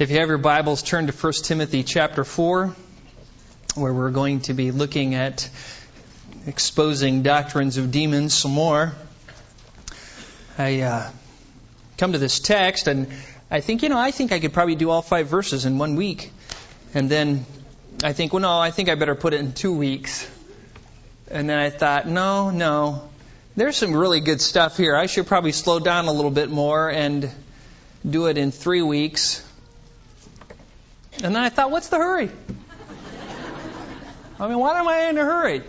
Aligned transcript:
If 0.00 0.10
you 0.10 0.18
have 0.20 0.30
your 0.30 0.38
Bibles, 0.38 0.82
turn 0.82 1.08
to 1.08 1.12
1 1.12 1.32
Timothy 1.42 1.82
chapter 1.82 2.24
4, 2.24 2.74
where 3.74 3.92
we're 3.92 4.10
going 4.10 4.40
to 4.40 4.54
be 4.54 4.70
looking 4.70 5.14
at 5.14 5.50
exposing 6.46 7.22
doctrines 7.22 7.76
of 7.76 7.90
demons 7.90 8.32
some 8.32 8.52
more. 8.52 8.94
I 10.56 10.80
uh, 10.80 11.10
come 11.98 12.12
to 12.12 12.18
this 12.18 12.40
text, 12.40 12.86
and 12.86 13.08
I 13.50 13.60
think, 13.60 13.82
you 13.82 13.90
know, 13.90 13.98
I 13.98 14.10
think 14.10 14.32
I 14.32 14.40
could 14.40 14.54
probably 14.54 14.74
do 14.74 14.88
all 14.88 15.02
five 15.02 15.28
verses 15.28 15.66
in 15.66 15.76
one 15.76 15.96
week. 15.96 16.32
And 16.94 17.10
then 17.10 17.44
I 18.02 18.14
think, 18.14 18.32
well, 18.32 18.40
no, 18.40 18.58
I 18.58 18.70
think 18.70 18.88
I 18.88 18.94
better 18.94 19.14
put 19.14 19.34
it 19.34 19.40
in 19.40 19.52
two 19.52 19.76
weeks. 19.76 20.26
And 21.30 21.46
then 21.46 21.58
I 21.58 21.68
thought, 21.68 22.08
no, 22.08 22.48
no, 22.48 23.06
there's 23.54 23.76
some 23.76 23.94
really 23.94 24.20
good 24.20 24.40
stuff 24.40 24.78
here. 24.78 24.96
I 24.96 25.04
should 25.04 25.26
probably 25.26 25.52
slow 25.52 25.78
down 25.78 26.06
a 26.06 26.12
little 26.12 26.30
bit 26.30 26.48
more 26.48 26.90
and 26.90 27.30
do 28.08 28.28
it 28.28 28.38
in 28.38 28.50
three 28.50 28.80
weeks 28.80 29.46
and 31.22 31.34
then 31.34 31.42
I 31.42 31.48
thought, 31.48 31.70
what's 31.70 31.88
the 31.88 31.98
hurry? 31.98 32.30
I 34.38 34.48
mean, 34.48 34.58
why 34.58 34.78
am 34.78 34.88
I 34.88 35.08
in 35.10 35.18
a 35.18 35.24
hurry? 35.24 35.62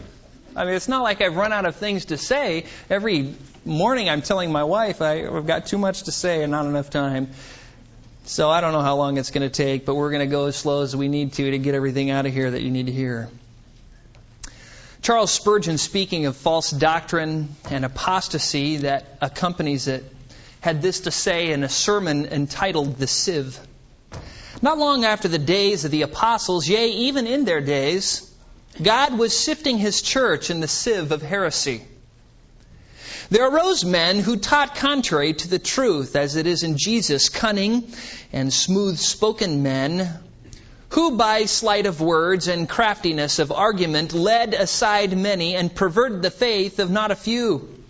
I 0.56 0.66
mean, 0.66 0.76
it's 0.76 0.88
not 0.88 1.04
like 1.04 1.22
I've 1.22 1.36
run 1.36 1.52
out 1.52 1.66
of 1.66 1.76
things 1.76 2.06
to 2.06 2.18
say. 2.18 2.66
Every 2.90 3.36
morning 3.66 4.10
I'm 4.10 4.22
telling 4.22 4.52
my 4.52 4.64
wife 4.64 5.02
I, 5.02 5.18
have 5.24 5.46
got 5.46 5.68
too 5.68 5.78
much 5.78 6.04
to 6.04 6.12
say 6.12 6.44
and 6.44 6.52
not 6.52 6.66
enough 6.66 6.90
time. 6.90 7.30
So 8.26 8.50
I 8.50 8.62
don't 8.62 8.72
know 8.72 8.82
how 8.82 8.96
long 8.96 9.18
it's 9.18 9.32
going 9.32 9.48
to 9.48 9.54
take, 9.54 9.86
but 9.86 9.96
we're 9.96 10.12
going 10.12 10.28
to 10.28 10.32
go 10.32 10.46
as 10.46 10.56
slow 10.56 10.84
as 10.84 10.96
we 10.96 11.08
need 11.08 11.34
to 11.34 11.52
to 11.52 11.58
get 11.58 11.76
everything 11.76 12.12
out 12.12 12.26
of 12.26 12.34
here 12.34 12.50
that 12.50 12.62
you 12.62 12.72
need 12.72 12.86
to 12.86 12.92
hear. 12.92 13.30
Charles 15.02 15.32
Spurgeon, 15.32 15.78
speaking 15.78 16.28
of 16.28 16.38
false 16.38 16.70
doctrine 16.70 17.50
and 17.70 17.84
apostasy 17.84 18.78
that 18.78 19.18
accompanies 19.20 19.88
it, 19.88 20.04
had 20.62 20.82
this 20.82 21.02
to 21.02 21.12
say 21.12 21.52
in 21.52 21.64
a 21.64 21.70
sermon 21.70 22.28
entitled 22.28 22.98
The 22.98 23.08
Sieve. 23.08 23.60
Not 24.62 24.78
long 24.78 25.06
after 25.06 25.28
the 25.28 25.40
days 25.40 25.86
of 25.86 25.92
the 25.92 26.04
apostles, 26.04 26.68
yea, 26.68 26.90
even 26.90 27.26
in 27.26 27.46
their 27.46 27.62
days, 27.62 28.30
God 28.82 29.18
was 29.18 29.38
sifting 29.38 29.78
his 29.78 30.02
church 30.02 30.50
in 30.50 30.60
the 30.60 30.68
sieve 30.68 31.12
of 31.12 31.22
heresy. 31.22 31.84
There 33.32 33.48
arose 33.48 33.84
men 33.84 34.20
who 34.20 34.38
taught 34.38 34.76
contrary 34.76 35.34
to 35.34 35.48
the 35.48 35.58
truth, 35.58 36.16
as 36.16 36.36
it 36.36 36.46
is 36.46 36.64
in 36.64 36.78
Jesus, 36.78 37.30
cunning 37.30 37.92
and 38.34 38.54
smooth 38.54 39.00
spoken 39.00 39.64
men, 39.64 40.20
who 40.90 41.12
by 41.12 41.46
sleight 41.46 41.86
of 41.86 42.02
words 42.02 42.48
and 42.48 42.68
craftiness 42.68 43.40
of 43.40 43.52
argument 43.52 44.14
led 44.14 44.54
aside 44.54 45.18
many 45.18 45.56
and 45.56 45.74
perverted 45.74 46.22
the 46.22 46.30
faith 46.30 46.80
of 46.80 46.92
not 46.92 47.12
a 47.12 47.16
few. 47.16 47.81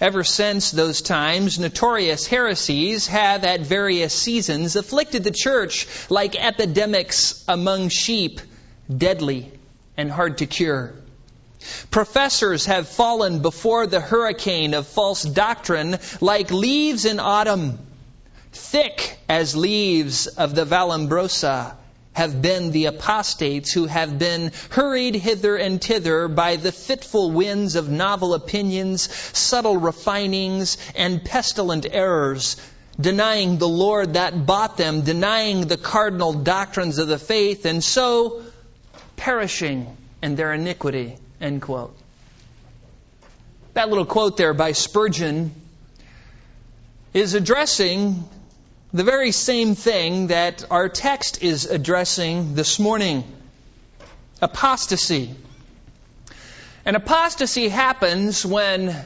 Ever 0.00 0.22
since 0.22 0.70
those 0.70 1.02
times, 1.02 1.58
notorious 1.58 2.26
heresies 2.26 3.08
have 3.08 3.42
at 3.42 3.62
various 3.62 4.14
seasons 4.14 4.76
afflicted 4.76 5.24
the 5.24 5.32
church 5.32 5.88
like 6.08 6.36
epidemics 6.36 7.42
among 7.48 7.88
sheep, 7.88 8.40
deadly 8.96 9.50
and 9.96 10.08
hard 10.10 10.38
to 10.38 10.46
cure. 10.46 10.94
Professors 11.90 12.66
have 12.66 12.88
fallen 12.88 13.40
before 13.40 13.88
the 13.88 14.00
hurricane 14.00 14.74
of 14.74 14.86
false 14.86 15.24
doctrine 15.24 15.98
like 16.20 16.52
leaves 16.52 17.04
in 17.04 17.18
autumn, 17.18 17.80
thick 18.52 19.18
as 19.28 19.56
leaves 19.56 20.28
of 20.28 20.54
the 20.54 20.64
Vallombrosa 20.64 21.74
have 22.18 22.42
been 22.42 22.72
the 22.72 22.86
apostates 22.86 23.72
who 23.72 23.86
have 23.86 24.18
been 24.18 24.50
hurried 24.70 25.14
hither 25.14 25.54
and 25.54 25.80
thither 25.80 26.26
by 26.26 26.56
the 26.56 26.72
fitful 26.72 27.30
winds 27.30 27.76
of 27.76 27.88
novel 27.88 28.34
opinions, 28.34 29.08
subtle 29.38 29.76
refinings, 29.76 30.76
and 30.96 31.24
pestilent 31.24 31.86
errors, 31.88 32.56
denying 33.00 33.58
the 33.58 33.68
Lord 33.68 34.14
that 34.14 34.46
bought 34.46 34.76
them, 34.76 35.02
denying 35.02 35.68
the 35.68 35.76
cardinal 35.76 36.32
doctrines 36.32 36.98
of 36.98 37.06
the 37.06 37.20
faith, 37.20 37.64
and 37.66 37.84
so 37.84 38.42
perishing 39.14 39.96
in 40.20 40.34
their 40.34 40.52
iniquity. 40.52 41.16
End 41.40 41.62
quote. 41.62 41.96
That 43.74 43.90
little 43.90 44.06
quote 44.06 44.36
there 44.36 44.54
by 44.54 44.72
Spurgeon 44.72 45.54
is 47.14 47.34
addressing 47.34 48.28
the 48.92 49.04
very 49.04 49.32
same 49.32 49.74
thing 49.74 50.28
that 50.28 50.64
our 50.70 50.88
text 50.88 51.42
is 51.42 51.66
addressing 51.66 52.54
this 52.54 52.78
morning 52.78 53.24
apostasy. 54.40 55.34
And 56.86 56.96
apostasy 56.96 57.68
happens 57.68 58.46
when 58.46 58.96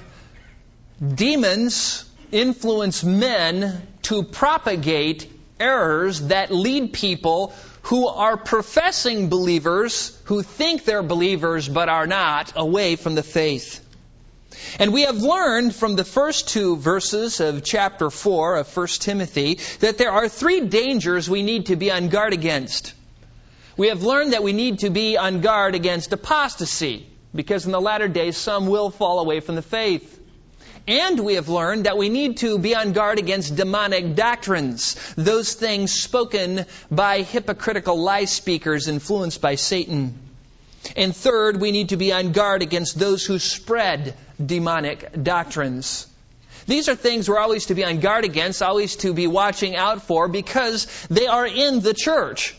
demons 1.14 2.04
influence 2.30 3.02
men 3.02 3.86
to 4.02 4.22
propagate 4.22 5.28
errors 5.58 6.20
that 6.28 6.52
lead 6.52 6.92
people 6.92 7.54
who 7.82 8.06
are 8.06 8.36
professing 8.36 9.28
believers, 9.28 10.16
who 10.24 10.42
think 10.42 10.84
they're 10.84 11.02
believers 11.02 11.68
but 11.68 11.88
are 11.88 12.06
not, 12.06 12.52
away 12.54 12.94
from 12.94 13.16
the 13.16 13.22
faith. 13.22 13.80
And 14.78 14.92
we 14.92 15.02
have 15.02 15.16
learned 15.16 15.74
from 15.74 15.96
the 15.96 16.04
first 16.04 16.48
two 16.48 16.76
verses 16.76 17.40
of 17.40 17.64
chapter 17.64 18.10
4 18.10 18.56
of 18.56 18.76
1 18.76 18.86
Timothy 19.00 19.58
that 19.80 19.98
there 19.98 20.12
are 20.12 20.28
three 20.28 20.60
dangers 20.60 21.28
we 21.28 21.42
need 21.42 21.66
to 21.66 21.76
be 21.76 21.90
on 21.90 22.08
guard 22.08 22.32
against. 22.32 22.94
We 23.76 23.88
have 23.88 24.02
learned 24.02 24.32
that 24.32 24.42
we 24.42 24.52
need 24.52 24.80
to 24.80 24.90
be 24.90 25.16
on 25.16 25.40
guard 25.40 25.74
against 25.74 26.12
apostasy, 26.12 27.06
because 27.34 27.64
in 27.64 27.72
the 27.72 27.80
latter 27.80 28.08
days 28.08 28.36
some 28.36 28.66
will 28.66 28.90
fall 28.90 29.20
away 29.20 29.40
from 29.40 29.54
the 29.54 29.62
faith. 29.62 30.20
And 30.86 31.20
we 31.20 31.34
have 31.34 31.48
learned 31.48 31.86
that 31.86 31.96
we 31.96 32.08
need 32.08 32.38
to 32.38 32.58
be 32.58 32.74
on 32.74 32.92
guard 32.92 33.18
against 33.18 33.54
demonic 33.54 34.16
doctrines, 34.16 34.96
those 35.14 35.54
things 35.54 35.92
spoken 35.92 36.66
by 36.90 37.22
hypocritical 37.22 38.02
lie 38.02 38.24
speakers 38.24 38.88
influenced 38.88 39.40
by 39.40 39.54
Satan. 39.54 40.18
And 40.96 41.14
third, 41.14 41.60
we 41.60 41.70
need 41.70 41.90
to 41.90 41.96
be 41.96 42.12
on 42.12 42.32
guard 42.32 42.62
against 42.62 42.98
those 42.98 43.24
who 43.24 43.38
spread 43.38 44.14
demonic 44.44 45.22
doctrines. 45.22 46.06
These 46.66 46.88
are 46.88 46.94
things 46.94 47.28
we're 47.28 47.38
always 47.38 47.66
to 47.66 47.74
be 47.74 47.84
on 47.84 48.00
guard 48.00 48.24
against, 48.24 48.62
always 48.62 48.96
to 48.96 49.12
be 49.12 49.26
watching 49.26 49.76
out 49.76 50.02
for, 50.02 50.28
because 50.28 50.86
they 51.08 51.26
are 51.26 51.46
in 51.46 51.80
the 51.80 51.94
church. 51.94 52.54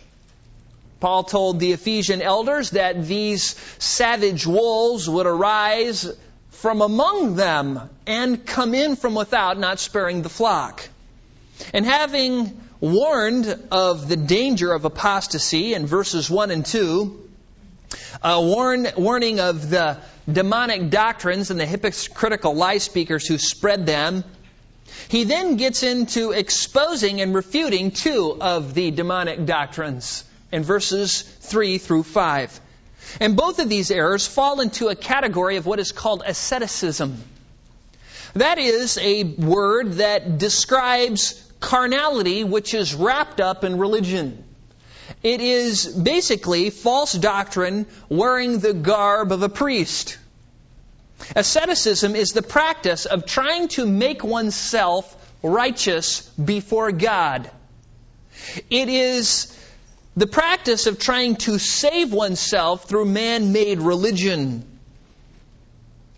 Paul 0.99 1.23
told 1.23 1.59
the 1.59 1.73
Ephesian 1.73 2.21
elders 2.21 2.71
that 2.71 3.05
these 3.05 3.55
savage 3.79 4.47
wolves 4.47 5.09
would 5.09 5.25
arise 5.25 6.09
from 6.51 6.81
among 6.81 7.35
them 7.35 7.89
and 8.07 8.45
come 8.45 8.73
in 8.73 8.95
from 8.95 9.15
without, 9.15 9.57
not 9.57 9.79
sparing 9.79 10.21
the 10.21 10.29
flock. 10.29 10.87
And 11.73 11.85
having 11.85 12.61
warned 12.79 13.67
of 13.71 14.07
the 14.07 14.15
danger 14.15 14.71
of 14.71 14.85
apostasy 14.85 15.73
in 15.73 15.85
verses 15.85 16.29
1 16.29 16.51
and 16.51 16.65
2, 16.65 17.29
a 18.21 18.41
warn, 18.41 18.87
warning 18.97 19.39
of 19.39 19.69
the 19.69 19.97
demonic 20.31 20.89
doctrines 20.89 21.51
and 21.51 21.59
the 21.59 21.65
hypocritical 21.65 22.55
lie 22.55 22.77
speakers 22.77 23.27
who 23.27 23.37
spread 23.37 23.85
them. 23.85 24.23
He 25.09 25.23
then 25.23 25.57
gets 25.57 25.83
into 25.83 26.31
exposing 26.31 27.21
and 27.21 27.33
refuting 27.33 27.91
two 27.91 28.37
of 28.39 28.73
the 28.73 28.91
demonic 28.91 29.45
doctrines 29.45 30.23
in 30.51 30.63
verses 30.63 31.21
3 31.21 31.77
through 31.77 32.03
5. 32.03 32.59
And 33.19 33.35
both 33.35 33.59
of 33.59 33.69
these 33.69 33.91
errors 33.91 34.25
fall 34.27 34.61
into 34.61 34.87
a 34.87 34.95
category 34.95 35.57
of 35.57 35.65
what 35.65 35.79
is 35.79 35.91
called 35.91 36.23
asceticism. 36.25 37.21
That 38.35 38.57
is 38.57 38.97
a 38.97 39.23
word 39.23 39.93
that 39.93 40.37
describes 40.37 41.39
carnality 41.59 42.43
which 42.43 42.73
is 42.73 42.95
wrapped 42.95 43.39
up 43.39 43.63
in 43.63 43.77
religion. 43.77 44.43
It 45.21 45.41
is 45.41 45.85
basically 45.85 46.69
false 46.69 47.13
doctrine 47.13 47.85
wearing 48.09 48.59
the 48.59 48.73
garb 48.73 49.31
of 49.31 49.43
a 49.43 49.49
priest. 49.49 50.17
Asceticism 51.35 52.15
is 52.15 52.31
the 52.31 52.41
practice 52.41 53.05
of 53.05 53.25
trying 53.25 53.69
to 53.69 53.85
make 53.85 54.23
oneself 54.23 55.15
righteous 55.41 56.21
before 56.31 56.91
God. 56.91 57.49
It 58.69 58.89
is 58.89 59.57
the 60.15 60.27
practice 60.27 60.87
of 60.87 60.99
trying 60.99 61.37
to 61.37 61.57
save 61.57 62.13
oneself 62.13 62.85
through 62.85 63.05
man 63.05 63.51
made 63.51 63.79
religion. 63.79 64.65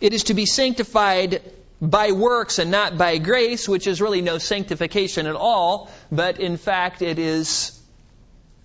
It 0.01 0.13
is 0.13 0.25
to 0.25 0.33
be 0.33 0.45
sanctified 0.45 1.41
by 1.81 2.11
works 2.11 2.59
and 2.59 2.71
not 2.71 2.97
by 2.97 3.17
grace, 3.17 3.69
which 3.69 3.87
is 3.87 4.01
really 4.01 4.21
no 4.21 4.37
sanctification 4.37 5.27
at 5.27 5.35
all, 5.35 5.89
but 6.11 6.39
in 6.39 6.57
fact 6.57 7.01
it 7.01 7.19
is 7.19 7.79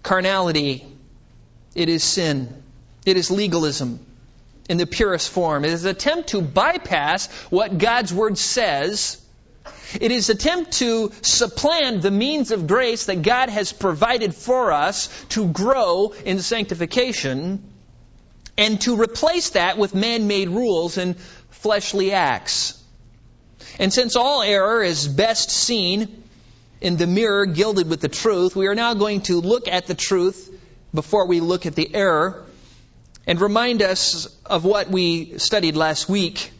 carnality, 0.02 0.86
it 1.74 1.88
is 1.88 2.02
sin, 2.02 2.62
it 3.06 3.16
is 3.16 3.30
legalism 3.30 4.04
in 4.68 4.76
the 4.76 4.86
purest 4.86 5.30
form. 5.30 5.64
It 5.64 5.72
is 5.72 5.84
an 5.84 5.90
attempt 5.90 6.28
to 6.28 6.40
bypass 6.40 7.26
what 7.50 7.78
God's 7.78 8.14
Word 8.14 8.38
says. 8.38 9.20
It 10.00 10.12
is 10.12 10.30
an 10.30 10.36
attempt 10.36 10.72
to 10.74 11.10
supplant 11.22 12.02
the 12.02 12.10
means 12.12 12.52
of 12.52 12.68
grace 12.68 13.06
that 13.06 13.22
God 13.22 13.48
has 13.48 13.72
provided 13.72 14.34
for 14.34 14.70
us 14.70 15.08
to 15.30 15.48
grow 15.48 16.14
in 16.24 16.40
sanctification 16.40 17.64
and 18.56 18.80
to 18.82 19.00
replace 19.00 19.50
that 19.50 19.76
with 19.76 19.94
man 19.94 20.28
made 20.28 20.48
rules 20.48 20.98
and 20.98 21.18
fleshly 21.50 22.12
acts. 22.12 22.80
And 23.78 23.92
since 23.92 24.14
all 24.14 24.42
error 24.42 24.82
is 24.82 25.08
best 25.08 25.50
seen 25.50 26.19
in 26.80 26.96
the 26.96 27.06
mirror 27.06 27.46
gilded 27.46 27.88
with 27.88 28.00
the 28.00 28.08
truth. 28.08 28.56
We 28.56 28.66
are 28.66 28.74
now 28.74 28.94
going 28.94 29.22
to 29.22 29.40
look 29.40 29.68
at 29.68 29.86
the 29.86 29.94
truth 29.94 30.50
before 30.94 31.26
we 31.26 31.40
look 31.40 31.66
at 31.66 31.74
the 31.74 31.94
error 31.94 32.44
and 33.26 33.40
remind 33.40 33.82
us 33.82 34.26
of 34.46 34.64
what 34.64 34.88
we 34.88 35.38
studied 35.38 35.76
last 35.76 36.08
week. 36.08 36.52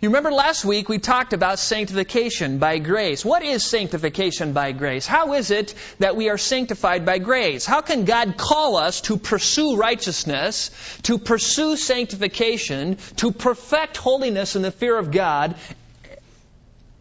You 0.00 0.10
remember 0.10 0.30
last 0.30 0.64
week 0.64 0.88
we 0.88 0.98
talked 0.98 1.32
about 1.32 1.58
sanctification 1.58 2.58
by 2.58 2.78
grace. 2.78 3.24
What 3.24 3.42
is 3.42 3.64
sanctification 3.64 4.52
by 4.52 4.70
grace? 4.70 5.08
How 5.08 5.32
is 5.32 5.50
it 5.50 5.74
that 5.98 6.14
we 6.14 6.28
are 6.28 6.38
sanctified 6.38 7.04
by 7.04 7.18
grace? 7.18 7.66
How 7.66 7.80
can 7.80 8.04
God 8.04 8.36
call 8.36 8.76
us 8.76 9.00
to 9.02 9.16
pursue 9.16 9.76
righteousness, 9.76 10.70
to 11.02 11.18
pursue 11.18 11.76
sanctification, 11.76 12.98
to 13.16 13.32
perfect 13.32 13.96
holiness 13.96 14.54
in 14.54 14.62
the 14.62 14.70
fear 14.70 14.96
of 14.96 15.10
God, 15.10 15.56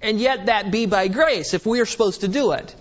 and 0.08 0.22
yet 0.22 0.46
that 0.46 0.72
be 0.72 0.86
by 0.86 1.10
grace 1.10 1.54
if 1.54 1.66
we 1.66 1.82
are 1.82 1.86
supposed 1.86 2.22
to 2.22 2.30
do 2.30 2.54
it? 2.54 2.74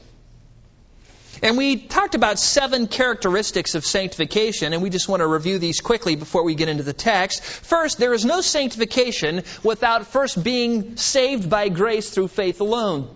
And 1.42 1.58
we 1.58 1.76
talked 1.76 2.14
about 2.14 2.38
seven 2.38 2.86
characteristics 2.86 3.74
of 3.74 3.84
sanctification, 3.84 4.72
and 4.72 4.80
we 4.80 4.90
just 4.90 5.08
want 5.08 5.20
to 5.20 5.26
review 5.26 5.58
these 5.58 5.80
quickly 5.80 6.14
before 6.14 6.44
we 6.44 6.54
get 6.54 6.68
into 6.68 6.84
the 6.84 6.92
text. 6.92 7.42
First, 7.42 7.98
there 7.98 8.14
is 8.14 8.24
no 8.24 8.40
sanctification 8.40 9.42
without 9.64 10.06
first 10.06 10.42
being 10.42 10.96
saved 10.96 11.50
by 11.50 11.68
grace 11.68 12.10
through 12.10 12.28
faith 12.28 12.60
alone. 12.60 13.10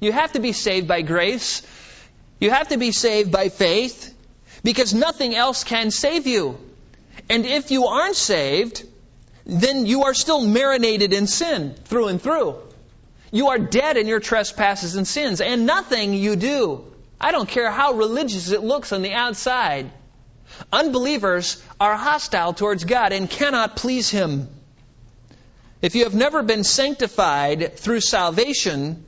You 0.00 0.10
have 0.10 0.32
to 0.32 0.40
be 0.40 0.52
saved 0.52 0.88
by 0.88 1.02
grace. 1.02 1.62
You 2.40 2.50
have 2.50 2.68
to 2.68 2.76
be 2.76 2.90
saved 2.90 3.30
by 3.30 3.50
faith 3.50 4.14
because 4.64 4.92
nothing 4.92 5.34
else 5.34 5.62
can 5.62 5.92
save 5.92 6.26
you. 6.26 6.58
And 7.30 7.46
if 7.46 7.70
you 7.70 7.86
aren't 7.86 8.16
saved, 8.16 8.84
then 9.46 9.86
you 9.86 10.02
are 10.04 10.14
still 10.14 10.44
marinated 10.44 11.12
in 11.12 11.28
sin 11.28 11.74
through 11.84 12.08
and 12.08 12.20
through. 12.20 12.67
You 13.30 13.48
are 13.48 13.58
dead 13.58 13.96
in 13.96 14.06
your 14.06 14.20
trespasses 14.20 14.96
and 14.96 15.06
sins, 15.06 15.40
and 15.40 15.66
nothing 15.66 16.14
you 16.14 16.36
do 16.36 16.84
I 17.20 17.32
don't 17.32 17.48
care 17.48 17.70
how 17.70 17.94
religious 17.94 18.50
it 18.50 18.62
looks 18.62 18.92
on 18.92 19.02
the 19.02 19.12
outside. 19.12 19.90
Unbelievers 20.72 21.62
are 21.80 21.96
hostile 21.96 22.52
towards 22.52 22.84
God 22.84 23.12
and 23.12 23.28
cannot 23.28 23.76
please 23.76 24.08
Him. 24.08 24.48
If 25.82 25.94
you 25.94 26.04
have 26.04 26.14
never 26.14 26.42
been 26.42 26.64
sanctified 26.64 27.76
through 27.76 28.00
salvation, 28.00 29.04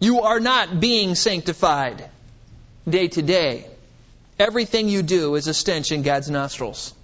you 0.00 0.22
are 0.22 0.40
not 0.40 0.80
being 0.80 1.14
sanctified 1.14 2.08
day 2.88 3.08
to 3.08 3.22
day. 3.22 3.66
Everything 4.38 4.88
you 4.88 5.02
do 5.02 5.34
is 5.34 5.46
a 5.46 5.54
stench 5.54 5.92
in 5.92 6.02
God's 6.02 6.30
nostrils. 6.30 6.94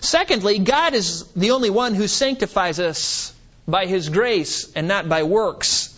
Secondly, 0.00 0.58
God 0.58 0.94
is 0.94 1.24
the 1.34 1.52
only 1.52 1.70
one 1.70 1.94
who 1.94 2.08
sanctifies 2.08 2.80
us 2.80 3.32
by 3.66 3.86
His 3.86 4.08
grace 4.08 4.72
and 4.74 4.88
not 4.88 5.08
by 5.08 5.22
works. 5.22 5.92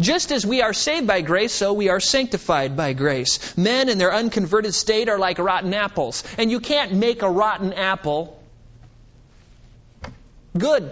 Just 0.00 0.32
as 0.32 0.44
we 0.44 0.62
are 0.62 0.72
saved 0.72 1.06
by 1.06 1.20
grace, 1.20 1.52
so 1.52 1.72
we 1.72 1.88
are 1.88 2.00
sanctified 2.00 2.76
by 2.76 2.92
grace. 2.92 3.56
Men 3.56 3.88
in 3.88 3.98
their 3.98 4.12
unconverted 4.12 4.74
state 4.74 5.08
are 5.08 5.18
like 5.18 5.38
rotten 5.38 5.72
apples. 5.74 6.24
And 6.38 6.50
you 6.50 6.60
can't 6.60 6.92
make 6.92 7.22
a 7.22 7.30
rotten 7.30 7.72
apple 7.72 8.42
good. 10.56 10.90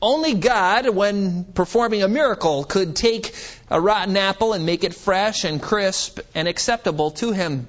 Only 0.00 0.34
God, 0.34 0.88
when 0.90 1.44
performing 1.44 2.02
a 2.02 2.08
miracle, 2.08 2.64
could 2.64 2.94
take 2.94 3.34
a 3.70 3.80
rotten 3.80 4.16
apple 4.16 4.52
and 4.52 4.66
make 4.66 4.84
it 4.84 4.94
fresh 4.94 5.44
and 5.44 5.60
crisp 5.60 6.20
and 6.34 6.46
acceptable 6.46 7.12
to 7.12 7.32
Him. 7.32 7.66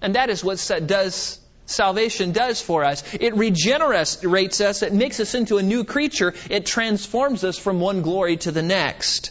And 0.00 0.14
that 0.14 0.30
is 0.30 0.44
what 0.44 0.64
does 0.86 1.40
salvation 1.68 2.32
does 2.32 2.60
for 2.60 2.84
us. 2.84 3.04
It 3.14 3.36
regenerates 3.36 4.60
us, 4.60 4.82
it 4.82 4.92
makes 4.92 5.20
us 5.20 5.34
into 5.34 5.58
a 5.58 5.62
new 5.62 5.84
creature, 5.84 6.34
it 6.50 6.66
transforms 6.66 7.44
us 7.44 7.56
from 7.56 7.78
one 7.78 8.02
glory 8.02 8.38
to 8.38 8.50
the 8.50 8.62
next. 8.62 9.30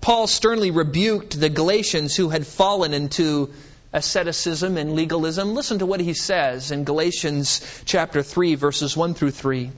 Paul 0.00 0.26
sternly 0.26 0.70
rebuked 0.70 1.38
the 1.38 1.48
Galatians 1.48 2.16
who 2.16 2.28
had 2.28 2.46
fallen 2.46 2.94
into 2.94 3.50
asceticism 3.92 4.76
and 4.76 4.94
legalism. 4.94 5.54
Listen 5.54 5.78
to 5.78 5.86
what 5.86 6.00
he 6.00 6.14
says 6.14 6.70
in 6.70 6.84
Galatians 6.84 7.82
chapter 7.84 8.22
3 8.22 8.54
verses 8.54 8.96
1 8.96 9.14
through 9.14 9.30
3. 9.30 9.70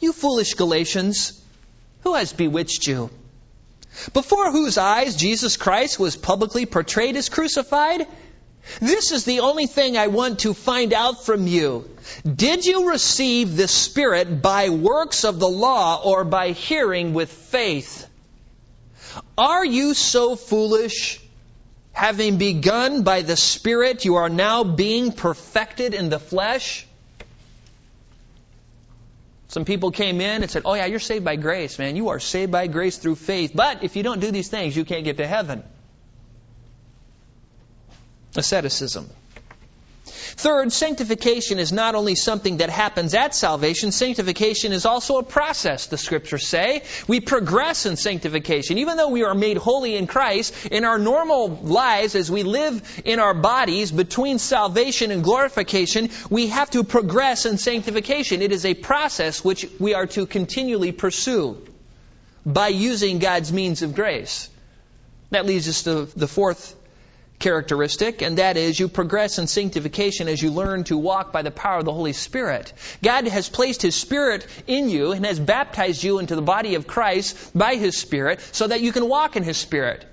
You 0.00 0.12
foolish 0.12 0.54
Galatians, 0.54 1.40
who 2.02 2.14
has 2.14 2.32
bewitched 2.32 2.86
you? 2.86 3.10
Before 4.12 4.50
whose 4.50 4.78
eyes 4.78 5.16
Jesus 5.16 5.56
Christ 5.56 5.98
was 5.98 6.16
publicly 6.16 6.64
portrayed 6.64 7.16
as 7.16 7.28
crucified? 7.28 8.06
This 8.80 9.12
is 9.12 9.24
the 9.24 9.40
only 9.40 9.66
thing 9.66 9.96
I 9.96 10.06
want 10.08 10.40
to 10.40 10.54
find 10.54 10.92
out 10.92 11.24
from 11.24 11.46
you. 11.46 11.88
Did 12.24 12.64
you 12.66 12.90
receive 12.90 13.56
the 13.56 13.68
Spirit 13.68 14.42
by 14.42 14.70
works 14.70 15.24
of 15.24 15.38
the 15.38 15.48
law 15.48 16.02
or 16.02 16.24
by 16.24 16.50
hearing 16.50 17.12
with 17.12 17.30
faith? 17.30 18.06
Are 19.36 19.64
you 19.64 19.94
so 19.94 20.36
foolish? 20.36 21.20
Having 21.92 22.38
begun 22.38 23.02
by 23.02 23.22
the 23.22 23.36
Spirit, 23.36 24.04
you 24.04 24.16
are 24.16 24.28
now 24.28 24.64
being 24.64 25.12
perfected 25.12 25.92
in 25.92 26.08
the 26.08 26.20
flesh? 26.20 26.86
Some 29.48 29.64
people 29.64 29.90
came 29.90 30.20
in 30.20 30.42
and 30.42 30.50
said, 30.50 30.62
Oh, 30.64 30.74
yeah, 30.74 30.86
you're 30.86 31.00
saved 31.00 31.24
by 31.24 31.34
grace, 31.34 31.78
man. 31.78 31.96
You 31.96 32.10
are 32.10 32.20
saved 32.20 32.52
by 32.52 32.68
grace 32.68 32.98
through 32.98 33.16
faith. 33.16 33.50
But 33.52 33.82
if 33.82 33.96
you 33.96 34.04
don't 34.04 34.20
do 34.20 34.30
these 34.30 34.48
things, 34.48 34.76
you 34.76 34.84
can't 34.84 35.04
get 35.04 35.16
to 35.16 35.26
heaven 35.26 35.64
asceticism. 38.36 39.08
Third, 40.40 40.72
sanctification 40.72 41.58
is 41.58 41.70
not 41.70 41.94
only 41.94 42.14
something 42.14 42.58
that 42.58 42.70
happens 42.70 43.14
at 43.14 43.34
salvation, 43.34 43.92
sanctification 43.92 44.72
is 44.72 44.86
also 44.86 45.18
a 45.18 45.22
process, 45.22 45.88
the 45.88 45.98
scriptures 45.98 46.46
say. 46.46 46.82
We 47.06 47.20
progress 47.20 47.84
in 47.84 47.96
sanctification. 47.96 48.78
Even 48.78 48.96
though 48.96 49.10
we 49.10 49.24
are 49.24 49.34
made 49.34 49.58
holy 49.58 49.96
in 49.96 50.06
Christ, 50.06 50.54
in 50.66 50.86
our 50.86 50.98
normal 50.98 51.48
lives, 51.48 52.14
as 52.14 52.30
we 52.30 52.42
live 52.42 53.02
in 53.04 53.18
our 53.18 53.34
bodies 53.34 53.92
between 53.92 54.38
salvation 54.38 55.10
and 55.10 55.22
glorification, 55.22 56.08
we 56.30 56.46
have 56.46 56.70
to 56.70 56.84
progress 56.84 57.44
in 57.44 57.58
sanctification. 57.58 58.40
It 58.40 58.52
is 58.52 58.64
a 58.64 58.72
process 58.72 59.44
which 59.44 59.66
we 59.78 59.92
are 59.92 60.06
to 60.06 60.24
continually 60.24 60.92
pursue 60.92 61.58
by 62.46 62.68
using 62.68 63.18
God's 63.18 63.52
means 63.52 63.82
of 63.82 63.94
grace. 63.94 64.48
That 65.30 65.44
leads 65.44 65.68
us 65.68 65.82
to 65.82 66.06
the 66.16 66.26
fourth 66.26 66.74
characteristic, 67.40 68.22
and 68.22 68.38
that 68.38 68.56
is 68.56 68.78
you 68.78 68.86
progress 68.86 69.38
in 69.38 69.46
sanctification 69.46 70.28
as 70.28 70.40
you 70.40 70.50
learn 70.50 70.84
to 70.84 70.96
walk 70.96 71.32
by 71.32 71.42
the 71.42 71.50
power 71.50 71.78
of 71.78 71.84
the 71.84 71.92
Holy 71.92 72.12
Spirit. 72.12 72.72
God 73.02 73.26
has 73.26 73.48
placed 73.48 73.82
His 73.82 73.96
Spirit 73.96 74.46
in 74.66 74.88
you 74.88 75.12
and 75.12 75.26
has 75.26 75.40
baptized 75.40 76.04
you 76.04 76.18
into 76.18 76.36
the 76.36 76.42
body 76.42 76.76
of 76.76 76.86
Christ 76.86 77.56
by 77.56 77.74
His 77.74 77.96
Spirit 77.96 78.40
so 78.52 78.68
that 78.68 78.82
you 78.82 78.92
can 78.92 79.08
walk 79.08 79.36
in 79.36 79.42
His 79.42 79.56
Spirit. 79.56 80.04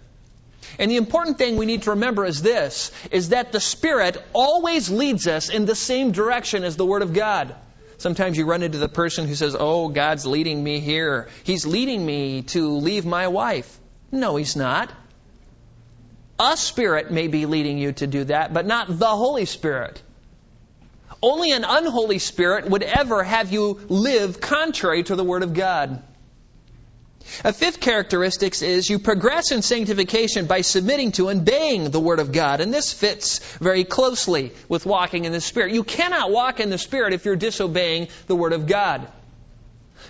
And 0.80 0.90
the 0.92 0.97
important 0.97 1.37
thing 1.37 1.57
we 1.57 1.66
need 1.66 1.83
to 1.83 1.92
remember 1.92 2.25
is 2.25 2.42
this, 2.42 2.92
is 3.11 3.30
that 3.30 3.52
the 3.52 3.59
Spirit 3.59 4.18
always 4.33 4.90
leads 4.90 5.28
us 5.28 5.49
in 5.49 5.66
the 5.66 5.75
same 5.75 6.11
direction 6.11 6.63
as 6.63 6.75
the 6.75 6.85
Word 6.85 7.02
of 7.02 7.13
God. 7.13 7.56
Sometimes 7.97 8.37
you 8.37 8.45
run 8.45 8.63
into 8.63 8.78
the 8.78 8.90
person 8.90 9.28
who 9.28 9.35
says, 9.35 9.56
Oh, 9.59 9.90
God's 9.90 10.25
leading 10.25 10.63
me 10.63 10.80
here. 10.80 11.30
He's 11.44 11.66
leading 11.66 12.06
me 12.06 12.44
to 12.44 12.78
leave 12.78 13.06
my 13.06 13.28
wife. 13.28 13.80
No, 14.11 14.35
He's 14.35 14.56
not. 14.56 14.92
A 16.39 16.56
spirit 16.56 17.11
may 17.11 17.27
be 17.27 17.45
leading 17.45 17.77
you 17.77 17.94
to 17.94 18.07
do 18.07 18.23
that, 18.25 18.53
but 18.53 18.65
not 18.65 18.99
the 18.99 19.07
Holy 19.07 19.45
Spirit. 19.45 20.01
Only 21.21 21.51
an 21.51 21.65
unholy 21.67 22.19
spirit 22.19 22.69
would 22.69 22.83
ever 22.83 23.23
have 23.23 23.51
you 23.51 23.79
live 23.89 24.39
contrary 24.39 25.03
to 25.03 25.15
the 25.15 25.23
Word 25.23 25.41
of 25.41 25.53
God. 25.53 26.03
A 27.44 27.51
fifth 27.51 27.79
characteristic 27.81 28.61
is 28.61 28.89
you 28.89 28.99
progress 28.99 29.51
in 29.51 29.61
sanctification 29.61 30.45
by 30.45 30.61
submitting 30.61 31.11
to 31.13 31.29
and 31.29 31.41
obeying 31.41 31.89
the 31.89 31.99
Word 31.99 32.19
of 32.19 32.31
God. 32.31 32.61
And 32.61 32.73
this 32.73 32.94
fits 32.94 33.39
very 33.57 33.83
closely 33.83 34.53
with 34.69 34.85
walking 34.85 35.25
in 35.25 35.31
the 35.31 35.41
Spirit. 35.41 35.73
You 35.73 35.83
cannot 35.83 36.31
walk 36.31 36.59
in 36.59 36.69
the 36.69 36.77
Spirit 36.77 37.13
if 37.13 37.25
you're 37.25 37.35
disobeying 37.35 38.07
the 38.27 38.35
Word 38.35 38.53
of 38.53 38.67
God. 38.67 39.07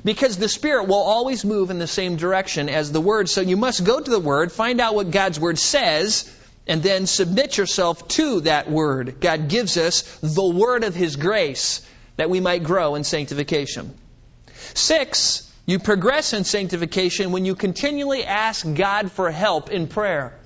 Because 0.08 0.38
the 0.38 0.48
Spirit 0.48 0.88
will 0.88 1.04
always 1.04 1.44
move 1.44 1.70
in 1.70 1.80
the 1.80 1.86
same 1.86 2.16
direction 2.16 2.70
as 2.70 2.94
the 2.94 3.02
Word. 3.02 3.28
So 3.28 3.42
you 3.42 3.58
must 3.58 3.84
go 3.84 4.00
to 4.00 4.10
the 4.10 4.22
Word, 4.22 4.54
find 4.54 4.80
out 4.80 4.96
what 4.96 5.12
God's 5.12 5.38
Word 5.38 5.60
says, 5.60 6.34
and 6.66 6.82
then 6.82 7.08
submit 7.08 7.58
yourself 7.58 8.08
to 8.20 8.40
that 8.42 8.72
Word. 8.72 9.20
God 9.20 9.50
gives 9.50 9.76
us 9.76 10.04
the 10.20 10.48
Word 10.48 10.86
of 10.86 10.96
His 10.96 11.18
grace 11.18 11.86
that 12.16 12.30
we 12.30 12.40
might 12.40 12.64
grow 12.64 12.96
in 12.96 13.04
sanctification. 13.04 13.94
Six, 14.74 15.52
you 15.66 15.78
progress 15.78 16.32
in 16.32 16.46
sanctification 16.46 17.34
when 17.34 17.44
you 17.44 17.56
continually 17.56 18.24
ask 18.24 18.66
God 18.76 19.12
for 19.12 19.30
help 19.30 19.72
in 19.72 19.88
prayer. 19.88 20.40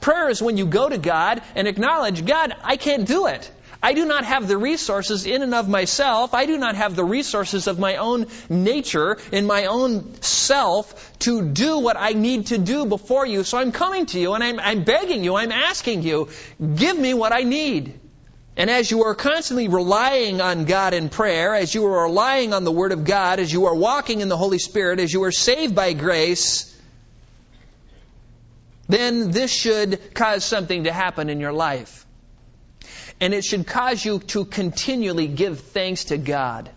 Prayer 0.00 0.28
is 0.28 0.42
when 0.42 0.56
you 0.56 0.66
go 0.66 0.88
to 0.88 0.98
God 0.98 1.40
and 1.54 1.68
acknowledge, 1.68 2.26
God, 2.26 2.52
I 2.64 2.76
can't 2.76 3.06
do 3.06 3.28
it. 3.28 3.48
I 3.84 3.92
do 3.92 4.06
not 4.06 4.24
have 4.24 4.48
the 4.48 4.56
resources 4.56 5.26
in 5.26 5.42
and 5.42 5.54
of 5.54 5.68
myself. 5.68 6.32
I 6.32 6.46
do 6.46 6.56
not 6.56 6.74
have 6.74 6.96
the 6.96 7.04
resources 7.04 7.66
of 7.66 7.78
my 7.78 7.96
own 7.96 8.28
nature, 8.48 9.18
in 9.30 9.46
my 9.46 9.66
own 9.66 10.22
self, 10.22 11.18
to 11.18 11.42
do 11.42 11.80
what 11.80 11.98
I 11.98 12.14
need 12.14 12.46
to 12.46 12.56
do 12.56 12.86
before 12.86 13.26
you. 13.26 13.44
So 13.44 13.58
I'm 13.58 13.72
coming 13.72 14.06
to 14.06 14.18
you 14.18 14.32
and 14.32 14.42
I'm, 14.42 14.58
I'm 14.58 14.84
begging 14.84 15.22
you, 15.22 15.36
I'm 15.36 15.52
asking 15.52 16.02
you, 16.02 16.30
give 16.74 16.98
me 16.98 17.12
what 17.12 17.34
I 17.34 17.42
need. 17.42 18.00
And 18.56 18.70
as 18.70 18.90
you 18.90 19.04
are 19.04 19.14
constantly 19.14 19.68
relying 19.68 20.40
on 20.40 20.64
God 20.64 20.94
in 20.94 21.10
prayer, 21.10 21.54
as 21.54 21.74
you 21.74 21.84
are 21.84 22.04
relying 22.04 22.54
on 22.54 22.64
the 22.64 22.72
Word 22.72 22.92
of 22.92 23.04
God, 23.04 23.38
as 23.38 23.52
you 23.52 23.66
are 23.66 23.74
walking 23.74 24.22
in 24.22 24.30
the 24.30 24.36
Holy 24.38 24.58
Spirit, 24.58 24.98
as 24.98 25.12
you 25.12 25.24
are 25.24 25.32
saved 25.32 25.74
by 25.74 25.92
grace, 25.92 26.74
then 28.88 29.30
this 29.30 29.52
should 29.52 30.14
cause 30.14 30.42
something 30.42 30.84
to 30.84 30.92
happen 30.92 31.28
in 31.28 31.38
your 31.38 31.52
life. 31.52 32.03
And 33.20 33.32
it 33.32 33.44
should 33.44 33.66
cause 33.66 34.04
you 34.04 34.18
to 34.18 34.44
continually 34.44 35.26
give 35.26 35.60
thanks 35.60 36.06
to 36.06 36.18
God. 36.18 36.70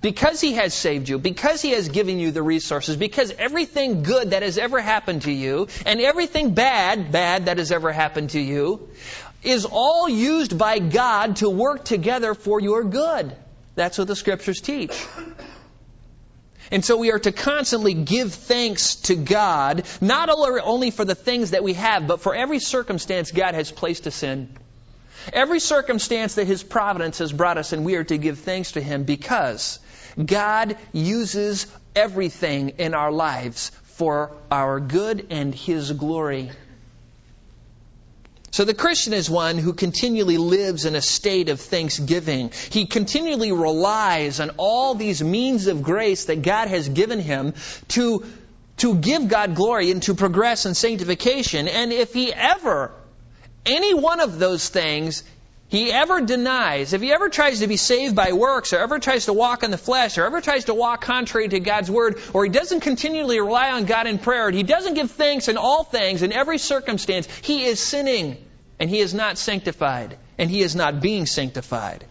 Because 0.00 0.40
He 0.40 0.54
has 0.54 0.74
saved 0.74 1.08
you, 1.08 1.18
because 1.18 1.62
He 1.62 1.70
has 1.70 1.88
given 1.88 2.18
you 2.18 2.32
the 2.32 2.42
resources, 2.42 2.96
because 2.96 3.30
everything 3.38 4.02
good 4.02 4.30
that 4.30 4.42
has 4.42 4.58
ever 4.58 4.80
happened 4.80 5.22
to 5.22 5.32
you, 5.32 5.68
and 5.86 6.00
everything 6.00 6.54
bad, 6.54 7.12
bad 7.12 7.46
that 7.46 7.58
has 7.58 7.70
ever 7.70 7.92
happened 7.92 8.30
to 8.30 8.40
you, 8.40 8.88
is 9.44 9.64
all 9.64 10.08
used 10.08 10.58
by 10.58 10.78
God 10.78 11.36
to 11.36 11.48
work 11.48 11.84
together 11.84 12.34
for 12.34 12.60
your 12.60 12.84
good. 12.84 13.34
That's 13.74 13.96
what 13.98 14.08
the 14.08 14.16
scriptures 14.16 14.60
teach. 14.60 15.06
And 16.70 16.84
so 16.84 16.96
we 16.96 17.12
are 17.12 17.18
to 17.18 17.32
constantly 17.32 17.94
give 17.94 18.32
thanks 18.32 18.96
to 19.02 19.14
God, 19.14 19.84
not 20.00 20.30
only 20.30 20.90
for 20.90 21.04
the 21.04 21.14
things 21.14 21.50
that 21.50 21.62
we 21.62 21.74
have, 21.74 22.06
but 22.06 22.20
for 22.20 22.34
every 22.34 22.58
circumstance 22.58 23.30
God 23.30 23.54
has 23.54 23.70
placed 23.70 24.06
us 24.06 24.22
in. 24.22 24.48
Every 25.32 25.60
circumstance 25.60 26.34
that 26.36 26.46
His 26.46 26.62
providence 26.62 27.18
has 27.18 27.32
brought 27.32 27.58
us 27.58 27.72
in, 27.72 27.84
we 27.84 27.96
are 27.96 28.04
to 28.04 28.18
give 28.18 28.38
thanks 28.38 28.72
to 28.72 28.80
Him 28.80 29.04
because 29.04 29.78
God 30.24 30.76
uses 30.92 31.66
everything 31.94 32.70
in 32.78 32.94
our 32.94 33.12
lives 33.12 33.70
for 33.84 34.32
our 34.50 34.80
good 34.80 35.26
and 35.30 35.54
His 35.54 35.92
glory. 35.92 36.50
So 38.52 38.66
the 38.66 38.74
Christian 38.74 39.14
is 39.14 39.30
one 39.30 39.56
who 39.56 39.72
continually 39.72 40.36
lives 40.36 40.84
in 40.84 40.94
a 40.94 41.00
state 41.00 41.48
of 41.48 41.58
thanksgiving. 41.58 42.52
He 42.68 42.84
continually 42.84 43.50
relies 43.50 44.40
on 44.40 44.50
all 44.58 44.94
these 44.94 45.22
means 45.22 45.68
of 45.68 45.82
grace 45.82 46.26
that 46.26 46.42
God 46.42 46.68
has 46.68 46.86
given 46.90 47.18
him 47.18 47.54
to, 47.88 48.26
to 48.76 48.94
give 48.94 49.28
God 49.28 49.54
glory 49.54 49.90
and 49.90 50.02
to 50.02 50.14
progress 50.14 50.66
in 50.66 50.74
sanctification. 50.74 51.66
And 51.66 51.94
if 51.94 52.12
he 52.12 52.30
ever, 52.30 52.92
any 53.64 53.94
one 53.94 54.20
of 54.20 54.38
those 54.38 54.68
things, 54.68 55.22
he 55.68 55.90
ever 55.90 56.20
denies, 56.20 56.92
if 56.92 57.00
he 57.00 57.12
ever 57.12 57.30
tries 57.30 57.60
to 57.60 57.66
be 57.66 57.78
saved 57.78 58.14
by 58.14 58.32
works, 58.32 58.74
or 58.74 58.78
ever 58.78 58.98
tries 58.98 59.24
to 59.24 59.32
walk 59.32 59.62
in 59.62 59.70
the 59.70 59.78
flesh, 59.78 60.18
or 60.18 60.26
ever 60.26 60.42
tries 60.42 60.66
to 60.66 60.74
walk 60.74 61.00
contrary 61.00 61.48
to 61.48 61.60
God's 61.60 61.90
word, 61.90 62.20
or 62.34 62.44
he 62.44 62.50
doesn't 62.50 62.80
continually 62.80 63.40
rely 63.40 63.70
on 63.72 63.86
God 63.86 64.06
in 64.06 64.18
prayer, 64.18 64.48
and 64.48 64.56
he 64.56 64.64
doesn't 64.64 64.94
give 64.94 65.10
thanks 65.10 65.48
in 65.48 65.56
all 65.56 65.82
things, 65.82 66.22
in 66.22 66.32
every 66.32 66.58
circumstance, 66.58 67.26
he 67.40 67.64
is 67.64 67.80
sinning, 67.80 68.36
and 68.78 68.90
he 68.90 68.98
is 68.98 69.14
not 69.14 69.38
sanctified, 69.38 70.18
and 70.36 70.50
he 70.50 70.60
is 70.60 70.76
not 70.76 71.00
being 71.00 71.24
sanctified. 71.24 72.04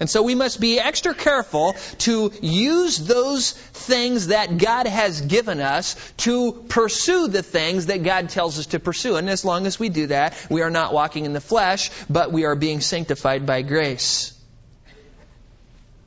And 0.00 0.08
so 0.08 0.22
we 0.22 0.34
must 0.34 0.60
be 0.60 0.78
extra 0.78 1.12
careful 1.12 1.74
to 1.98 2.32
use 2.40 2.98
those 2.98 3.52
things 3.52 4.28
that 4.28 4.56
God 4.56 4.86
has 4.86 5.20
given 5.20 5.60
us 5.60 5.96
to 6.18 6.52
pursue 6.68 7.28
the 7.28 7.42
things 7.42 7.86
that 7.86 8.04
God 8.04 8.28
tells 8.28 8.58
us 8.58 8.66
to 8.66 8.78
pursue. 8.78 9.16
And 9.16 9.28
as 9.28 9.44
long 9.44 9.66
as 9.66 9.78
we 9.78 9.88
do 9.88 10.06
that, 10.08 10.34
we 10.48 10.62
are 10.62 10.70
not 10.70 10.92
walking 10.92 11.24
in 11.24 11.32
the 11.32 11.40
flesh, 11.40 11.90
but 12.08 12.32
we 12.32 12.44
are 12.44 12.54
being 12.54 12.80
sanctified 12.80 13.44
by 13.44 13.62
grace. 13.62 14.34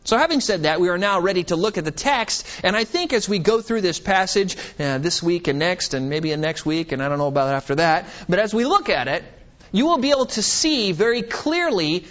So, 0.04 0.18
having 0.18 0.40
said 0.40 0.64
that, 0.64 0.82
we 0.82 0.90
are 0.90 0.98
now 0.98 1.20
ready 1.20 1.44
to 1.46 1.56
look 1.56 1.78
at 1.78 1.86
the 1.86 1.92
text. 1.92 2.48
And 2.64 2.76
I 2.76 2.86
think 2.86 3.14
as 3.14 3.30
we 3.30 3.38
go 3.38 3.62
through 3.62 3.82
this 3.82 4.00
passage 4.00 4.58
uh, 4.80 4.98
this 4.98 5.22
week 5.22 5.48
and 5.48 5.60
next, 5.60 5.94
and 5.94 6.10
maybe 6.10 6.32
in 6.32 6.42
next 6.42 6.66
week, 6.66 6.92
and 6.92 7.04
I 7.04 7.10
don't 7.10 7.20
know 7.20 7.28
about 7.28 7.54
after 7.54 7.76
that, 7.76 8.08
but 8.28 8.40
as 8.40 8.52
we 8.52 8.66
look 8.66 8.90
at 8.90 9.08
it, 9.08 9.24
you 9.72 9.86
will 9.86 10.00
be 10.00 10.10
able 10.10 10.26
to 10.26 10.42
see 10.42 10.92
very 10.92 11.22
clearly 11.22 12.06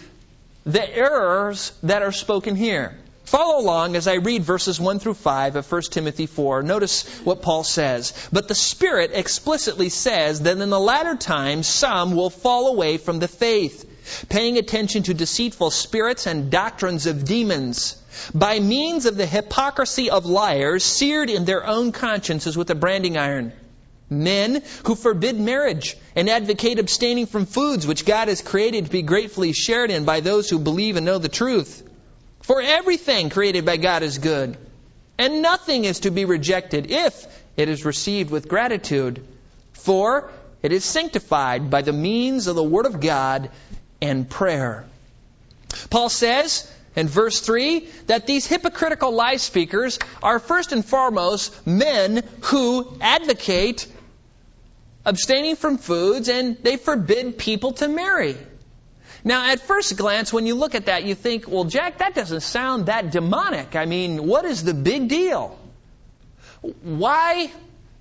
the 0.64 0.96
errors 0.96 1.72
that 1.82 2.02
are 2.02 2.12
spoken 2.12 2.56
here. 2.56 2.96
Follow 3.24 3.60
along 3.60 3.94
as 3.94 4.08
I 4.08 4.14
read 4.14 4.42
verses 4.42 4.80
1 4.80 4.98
through 4.98 5.14
5 5.14 5.56
of 5.56 5.70
1 5.70 5.82
Timothy 5.82 6.26
4. 6.26 6.62
Notice 6.62 7.08
what 7.20 7.42
Paul 7.42 7.62
says. 7.62 8.12
But 8.32 8.48
the 8.48 8.56
Spirit 8.56 9.12
explicitly 9.14 9.88
says 9.88 10.40
that 10.40 10.58
in 10.58 10.68
the 10.68 10.80
latter 10.80 11.14
times 11.14 11.68
some 11.68 12.16
will 12.16 12.30
fall 12.30 12.66
away 12.66 12.96
from 12.96 13.20
the 13.20 13.28
faith, 13.28 13.86
paying 14.28 14.58
attention 14.58 15.04
to 15.04 15.14
deceitful 15.14 15.70
spirits 15.70 16.26
and 16.26 16.50
doctrines 16.50 17.06
of 17.06 17.24
demons, 17.24 17.96
by 18.34 18.58
means 18.58 19.06
of 19.06 19.16
the 19.16 19.26
hypocrisy 19.26 20.10
of 20.10 20.26
liars, 20.26 20.82
seared 20.82 21.30
in 21.30 21.44
their 21.44 21.64
own 21.64 21.92
consciences 21.92 22.56
with 22.56 22.68
a 22.70 22.74
branding 22.74 23.16
iron 23.16 23.52
Men 24.10 24.62
who 24.84 24.96
forbid 24.96 25.38
marriage 25.38 25.96
and 26.16 26.28
advocate 26.28 26.80
abstaining 26.80 27.26
from 27.26 27.46
foods 27.46 27.86
which 27.86 28.04
God 28.04 28.26
has 28.26 28.42
created 28.42 28.86
to 28.86 28.90
be 28.90 29.02
gratefully 29.02 29.52
shared 29.52 29.92
in 29.92 30.04
by 30.04 30.18
those 30.18 30.50
who 30.50 30.58
believe 30.58 30.96
and 30.96 31.06
know 31.06 31.18
the 31.18 31.28
truth. 31.28 31.88
For 32.42 32.60
everything 32.60 33.30
created 33.30 33.64
by 33.64 33.76
God 33.76 34.02
is 34.02 34.18
good, 34.18 34.56
and 35.16 35.42
nothing 35.42 35.84
is 35.84 36.00
to 36.00 36.10
be 36.10 36.24
rejected 36.24 36.90
if 36.90 37.26
it 37.56 37.68
is 37.68 37.84
received 37.84 38.30
with 38.30 38.48
gratitude, 38.48 39.24
for 39.72 40.32
it 40.62 40.72
is 40.72 40.84
sanctified 40.84 41.70
by 41.70 41.82
the 41.82 41.92
means 41.92 42.48
of 42.48 42.56
the 42.56 42.64
Word 42.64 42.86
of 42.86 43.00
God 43.00 43.50
and 44.02 44.28
prayer. 44.28 44.84
Paul 45.88 46.08
says, 46.08 46.68
in 46.96 47.06
verse 47.06 47.40
3 47.40 47.88
that 48.08 48.26
these 48.26 48.46
hypocritical 48.46 49.12
lie 49.12 49.36
speakers 49.36 49.98
are 50.22 50.38
first 50.38 50.72
and 50.72 50.84
foremost 50.84 51.66
men 51.66 52.24
who 52.42 52.98
advocate 53.00 53.86
abstaining 55.04 55.56
from 55.56 55.78
foods, 55.78 56.28
and 56.28 56.56
they 56.62 56.76
forbid 56.76 57.38
people 57.38 57.72
to 57.72 57.88
marry. 57.88 58.36
Now, 59.22 59.50
at 59.50 59.60
first 59.60 59.96
glance, 59.96 60.32
when 60.32 60.46
you 60.46 60.54
look 60.54 60.74
at 60.74 60.86
that, 60.86 61.04
you 61.04 61.14
think, 61.14 61.46
well, 61.46 61.64
Jack, 61.64 61.98
that 61.98 62.14
doesn't 62.14 62.40
sound 62.40 62.86
that 62.86 63.10
demonic. 63.10 63.76
I 63.76 63.84
mean, 63.84 64.26
what 64.26 64.44
is 64.44 64.64
the 64.64 64.74
big 64.74 65.08
deal? 65.08 65.58
Why, 66.82 67.50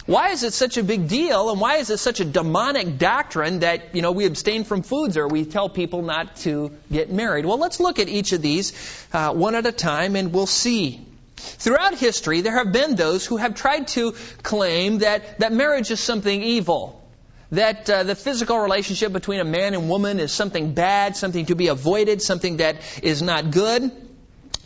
why 0.06 0.29
is 0.29 0.44
it 0.44 0.53
such 0.53 0.77
a 0.77 0.84
big 0.84 1.08
deal, 1.08 1.50
and 1.50 1.60
why 1.60 1.77
is 1.77 1.89
it 1.89 1.98
such 1.98 2.20
a 2.20 2.25
demonic 2.25 2.98
doctrine 2.98 3.60
that, 3.60 3.96
you 3.96 4.01
know, 4.01 4.12
we 4.12 4.25
abstain 4.25 4.63
from 4.63 4.82
foods 4.82 5.18
or 5.18 5.27
we 5.27 5.46
tell 5.46 5.68
people 5.68 6.01
not 6.01 6.38
to 6.38 6.72
get 6.91 7.12
married? 7.12 7.46
Well, 7.46 7.58
let's 7.58 7.79
look 7.79 8.00
at 8.00 8.08
each 8.08 8.32
of 8.32 8.41
these 8.41 8.74
uh, 9.12 9.34
one 9.34 9.56
at 9.56 9.65
a 9.65 9.72
time, 9.72 10.15
and 10.15 10.34
we'll 10.34 10.48
see. 10.48 11.06
Throughout 11.39 11.96
history, 11.96 12.41
there 12.41 12.58
have 12.58 12.72
been 12.72 12.96
those 12.96 13.25
who 13.25 13.38
have 13.38 13.55
tried 13.55 13.88
to 13.89 14.13
claim 14.43 15.00
that, 15.00 15.39
that 15.39 15.53
marriage 15.53 15.89
is 15.89 16.00
something 16.00 16.43
evil, 16.43 17.01
that 17.51 17.89
uh, 17.89 18.03
the 18.03 18.15
physical 18.15 18.60
relationship 18.60 19.13
between 19.13 19.39
a 19.39 19.46
man 19.46 19.74
and 19.74 19.89
woman 19.89 20.19
is 20.19 20.31
something 20.31 20.74
bad, 20.74 21.15
something 21.15 21.46
to 21.48 21.55
be 21.55 21.67
avoided, 21.67 22.22
something 22.22 22.58
that 22.58 22.77
is 23.01 23.22
not 23.22 23.51
good. 23.51 23.91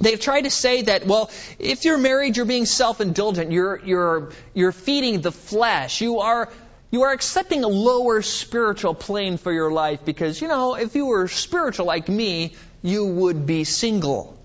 They've 0.01 0.19
tried 0.19 0.41
to 0.41 0.49
say 0.49 0.81
that, 0.83 1.05
well, 1.05 1.29
if 1.59 1.85
you're 1.85 1.99
married, 1.99 2.35
you're 2.35 2.45
being 2.45 2.65
self-indulgent, 2.65 3.51
you're, 3.51 3.79
you're, 3.85 4.31
you're 4.53 4.71
feeding 4.71 5.21
the 5.21 5.31
flesh, 5.31 6.01
you 6.01 6.19
are, 6.19 6.49
you 6.91 7.03
are 7.03 7.11
accepting 7.11 7.63
a 7.63 7.67
lower 7.67 8.21
spiritual 8.21 8.95
plane 8.95 9.37
for 9.37 9.53
your 9.53 9.71
life 9.71 10.03
because, 10.03 10.41
you 10.41 10.47
know, 10.47 10.75
if 10.75 10.95
you 10.95 11.05
were 11.05 11.27
spiritual 11.27 11.85
like 11.85 12.09
me, 12.09 12.55
you 12.81 13.05
would 13.05 13.45
be 13.45 13.63
single. 13.63 14.37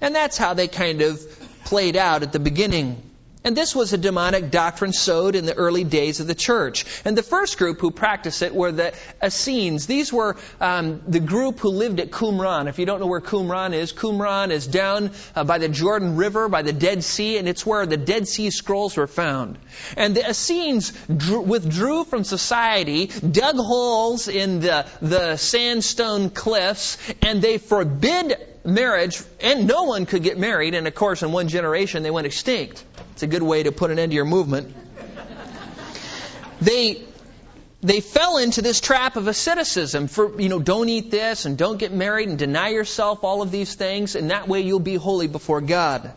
And 0.00 0.14
that's 0.14 0.36
how 0.36 0.54
they 0.54 0.68
kind 0.68 1.02
of 1.02 1.20
played 1.64 1.96
out 1.96 2.22
at 2.22 2.32
the 2.32 2.38
beginning. 2.38 3.02
And 3.46 3.56
this 3.56 3.76
was 3.76 3.92
a 3.92 3.96
demonic 3.96 4.50
doctrine 4.50 4.92
sowed 4.92 5.36
in 5.36 5.46
the 5.46 5.54
early 5.54 5.84
days 5.84 6.18
of 6.18 6.26
the 6.26 6.34
church. 6.34 6.84
And 7.04 7.16
the 7.16 7.22
first 7.22 7.58
group 7.58 7.80
who 7.80 7.92
practiced 7.92 8.42
it 8.42 8.52
were 8.52 8.72
the 8.72 8.92
Essenes. 9.24 9.86
These 9.86 10.12
were 10.12 10.36
um, 10.60 11.00
the 11.06 11.20
group 11.20 11.60
who 11.60 11.68
lived 11.68 12.00
at 12.00 12.10
Qumran. 12.10 12.68
If 12.68 12.80
you 12.80 12.86
don't 12.86 12.98
know 12.98 13.06
where 13.06 13.20
Qumran 13.20 13.72
is, 13.72 13.92
Qumran 13.92 14.50
is 14.50 14.66
down 14.66 15.12
uh, 15.36 15.44
by 15.44 15.58
the 15.58 15.68
Jordan 15.68 16.16
River, 16.16 16.48
by 16.48 16.62
the 16.62 16.72
Dead 16.72 17.04
Sea, 17.04 17.38
and 17.38 17.48
it's 17.48 17.64
where 17.64 17.86
the 17.86 17.96
Dead 17.96 18.26
Sea 18.26 18.50
Scrolls 18.50 18.96
were 18.96 19.06
found. 19.06 19.58
And 19.96 20.16
the 20.16 20.28
Essenes 20.28 20.92
drew, 21.06 21.42
withdrew 21.42 22.02
from 22.02 22.24
society, 22.24 23.06
dug 23.06 23.54
holes 23.58 24.26
in 24.26 24.58
the, 24.58 24.86
the 25.00 25.36
sandstone 25.36 26.30
cliffs, 26.30 26.98
and 27.22 27.40
they 27.40 27.58
forbid 27.58 28.34
marriage, 28.66 29.22
and 29.40 29.66
no 29.66 29.84
one 29.84 30.06
could 30.06 30.22
get 30.22 30.38
married, 30.38 30.74
and 30.74 30.86
of 30.86 30.94
course, 30.94 31.22
in 31.22 31.32
one 31.32 31.48
generation, 31.48 32.02
they 32.02 32.10
went 32.10 32.26
extinct. 32.26 32.84
It's 33.12 33.22
a 33.22 33.26
good 33.26 33.42
way 33.42 33.62
to 33.62 33.72
put 33.72 33.90
an 33.90 33.98
end 33.98 34.12
to 34.12 34.16
your 34.16 34.24
movement. 34.24 34.74
They 36.60 37.02
they 37.82 38.00
fell 38.00 38.38
into 38.38 38.62
this 38.62 38.80
trap 38.80 39.16
of 39.16 39.28
asceticism 39.28 40.08
for, 40.08 40.40
you 40.40 40.48
know, 40.48 40.58
don't 40.58 40.88
eat 40.88 41.10
this 41.10 41.44
and 41.44 41.56
don't 41.56 41.76
get 41.76 41.92
married 41.92 42.28
and 42.28 42.38
deny 42.38 42.70
yourself 42.70 43.22
all 43.22 43.42
of 43.42 43.52
these 43.52 43.74
things, 43.74 44.16
and 44.16 44.30
that 44.30 44.48
way 44.48 44.62
you'll 44.62 44.80
be 44.80 44.96
holy 44.96 45.28
before 45.28 45.60
God. 45.60 46.12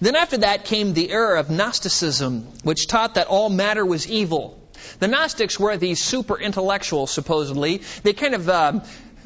Then 0.00 0.16
after 0.16 0.38
that 0.38 0.64
came 0.64 0.92
the 0.92 1.10
era 1.10 1.38
of 1.38 1.50
Gnosticism, 1.50 2.42
which 2.64 2.88
taught 2.88 3.14
that 3.14 3.28
all 3.28 3.48
matter 3.48 3.84
was 3.86 4.10
evil. 4.10 4.58
The 4.98 5.08
Gnostics 5.08 5.58
were 5.60 5.76
these 5.76 6.02
super 6.02 6.38
intellectuals, 6.38 7.10
supposedly. 7.10 7.82
They 8.02 8.12
kind 8.12 8.34
of 8.34 8.48
uh, 8.48 8.80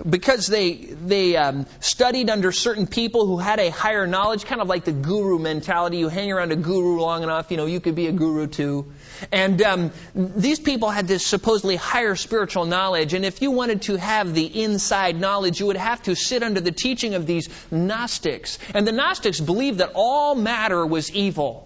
because 0.09 0.47
they 0.47 0.75
they 0.75 1.37
um, 1.37 1.67
studied 1.81 2.31
under 2.31 2.53
certain 2.53 2.87
people 2.87 3.27
who 3.27 3.39
had 3.39 3.59
a 3.61 3.71
higher 3.71 4.07
knowledge, 4.07 4.45
kind 4.45 4.61
of 4.61 4.69
like 4.69 4.85
the 4.85 4.93
guru 4.93 5.39
mentality. 5.39 5.99
You 5.99 6.09
hang 6.09 6.33
around 6.33 6.53
a 6.53 6.57
guru 6.57 7.01
long 7.01 7.23
enough, 7.23 7.51
you 7.51 7.57
know, 7.57 7.67
you 7.67 7.81
could 7.81 7.95
be 7.95 8.07
a 8.07 8.13
guru 8.13 8.47
too. 8.47 8.93
And 9.33 9.61
um, 9.63 9.91
these 10.15 10.61
people 10.61 10.91
had 10.91 11.09
this 11.09 11.27
supposedly 11.27 11.77
higher 11.77 12.17
spiritual 12.17 12.67
knowledge. 12.67 13.15
And 13.15 13.25
if 13.25 13.41
you 13.41 13.51
wanted 13.51 13.83
to 13.83 13.97
have 13.97 14.35
the 14.35 14.63
inside 14.63 15.19
knowledge, 15.19 15.61
you 15.61 15.67
would 15.67 15.77
have 15.77 16.03
to 16.03 16.15
sit 16.15 16.43
under 16.43 16.61
the 16.61 16.73
teaching 16.73 17.15
of 17.15 17.27
these 17.27 17.49
Gnostics. 17.71 18.59
And 18.75 18.87
the 18.87 18.93
Gnostics 18.93 19.41
believed 19.41 19.79
that 19.79 19.93
all 19.95 20.35
matter 20.35 20.85
was 20.85 21.11
evil 21.11 21.66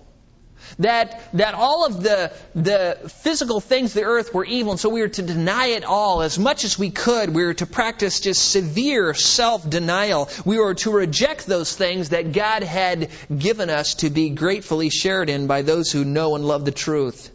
that, 0.79 1.21
that 1.35 1.55
all 1.55 1.87
of 1.87 2.03
the, 2.03 2.33
the 2.55 2.99
physical 3.09 3.61
things 3.61 3.91
of 3.91 4.03
the 4.03 4.05
earth 4.05 4.33
were 4.35 4.45
evil, 4.45 4.73
and 4.73 4.81
so 4.81 4.89
we 4.89 5.01
were 5.01 5.09
to 5.09 5.23
deny 5.23 5.69
it 5.69 5.85
all 5.85 6.23
as 6.23 6.39
much 6.39 6.65
as 6.65 6.79
we 6.79 6.91
could. 6.91 7.31
We 7.31 7.45
were 7.45 7.55
to 7.55 7.67
practice 7.67 8.21
just 8.21 8.51
severe 8.51 9.15
self 9.15 9.69
denial. 9.69 10.29
We 10.45 10.59
were 10.59 10.75
to 10.75 10.91
reject 10.91 11.47
those 11.47 11.75
things 11.75 12.11
that 12.11 12.33
God 12.33 12.63
had 12.63 13.11
given 13.37 13.71
us 13.71 13.95
to 13.97 14.11
be 14.11 14.31
gratefully 14.31 14.91
shared 14.91 15.31
in 15.31 15.47
by 15.47 15.63
those 15.63 15.91
who 15.91 16.05
know 16.05 16.35
and 16.37 16.45
love 16.45 16.65
the 16.65 16.73
truth. 16.73 17.31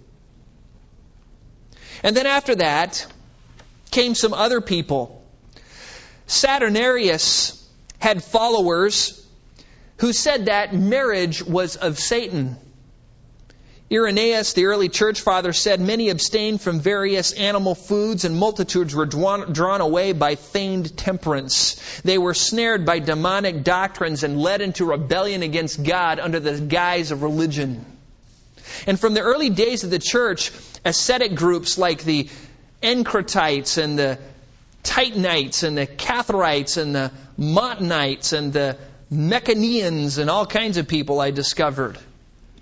And 2.03 2.15
then 2.15 2.25
after 2.25 2.55
that 2.55 3.05
came 3.91 4.13
some 4.15 4.34
other 4.34 4.62
people. 4.62 5.24
Saturninus 6.27 7.63
had 8.00 8.24
followers 8.24 9.25
who 9.98 10.12
said 10.12 10.48
that 10.48 10.74
marriage 10.75 11.41
was 11.41 11.75
of 11.77 11.98
Satan. 11.98 12.58
Irenaeus, 13.92 14.54
the 14.54 14.65
early 14.65 14.89
church 14.89 15.22
father, 15.22 15.54
said 15.54 15.80
many 15.80 16.10
abstained 16.10 16.60
from 16.60 16.80
various 16.80 17.34
animal 17.34 17.75
foods 17.75 18.25
and 18.25 18.36
multitudes 18.36 18.96
were 18.96 19.06
drawn, 19.06 19.82
away 19.82 20.12
by 20.12 20.36
feigned 20.36 20.98
temperance. 20.98 21.75
They 22.01 22.18
were 22.18 22.34
snared 22.34 22.84
by 22.84 22.98
demonic 22.98 23.63
doctrines 23.63 24.24
and 24.24 24.42
led 24.42 24.62
into 24.62 24.86
rebellion 24.86 25.44
against 25.44 25.84
God 25.84 26.20
under 26.20 26.39
the 26.39 26.60
guise 26.60 27.12
of 27.12 27.22
religion. 27.22 27.86
And 28.88 29.00
from 29.00 29.13
the 29.13 29.22
early 29.22 29.51
days 29.51 29.84
of 29.84 29.92
the 29.92 30.00
church, 30.00 30.51
ascetic 30.84 31.36
groups 31.36 31.77
like 31.77 32.04
the 32.04 32.27
Encratites 32.82 33.77
and 33.77 34.00
the 34.00 34.18
Tatianites 34.82 35.62
and 35.62 35.77
the 35.77 35.86
Catharites 35.86 36.77
and 36.77 36.96
the 36.96 37.12
Montanites 37.38 38.34
and 38.34 38.51
the 38.51 38.77
Manichaeans 39.12 40.18
and 40.18 40.32
all 40.32 40.48
kinds 40.48 40.77
of 40.77 40.88
people 40.88 41.20
I 41.20 41.30
discovered 41.30 42.00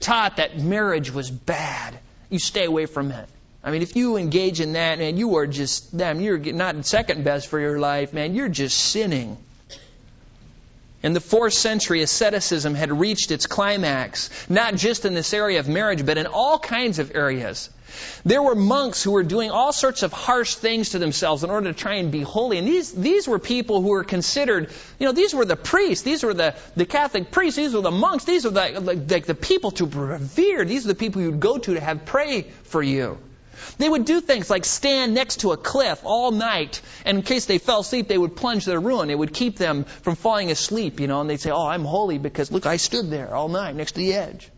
taught 0.04 0.38
that 0.38 0.60
marriage 0.60 1.12
was 1.12 1.32
bad. 1.32 1.98
You 2.30 2.40
stay 2.40 2.66
away 2.66 2.86
from 2.86 3.12
it. 3.12 3.28
I 3.64 3.72
mean, 3.72 3.82
if 3.82 3.96
you 3.96 4.18
engage 4.18 4.60
in 4.60 4.74
that, 4.74 5.00
man, 5.00 5.18
you 5.18 5.38
are 5.38 5.48
just, 5.48 5.96
damn, 5.96 6.20
you're 6.20 6.38
not 6.38 6.86
second 6.86 7.24
best 7.24 7.48
for 7.48 7.60
your 7.60 7.80
life, 7.80 8.14
man. 8.14 8.36
You're 8.36 8.50
just 8.50 8.78
sinning. 8.78 9.38
In 11.04 11.12
the 11.12 11.20
fourth 11.20 11.54
century, 11.54 12.02
asceticism 12.02 12.76
had 12.76 12.98
reached 12.98 13.32
its 13.32 13.46
climax, 13.46 14.30
not 14.50 14.76
just 14.76 15.04
in 15.04 15.14
this 15.14 15.34
area 15.34 15.60
of 15.60 15.68
marriage, 15.68 16.06
but 16.06 16.18
in 16.18 16.28
all 16.28 16.58
kinds 16.58 16.98
of 16.98 17.14
areas. 17.14 17.70
There 18.26 18.42
were 18.42 18.56
monks 18.56 19.04
who 19.04 19.12
were 19.12 19.24
doing 19.24 19.52
all 19.52 19.74
sorts 19.74 20.02
of 20.02 20.14
harsh 20.14 20.56
things 20.56 20.92
to 20.92 21.00
themselves 21.00 21.44
in 21.44 21.50
order 21.50 21.74
to 21.74 21.78
try 21.78 21.96
and 21.96 22.10
be 22.10 22.22
holy. 22.22 22.58
And 22.58 22.66
these, 22.66 22.92
these 22.92 23.28
were 23.28 23.38
people 23.38 23.82
who 23.82 23.90
were 23.90 24.06
considered, 24.06 24.72
you 24.98 25.06
know, 25.06 25.12
these 25.12 25.34
were 25.36 25.46
the 25.46 25.58
priests, 25.58 26.04
these 26.04 26.24
were 26.24 26.34
the, 26.34 26.56
the 26.78 26.86
Catholic 26.86 27.32
priests, 27.32 27.58
these 27.58 27.74
were 27.74 27.82
the 27.82 27.92
monks, 27.92 28.24
these 28.24 28.46
were 28.46 28.52
the, 28.52 28.80
like, 28.80 29.12
like 29.12 29.26
the 29.26 29.36
people 29.36 29.72
to 29.72 29.86
revere. 29.86 30.64
These 30.64 30.86
are 30.86 30.88
the 30.88 30.96
people 30.96 31.22
you'd 31.22 31.42
go 31.42 31.58
to 31.58 31.74
to 31.74 31.80
have 31.82 32.06
pray 32.06 32.44
for 32.64 32.82
you. 32.82 33.20
They 33.78 33.90
would 33.90 34.06
do 34.06 34.22
things 34.22 34.50
like 34.50 34.66
stand 34.66 35.14
next 35.14 35.42
to 35.42 35.52
a 35.52 35.58
cliff 35.58 36.02
all 36.04 36.32
night, 36.32 36.82
and 37.06 37.20
in 37.20 37.24
case 37.24 37.46
they 37.46 37.58
fell 37.58 37.82
asleep, 37.82 38.08
they 38.08 38.18
would 38.18 38.36
plunge 38.36 38.66
their 38.66 38.80
ruin. 38.80 39.10
It 39.10 39.18
would 39.18 39.34
keep 39.34 39.58
them 39.58 39.84
from 39.84 40.16
falling 40.16 40.52
asleep, 40.52 41.00
you 41.00 41.08
know, 41.08 41.22
and 41.22 41.30
they'd 41.30 41.40
say, 41.40 41.52
Oh, 41.52 41.68
I'm 41.68 41.86
holy 41.86 42.18
because, 42.18 42.52
look, 42.52 42.66
I 42.66 42.78
stood 42.78 43.10
there 43.10 43.34
all 43.34 43.50
night 43.50 43.76
next 43.76 43.94
to 43.94 43.98
the 44.00 44.14
edge. 44.14 44.50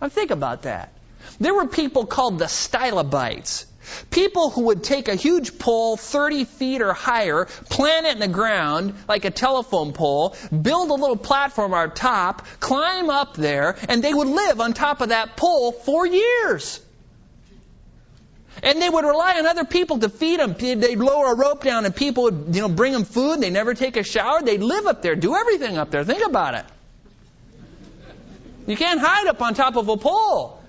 Now 0.00 0.08
think 0.08 0.30
about 0.30 0.62
that. 0.62 0.92
There 1.40 1.54
were 1.54 1.66
people 1.66 2.06
called 2.06 2.38
the 2.38 2.46
stylobites. 2.46 3.66
People 4.10 4.50
who 4.50 4.62
would 4.62 4.82
take 4.82 5.08
a 5.08 5.14
huge 5.14 5.58
pole 5.58 5.96
30 5.96 6.44
feet 6.44 6.80
or 6.80 6.92
higher, 6.92 7.46
plant 7.68 8.06
it 8.06 8.14
in 8.14 8.18
the 8.18 8.28
ground 8.28 8.94
like 9.08 9.24
a 9.24 9.30
telephone 9.30 9.92
pole, 9.92 10.34
build 10.50 10.90
a 10.90 10.94
little 10.94 11.16
platform 11.16 11.74
on 11.74 11.92
top, 11.92 12.46
climb 12.60 13.10
up 13.10 13.34
there, 13.34 13.76
and 13.88 14.02
they 14.02 14.14
would 14.14 14.28
live 14.28 14.60
on 14.60 14.72
top 14.72 15.00
of 15.00 15.10
that 15.10 15.36
pole 15.36 15.72
for 15.72 16.06
years. 16.06 16.80
And 18.62 18.80
they 18.80 18.88
would 18.88 19.04
rely 19.04 19.38
on 19.38 19.46
other 19.46 19.64
people 19.64 19.98
to 19.98 20.08
feed 20.08 20.40
them. 20.40 20.54
They'd 20.54 20.98
lower 20.98 21.32
a 21.32 21.36
rope 21.36 21.64
down 21.64 21.84
and 21.84 21.94
people 21.94 22.24
would, 22.24 22.46
you 22.52 22.60
know, 22.60 22.68
bring 22.68 22.92
them 22.92 23.04
food. 23.04 23.40
They 23.40 23.50
never 23.50 23.74
take 23.74 23.96
a 23.96 24.02
shower. 24.02 24.42
They'd 24.42 24.62
live 24.62 24.86
up 24.86 25.02
there, 25.02 25.16
do 25.16 25.34
everything 25.34 25.76
up 25.76 25.90
there. 25.90 26.04
Think 26.04 26.24
about 26.24 26.54
it. 26.54 26.64
You 28.66 28.76
can't 28.76 29.00
hide 29.00 29.26
up 29.26 29.42
on 29.42 29.54
top 29.54 29.76
of 29.76 29.88
a 29.88 29.96
pole 29.96 30.60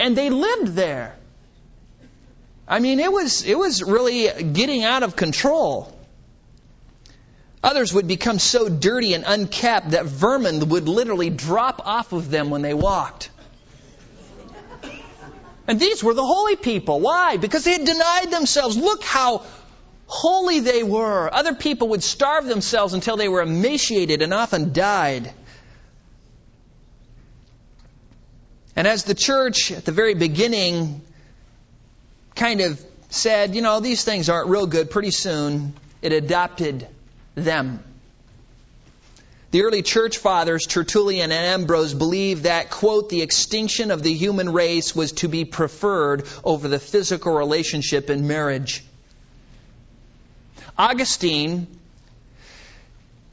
and 0.00 0.16
they 0.16 0.30
lived 0.30 0.68
there. 0.68 1.14
I 2.66 2.80
mean, 2.80 3.00
it 3.00 3.12
was, 3.12 3.44
it 3.44 3.58
was 3.58 3.82
really 3.82 4.44
getting 4.44 4.82
out 4.82 5.02
of 5.02 5.14
control. 5.14 5.94
Others 7.62 7.92
would 7.92 8.08
become 8.08 8.38
so 8.38 8.68
dirty 8.68 9.12
and 9.12 9.24
unkept 9.26 9.90
that 9.90 10.06
vermin 10.06 10.66
would 10.70 10.88
literally 10.88 11.28
drop 11.28 11.86
off 11.86 12.12
of 12.12 12.30
them 12.30 12.48
when 12.48 12.62
they 12.62 12.72
walked. 12.72 13.28
And 15.70 15.78
these 15.78 16.02
were 16.02 16.14
the 16.14 16.26
holy 16.26 16.56
people. 16.56 16.98
Why? 16.98 17.36
Because 17.36 17.62
they 17.62 17.70
had 17.70 17.84
denied 17.84 18.32
themselves. 18.32 18.76
Look 18.76 19.04
how 19.04 19.44
holy 20.08 20.58
they 20.58 20.82
were. 20.82 21.32
Other 21.32 21.54
people 21.54 21.90
would 21.90 22.02
starve 22.02 22.44
themselves 22.44 22.92
until 22.92 23.16
they 23.16 23.28
were 23.28 23.40
emaciated 23.40 24.20
and 24.20 24.34
often 24.34 24.72
died. 24.72 25.32
And 28.74 28.88
as 28.88 29.04
the 29.04 29.14
church 29.14 29.70
at 29.70 29.84
the 29.84 29.92
very 29.92 30.14
beginning 30.14 31.02
kind 32.34 32.62
of 32.62 32.84
said, 33.10 33.54
you 33.54 33.62
know, 33.62 33.78
these 33.78 34.02
things 34.02 34.28
aren't 34.28 34.48
real 34.48 34.66
good, 34.66 34.90
pretty 34.90 35.12
soon 35.12 35.74
it 36.02 36.12
adopted 36.12 36.88
them. 37.36 37.84
The 39.50 39.62
early 39.62 39.82
church 39.82 40.18
fathers, 40.18 40.66
Tertullian 40.66 41.32
and 41.32 41.62
Ambrose, 41.62 41.94
believed 41.94 42.44
that, 42.44 42.70
quote, 42.70 43.08
the 43.08 43.22
extinction 43.22 43.90
of 43.90 44.02
the 44.02 44.14
human 44.14 44.52
race 44.52 44.94
was 44.94 45.12
to 45.12 45.28
be 45.28 45.44
preferred 45.44 46.26
over 46.44 46.68
the 46.68 46.78
physical 46.78 47.32
relationship 47.32 48.10
in 48.10 48.28
marriage. 48.28 48.84
Augustine 50.78 51.66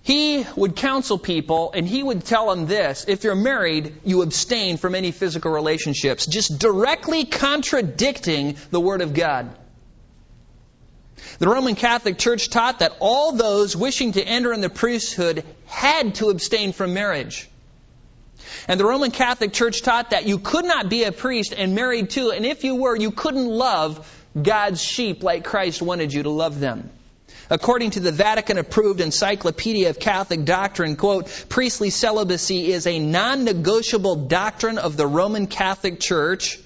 he 0.08 0.46
would 0.56 0.78
counsel 0.78 1.18
people 1.18 1.74
and 1.74 1.86
he 1.86 2.02
would 2.02 2.24
tell 2.24 2.50
them 2.50 2.66
this 2.66 3.04
if 3.10 3.26
you're 3.26 3.36
married, 3.36 3.94
you 4.06 4.22
abstain 4.22 4.78
from 4.78 4.96
any 4.96 5.12
physical 5.12 5.52
relationships, 5.52 6.26
just 6.26 6.60
directly 6.60 7.26
contradicting 7.26 8.56
the 8.72 8.80
Word 8.80 9.02
of 9.02 9.14
God. 9.14 9.54
The 11.40 11.48
Roman 11.48 11.76
Catholic 11.76 12.18
Church 12.18 12.50
taught 12.50 12.80
that 12.80 12.96
all 13.00 13.32
those 13.34 13.76
wishing 13.76 14.14
to 14.14 14.24
enter 14.24 14.54
in 14.54 14.62
the 14.62 14.70
priesthood 14.70 15.44
had 15.66 16.16
to 16.16 16.30
abstain 16.30 16.74
from 16.74 16.94
marriage. 16.94 17.50
And 18.68 18.80
the 18.80 18.86
Roman 18.86 19.12
Catholic 19.12 19.54
Church 19.54 19.82
taught 19.82 20.12
that 20.12 20.26
you 20.26 20.40
could 20.40 20.66
not 20.66 20.90
be 20.90 21.04
a 21.04 21.12
priest 21.12 21.54
and 21.58 21.76
married 21.76 22.10
too, 22.10 22.32
and 22.32 22.46
if 22.46 22.64
you 22.64 22.76
were, 22.76 22.96
you 22.96 23.12
couldn't 23.12 23.48
love 23.48 24.14
God's 24.40 24.82
sheep 24.82 25.24
like 25.24 25.44
Christ 25.44 25.82
wanted 25.82 26.14
you 26.14 26.24
to 26.24 26.30
love 26.30 26.60
them. 26.60 26.90
According 27.50 27.92
to 27.92 28.02
the 28.02 28.12
Vatican 28.12 28.58
approved 28.58 29.00
Encyclopedia 29.00 29.90
of 29.90 30.00
Catholic 30.00 30.44
Doctrine, 30.44 30.98
quote, 30.98 31.46
priestly 31.48 31.90
celibacy 31.90 32.72
is 32.72 32.86
a 32.88 33.00
non 33.00 33.46
negotiable 33.46 34.28
doctrine 34.28 34.78
of 34.78 34.98
the 34.98 35.08
Roman 35.08 35.48
Catholic 35.48 36.00
Church. 36.00 36.60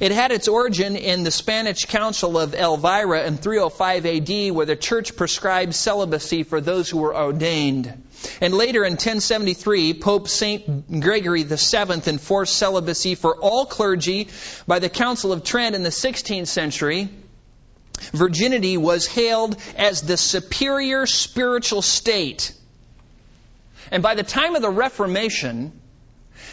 It 0.00 0.12
had 0.12 0.32
its 0.32 0.48
origin 0.48 0.96
in 0.96 1.24
the 1.24 1.30
Spanish 1.30 1.84
Council 1.84 2.38
of 2.38 2.54
Elvira 2.54 3.24
in 3.26 3.36
305 3.36 4.06
AD, 4.06 4.52
where 4.54 4.66
the 4.66 4.76
church 4.76 5.16
prescribed 5.16 5.74
celibacy 5.74 6.42
for 6.42 6.60
those 6.60 6.88
who 6.88 6.98
were 6.98 7.16
ordained. 7.16 7.92
And 8.40 8.54
later 8.54 8.84
in 8.84 8.92
1073, 8.92 9.94
Pope 9.94 10.28
St. 10.28 11.00
Gregory 11.00 11.44
VII 11.44 12.02
enforced 12.06 12.56
celibacy 12.56 13.14
for 13.14 13.36
all 13.36 13.66
clergy 13.66 14.28
by 14.66 14.78
the 14.78 14.88
Council 14.88 15.32
of 15.32 15.44
Trent 15.44 15.74
in 15.74 15.82
the 15.82 15.90
16th 15.90 16.48
century. 16.48 17.08
Virginity 18.12 18.76
was 18.76 19.06
hailed 19.06 19.56
as 19.76 20.02
the 20.02 20.16
superior 20.16 21.06
spiritual 21.06 21.82
state. 21.82 22.52
And 23.90 24.02
by 24.02 24.14
the 24.14 24.22
time 24.22 24.54
of 24.54 24.62
the 24.62 24.70
Reformation, 24.70 25.72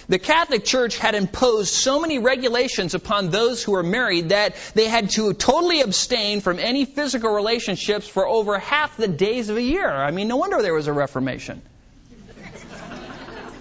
the 0.08 0.20
Catholic 0.20 0.64
Church 0.66 0.98
had 0.98 1.16
imposed 1.16 1.74
so 1.74 2.00
many 2.00 2.20
regulations 2.20 2.94
upon 2.94 3.30
those 3.30 3.64
who 3.64 3.74
were 3.74 3.84
married 3.84 4.30
that 4.30 4.56
they 4.74 4.88
had 4.88 5.10
to 5.12 5.34
totally 5.34 5.82
abstain 5.82 6.42
from 6.42 6.60
any 6.60 6.86
physical 6.86 7.32
relationships 7.32 8.08
for 8.08 8.28
over 8.28 8.60
half 8.60 8.98
the 8.98 9.08
days 9.08 9.50
of 9.50 9.58
a 9.58 9.62
year. 9.62 9.90
I 9.90 10.12
mean, 10.12 10.28
no 10.28 10.38
wonder 10.38 10.62
there 10.62 10.74
was 10.74 10.88
a 10.88 10.94
Reformation. 10.94 11.62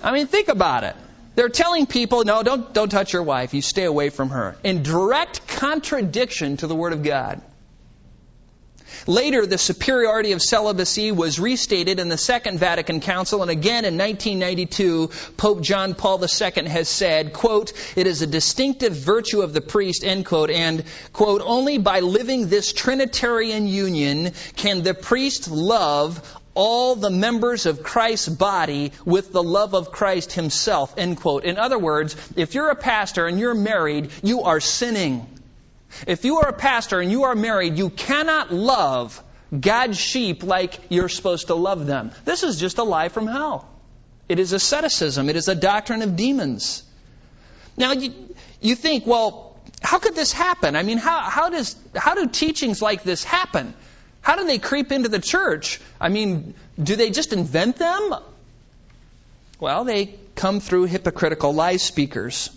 I 0.02 0.12
mean, 0.12 0.26
think 0.26 0.48
about 0.48 0.84
it. 0.84 0.96
They're 1.34 1.48
telling 1.48 1.86
people, 1.86 2.24
no, 2.24 2.42
don't, 2.42 2.72
don't 2.72 2.90
touch 2.90 3.12
your 3.12 3.22
wife. 3.22 3.54
You 3.54 3.62
stay 3.62 3.84
away 3.84 4.10
from 4.10 4.30
her. 4.30 4.56
In 4.62 4.82
direct 4.82 5.48
contradiction 5.48 6.58
to 6.58 6.66
the 6.66 6.76
Word 6.76 6.92
of 6.92 7.02
God. 7.02 7.40
Later, 9.06 9.46
the 9.46 9.58
superiority 9.58 10.32
of 10.32 10.40
celibacy 10.40 11.12
was 11.12 11.38
restated 11.38 12.00
in 12.00 12.08
the 12.08 12.16
Second 12.16 12.58
Vatican 12.58 13.00
Council, 13.00 13.42
and 13.42 13.50
again 13.50 13.84
in 13.84 13.98
1992, 13.98 15.10
Pope 15.36 15.60
John 15.60 15.94
Paul 15.94 16.22
II 16.22 16.68
has 16.68 16.88
said, 16.88 17.32
quote, 17.34 17.72
it 17.96 18.06
is 18.06 18.22
a 18.22 18.26
distinctive 18.26 18.94
virtue 18.94 19.42
of 19.42 19.52
the 19.52 19.60
priest, 19.60 20.04
end 20.04 20.24
quote, 20.24 20.50
and, 20.50 20.84
quote, 21.12 21.42
only 21.44 21.76
by 21.76 22.00
living 22.00 22.48
this 22.48 22.72
Trinitarian 22.72 23.66
union 23.66 24.32
can 24.56 24.82
the 24.82 24.94
priest 24.94 25.50
love 25.50 26.40
all 26.54 26.94
the 26.94 27.10
members 27.10 27.66
of 27.66 27.82
Christ's 27.82 28.28
body 28.28 28.92
with 29.04 29.32
the 29.32 29.42
love 29.42 29.74
of 29.74 29.90
Christ 29.90 30.32
himself, 30.32 30.94
end 30.96 31.16
quote. 31.18 31.44
In 31.44 31.58
other 31.58 31.78
words, 31.78 32.16
if 32.36 32.54
you're 32.54 32.70
a 32.70 32.76
pastor 32.76 33.26
and 33.26 33.38
you're 33.38 33.54
married, 33.54 34.10
you 34.22 34.42
are 34.42 34.60
sinning. 34.60 35.26
If 36.06 36.24
you 36.24 36.38
are 36.38 36.48
a 36.48 36.52
pastor 36.52 37.00
and 37.00 37.10
you 37.10 37.24
are 37.24 37.34
married, 37.34 37.78
you 37.78 37.90
cannot 37.90 38.52
love 38.52 39.22
God's 39.58 39.98
sheep 39.98 40.42
like 40.42 40.78
you're 40.88 41.08
supposed 41.08 41.48
to 41.48 41.54
love 41.54 41.86
them. 41.86 42.10
This 42.24 42.42
is 42.42 42.58
just 42.58 42.78
a 42.78 42.84
lie 42.84 43.08
from 43.08 43.26
hell. 43.26 43.68
It 44.28 44.38
is 44.38 44.52
asceticism. 44.52 45.28
It 45.28 45.36
is 45.36 45.48
a 45.48 45.54
doctrine 45.54 46.02
of 46.02 46.16
demons. 46.16 46.82
Now, 47.76 47.92
you, 47.92 48.12
you 48.60 48.74
think, 48.74 49.06
well, 49.06 49.56
how 49.82 49.98
could 49.98 50.14
this 50.14 50.32
happen? 50.32 50.76
I 50.76 50.82
mean, 50.82 50.98
how, 50.98 51.20
how, 51.20 51.50
does, 51.50 51.76
how 51.94 52.14
do 52.14 52.28
teachings 52.28 52.80
like 52.80 53.02
this 53.02 53.22
happen? 53.22 53.74
How 54.22 54.36
do 54.36 54.44
they 54.46 54.58
creep 54.58 54.90
into 54.92 55.08
the 55.08 55.18
church? 55.18 55.80
I 56.00 56.08
mean, 56.08 56.54
do 56.82 56.96
they 56.96 57.10
just 57.10 57.32
invent 57.32 57.76
them? 57.76 58.14
Well, 59.60 59.84
they 59.84 60.14
come 60.34 60.60
through 60.60 60.84
hypocritical 60.84 61.52
lie 61.52 61.76
speakers. 61.76 62.50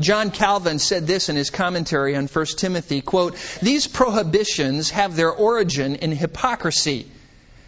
John 0.00 0.30
Calvin 0.30 0.78
said 0.78 1.06
this 1.06 1.28
in 1.28 1.36
his 1.36 1.50
commentary 1.50 2.16
on 2.16 2.26
1 2.26 2.46
Timothy, 2.56 3.00
quote, 3.00 3.36
These 3.62 3.86
prohibitions 3.86 4.90
have 4.90 5.16
their 5.16 5.30
origin 5.30 5.96
in 5.96 6.12
hypocrisy 6.12 7.10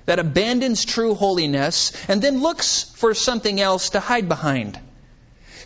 that 0.06 0.18
abandons 0.18 0.84
true 0.84 1.14
holiness 1.14 1.92
and 2.08 2.20
then 2.20 2.40
looks 2.40 2.82
for 2.94 3.14
something 3.14 3.60
else 3.60 3.90
to 3.90 4.00
hide 4.00 4.28
behind. 4.28 4.78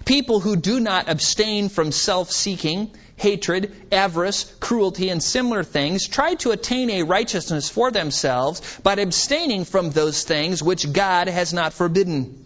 People 0.05 0.41
who 0.41 0.57
do 0.57 0.79
not 0.79 1.09
abstain 1.09 1.69
from 1.69 1.91
self-seeking, 1.91 2.91
hatred, 3.17 3.75
avarice, 3.91 4.45
cruelty, 4.61 5.09
and 5.09 5.23
similar 5.23 5.65
things 5.65 6.07
try 6.07 6.35
to 6.35 6.51
attain 6.53 6.91
a 6.91 7.03
righteousness 7.03 7.69
for 7.69 7.91
themselves 7.91 8.79
by 8.83 8.93
abstaining 8.95 9.65
from 9.65 9.91
those 9.91 10.23
things 10.23 10.63
which 10.63 10.93
God 10.93 11.29
has 11.29 11.53
not 11.53 11.73
forbidden. 11.73 12.45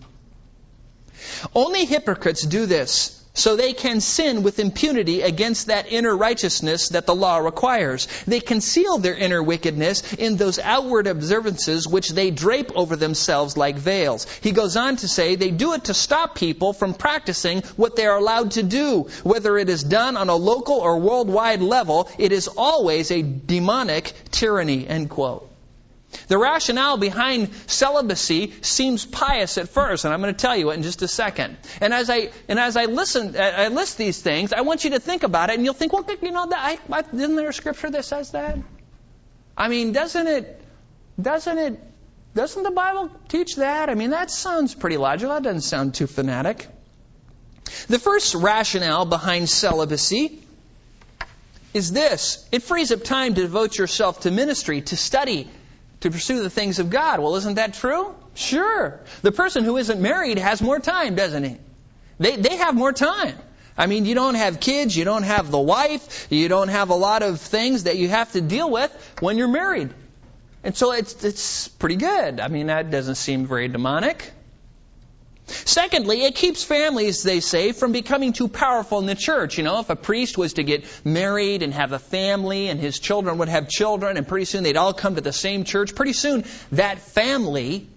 Only 1.55 1.85
hypocrites 1.85 2.47
do 2.47 2.67
this 2.67 3.20
so 3.35 3.57
they 3.57 3.73
can 3.73 4.01
sin 4.01 4.43
with 4.43 4.59
impunity 4.59 5.23
against 5.23 5.67
that 5.67 5.91
inner 5.93 6.17
righteousness 6.17 6.91
that 6.91 7.07
the 7.07 7.15
law 7.15 7.39
requires. 7.39 8.09
They 8.27 8.41
conceal 8.41 8.99
their 8.99 9.15
inner 9.15 9.43
wickedness 9.43 10.15
in 10.15 10.37
those 10.37 10.59
outward 10.59 11.07
observances 11.07 11.87
which 11.87 12.11
they 12.11 12.31
drape 12.31 12.73
over 12.75 12.97
themselves 12.97 13.57
like 13.57 13.77
veils. 13.77 14.27
He 14.41 14.53
goes 14.53 14.77
on 14.77 14.97
to 14.97 15.09
say 15.09 15.35
they 15.35 15.51
do 15.51 15.75
it 15.75 15.85
to 15.85 15.95
stop 15.95 16.35
people 16.35 16.73
from 16.73 16.95
practicing 16.95 17.63
what 17.77 17.97
they 17.97 18.07
are 18.07 18.19
allowed 18.19 18.53
to 18.53 18.63
do. 18.63 19.09
Whether 19.23 19.57
it 19.59 19.69
is 19.69 19.85
done 19.85 20.17
on 20.17 20.29
a 20.29 20.37
local 20.37 20.77
or 20.77 20.99
worldwide 20.99 21.63
level, 21.63 22.09
it 22.19 22.33
is 22.33 22.49
always 22.49 23.11
a 23.11 23.23
demonic 23.23 24.13
tyranny, 24.31 24.87
end 24.87 25.11
quote. 25.11 25.50
The 26.29 26.39
rationale 26.39 26.97
behind 26.97 27.51
celibacy 27.67 28.53
seems 28.63 29.07
pious 29.07 29.59
at 29.59 29.69
first, 29.69 30.05
and 30.05 30.15
I'm 30.15 30.21
going 30.21 30.35
to 30.35 30.41
tell 30.41 30.57
you 30.57 30.71
it 30.71 30.75
in 30.75 30.83
just 30.83 31.03
a 31.03 31.09
second. 31.09 31.57
And 31.81 31.93
as 31.93 32.11
I 32.11 32.31
and 32.49 32.59
as 32.59 32.77
I 32.77 32.87
listen, 32.87 33.37
I 33.37 33.69
list 33.69 33.99
these 33.99 34.21
things, 34.21 34.53
I 34.53 34.63
want 34.63 34.85
you 34.85 34.91
to 34.91 35.01
think 35.01 35.23
about 35.23 35.51
it, 35.51 35.57
and 35.57 35.65
you'll 35.65 35.75
think, 35.75 35.93
well, 35.93 36.05
you 36.21 36.33
know, 36.33 36.47
that 36.47 36.79
I, 36.91 37.05
isn't 37.15 37.37
there 37.37 37.49
a 37.49 37.53
scripture 37.53 37.91
that 37.91 38.05
says 38.05 38.33
that? 38.33 38.59
I 39.57 39.69
mean, 39.69 39.93
doesn't 39.93 40.27
it? 40.27 40.61
Doesn't 41.21 41.59
it? 41.59 41.81
Doesn't 42.35 42.63
the 42.63 42.71
Bible 42.71 43.11
teach 43.29 43.57
that? 43.57 43.91
I 43.91 43.95
mean, 43.95 44.11
that 44.11 44.31
sounds 44.31 44.75
pretty 44.75 44.97
logical. 44.97 45.35
That 45.35 45.43
doesn't 45.43 45.63
sound 45.63 45.95
too 45.95 46.07
fanatic. 46.07 46.69
The 47.89 47.99
first 47.99 48.35
rationale 48.35 49.05
behind 49.05 49.49
celibacy 49.49 50.43
is 51.75 51.93
this: 51.93 52.49
it 52.53 52.63
frees 52.63 52.91
up 52.91 53.05
time 53.05 53.35
to 53.35 53.43
devote 53.43 53.79
yourself 53.79 54.21
to 54.21 54.31
ministry, 54.31 54.81
to 54.83 54.97
study, 54.97 55.49
to 56.01 56.11
pursue 56.11 56.43
the 56.43 56.51
things 56.51 56.79
of 56.79 56.91
God. 56.91 57.21
Well, 57.21 57.37
isn't 57.37 57.55
that 57.55 57.75
true? 57.75 58.15
Sure. 58.35 59.01
The 59.23 59.33
person 59.33 59.65
who 59.65 59.77
isn't 59.77 60.01
married 60.01 60.39
has 60.39 60.63
more 60.63 60.79
time, 60.79 61.15
doesn't 61.15 61.45
he? 61.45 61.59
They, 62.19 62.37
they 62.37 62.57
have 62.57 62.75
more 62.75 62.93
time. 62.93 63.37
I 63.77 63.87
mean, 63.87 64.05
you 64.05 64.15
don't 64.15 64.35
have 64.35 64.61
kids, 64.61 64.97
you 64.97 65.05
don't 65.05 65.23
have 65.23 65.51
the 65.51 65.59
wife, 65.59 66.27
you 66.31 66.49
don't 66.49 66.69
have 66.69 66.91
a 66.91 66.95
lot 66.95 67.23
of 67.23 67.41
things 67.41 67.85
that 67.85 67.97
you 67.97 68.09
have 68.09 68.33
to 68.33 68.41
deal 68.41 68.71
with 68.71 68.93
when 69.21 69.39
you're 69.39 69.49
married. 69.49 69.91
And 70.63 70.77
so 70.77 70.93
it's, 70.93 71.25
it's 71.25 71.69
pretty 71.69 71.97
good. 71.97 72.41
I 72.41 72.49
mean, 72.49 72.67
that 72.67 72.91
doesn't 72.91 73.15
seem 73.15 73.47
very 73.47 73.69
demonic. 73.69 74.33
Secondly, 75.51 76.25
it 76.25 76.35
keeps 76.35 76.63
families, 76.63 77.23
they 77.23 77.41
say, 77.41 77.73
from 77.73 77.93
becoming 77.93 78.33
too 78.33 78.49
powerful 78.49 78.99
in 78.99 79.07
the 79.07 79.15
church. 79.15 79.59
You 79.59 79.65
know, 79.65 79.81
if 79.81 79.91
a 79.91 79.97
priest 79.97 80.39
was 80.39 80.55
to 80.55 80.63
get 80.63 80.85
married 81.05 81.63
and 81.63 81.75
have 81.75 81.93
a 81.93 81.99
family 81.99 82.69
and 82.69 82.81
his 82.81 82.99
children 82.99 83.39
would 83.39 83.49
have 83.49 83.69
children 83.69 84.17
and 84.17 84.27
pretty 84.27 84.47
soon 84.47 84.63
they'd 84.63 84.77
all 84.77 84.95
come 84.95 85.15
to 85.15 85.21
the 85.21 85.33
same 85.33 85.65
church, 85.65 85.95
pretty 85.95 86.13
soon 86.13 86.45
that 86.73 86.99
family 87.01 87.89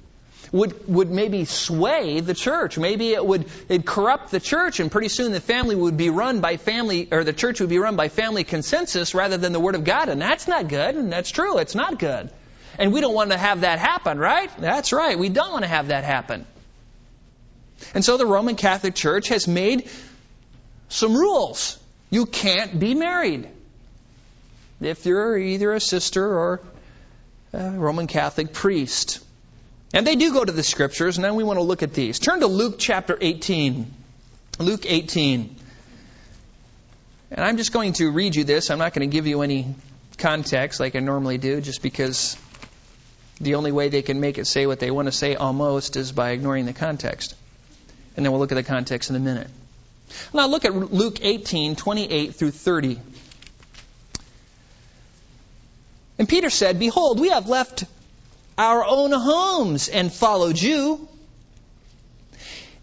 would, 0.52 0.88
would 0.88 1.10
maybe 1.10 1.46
sway 1.46 2.20
the 2.20 2.34
church. 2.34 2.78
Maybe 2.78 3.14
it 3.14 3.26
would 3.26 3.46
it'd 3.68 3.86
corrupt 3.86 4.32
the 4.32 4.40
church 4.40 4.80
and 4.80 4.92
pretty 4.92 5.10
soon 5.10 5.32
the 5.32 5.42
family 5.42 5.76
would 5.76 5.98
be 5.98 6.10
run 6.10 6.42
by 6.42 6.58
family, 6.58 7.10
or 7.12 7.24
the 7.24 7.34
church 7.34 7.60
would 7.60 7.70
be 7.70 7.80
run 7.80 7.96
by 7.96 8.08
family 8.08 8.44
consensus 8.44 9.16
rather 9.16 9.38
than 9.38 9.52
the 9.52 9.60
Word 9.60 9.76
of 9.76 9.84
God. 9.84 10.10
And 10.10 10.22
that's 10.22 10.48
not 10.48 10.68
good, 10.68 10.96
and 10.96 11.12
that's 11.12 11.32
true. 11.32 11.58
It's 11.58 11.76
not 11.76 11.98
good. 11.98 12.30
And 12.78 12.94
we 12.94 13.02
don't 13.02 13.14
want 13.14 13.32
to 13.32 13.38
have 13.38 13.62
that 13.62 13.80
happen, 13.80 14.18
right? 14.18 14.50
That's 14.58 14.94
right. 14.94 15.18
We 15.18 15.30
don't 15.30 15.52
want 15.52 15.64
to 15.64 15.70
have 15.70 15.88
that 15.88 16.04
happen. 16.04 16.46
And 17.94 18.04
so 18.04 18.18
the 18.18 18.26
Roman 18.26 18.56
Catholic 18.56 18.96
Church 18.96 19.30
has 19.30 19.48
made 19.48 19.90
some 20.90 21.16
rules. 21.16 21.80
You 22.10 22.26
can't 22.26 22.80
be 22.80 22.94
married 22.96 23.48
if 24.82 25.06
you're 25.06 25.38
either 25.38 25.74
a 25.74 25.80
sister 25.80 26.26
or 26.26 26.62
a 27.54 27.72
Roman 27.72 28.08
Catholic 28.08 28.54
priest. 28.54 29.20
And 29.94 30.08
they 30.08 30.16
do 30.16 30.34
go 30.34 30.44
to 30.44 30.52
the 30.52 30.64
scriptures, 30.64 31.18
and 31.18 31.24
then 31.24 31.36
we 31.36 31.44
want 31.44 31.58
to 31.58 31.64
look 31.64 31.84
at 31.84 31.94
these. 31.94 32.20
Turn 32.20 32.40
to 32.40 32.48
Luke 32.48 32.76
chapter 32.80 33.18
18. 33.20 33.92
Luke 34.60 34.86
18. 34.88 35.56
And 37.32 37.46
I'm 37.46 37.58
just 37.58 37.72
going 37.72 37.94
to 37.94 38.12
read 38.12 38.36
you 38.36 38.44
this. 38.44 38.72
I'm 38.72 38.80
not 38.80 38.94
going 38.94 39.10
to 39.10 39.14
give 39.14 39.28
you 39.28 39.42
any 39.42 39.76
context 40.18 40.80
like 40.80 40.96
I 40.96 41.00
normally 41.00 41.38
do, 41.38 41.62
just 41.62 41.82
because 41.82 42.38
the 43.40 43.56
only 43.56 43.72
way 43.72 43.90
they 43.90 44.02
can 44.02 44.20
make 44.20 44.38
it 44.38 44.46
say 44.46 44.66
what 44.66 44.80
they 44.80 44.92
want 44.92 45.08
to 45.08 45.12
say 45.12 45.36
almost 45.36 45.96
is 45.96 46.12
by 46.12 46.32
ignoring 46.32 46.66
the 46.66 46.74
context. 46.74 47.36
And 48.16 48.26
then 48.26 48.32
we'll 48.32 48.40
look 48.40 48.52
at 48.52 48.56
the 48.56 48.64
context 48.64 49.10
in 49.10 49.16
a 49.16 49.20
minute. 49.20 49.48
Now 50.34 50.48
look 50.48 50.66
at 50.66 50.74
Luke 50.76 51.20
18, 51.22 51.76
28 51.76 52.36
through 52.36 52.52
30. 52.52 53.00
And 56.20 56.30
Peter 56.30 56.50
said, 56.50 56.80
Behold, 56.80 57.20
we 57.20 57.30
have 57.30 57.50
left 57.50 57.86
our 58.58 58.86
own 58.86 59.12
homes 59.12 59.90
and 59.90 60.14
followed 60.14 60.62
you. 60.62 61.08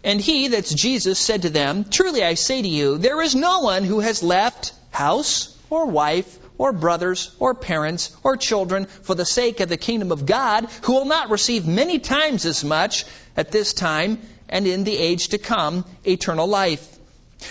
And 0.03 0.19
he, 0.19 0.49
that's 0.49 0.73
Jesus, 0.73 1.19
said 1.19 1.43
to 1.43 1.49
them, 1.49 1.85
Truly 1.85 2.23
I 2.23 2.33
say 2.33 2.61
to 2.61 2.67
you, 2.67 2.97
there 2.97 3.21
is 3.21 3.35
no 3.35 3.61
one 3.61 3.83
who 3.83 3.99
has 3.99 4.23
left 4.23 4.73
house 4.91 5.57
or 5.69 5.85
wife 5.85 6.39
or 6.57 6.73
brothers 6.73 7.33
or 7.39 7.55
parents 7.55 8.15
or 8.23 8.35
children 8.35 8.85
for 8.85 9.15
the 9.15 9.25
sake 9.25 9.59
of 9.59 9.69
the 9.69 9.77
kingdom 9.77 10.11
of 10.11 10.25
God 10.25 10.67
who 10.83 10.93
will 10.93 11.05
not 11.05 11.29
receive 11.29 11.67
many 11.67 11.99
times 11.99 12.45
as 12.45 12.63
much 12.63 13.05
at 13.37 13.51
this 13.51 13.73
time 13.73 14.19
and 14.51 14.67
in 14.67 14.83
the 14.83 14.97
age 14.97 15.29
to 15.29 15.37
come 15.37 15.85
eternal 16.05 16.47
life. 16.47 16.87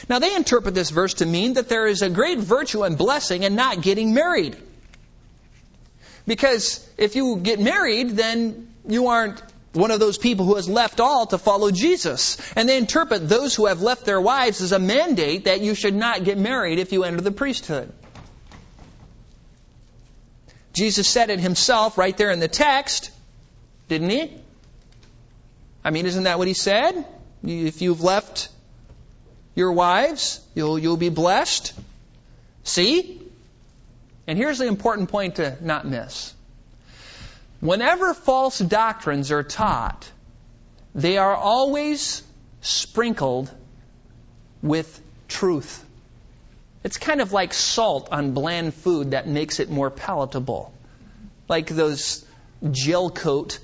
Now 0.09 0.19
they 0.19 0.35
interpret 0.35 0.75
this 0.75 0.91
verse 0.91 1.15
to 1.15 1.27
mean 1.27 1.55
that 1.55 1.69
there 1.69 1.87
is 1.87 2.03
a 2.03 2.11
great 2.11 2.39
virtue 2.39 2.85
and 2.85 2.97
blessing 2.97 3.43
in 3.43 3.55
not 3.57 3.83
getting 3.83 4.15
married. 4.15 4.57
Because 6.27 6.87
if 6.97 7.17
you 7.17 7.39
get 7.39 7.59
married, 7.59 8.11
then 8.11 8.73
you 8.87 9.09
aren't 9.09 9.43
one 9.73 9.91
of 9.91 10.01
those 10.01 10.19
people 10.19 10.45
who 10.47 10.57
has 10.57 10.69
left 10.69 11.01
all 11.01 11.27
to 11.27 11.39
follow 11.39 11.71
Jesus. 11.71 12.39
And 12.55 12.69
they 12.69 12.77
interpret 12.77 13.29
those 13.29 13.55
who 13.55 13.67
have 13.67 13.83
left 13.83 14.05
their 14.05 14.21
wives 14.21 14.61
as 14.61 14.73
a 14.73 14.79
mandate 14.79 15.45
that 15.45 15.61
you 15.61 15.75
should 15.75 15.95
not 15.95 16.25
get 16.25 16.39
married 16.39 16.79
if 16.79 16.93
you 16.93 17.05
enter 17.05 17.21
the 17.21 17.33
priesthood. 17.33 17.93
Jesus 20.73 21.09
said 21.09 21.31
it 21.31 21.41
himself 21.41 21.99
right 21.99 22.17
there 22.17 22.31
in 22.31 22.41
the 22.41 22.49
text, 22.49 23.11
didn't 23.89 24.11
he? 24.11 24.40
I 25.85 25.91
mean, 25.91 26.07
isn't 26.07 26.25
that 26.25 26.39
what 26.39 26.49
he 26.49 26.55
said? 26.55 27.05
If 27.43 27.81
you've 27.83 28.03
left 28.03 28.49
your 29.55 29.73
wives, 29.73 30.41
you'll, 30.55 30.79
you'll 30.79 30.97
be 30.97 31.09
blessed. 31.09 31.73
See? 32.65 33.23
And 34.27 34.39
here's 34.39 34.59
the 34.59 34.67
important 34.67 35.09
point 35.09 35.37
to 35.37 35.57
not 35.61 35.87
miss. 35.87 36.35
Whenever 37.61 38.15
false 38.15 38.59
doctrines 38.59 39.31
are 39.33 39.43
taught, 39.43 40.11
they 40.95 41.19
are 41.19 41.35
always 41.35 42.23
sprinkled 42.61 43.51
with 44.63 45.01
truth. 45.29 45.85
It's 46.83 46.97
kind 46.97 47.21
of 47.21 47.33
like 47.33 47.53
salt 47.53 48.09
on 48.11 48.33
bland 48.33 48.75
food 48.75 49.11
that 49.11 49.29
makes 49.29 49.61
it 49.61 49.71
more 49.71 49.91
palatable. 49.91 50.73
like 51.49 51.67
those 51.67 52.25
gel 52.71 53.11
coat, 53.11 53.59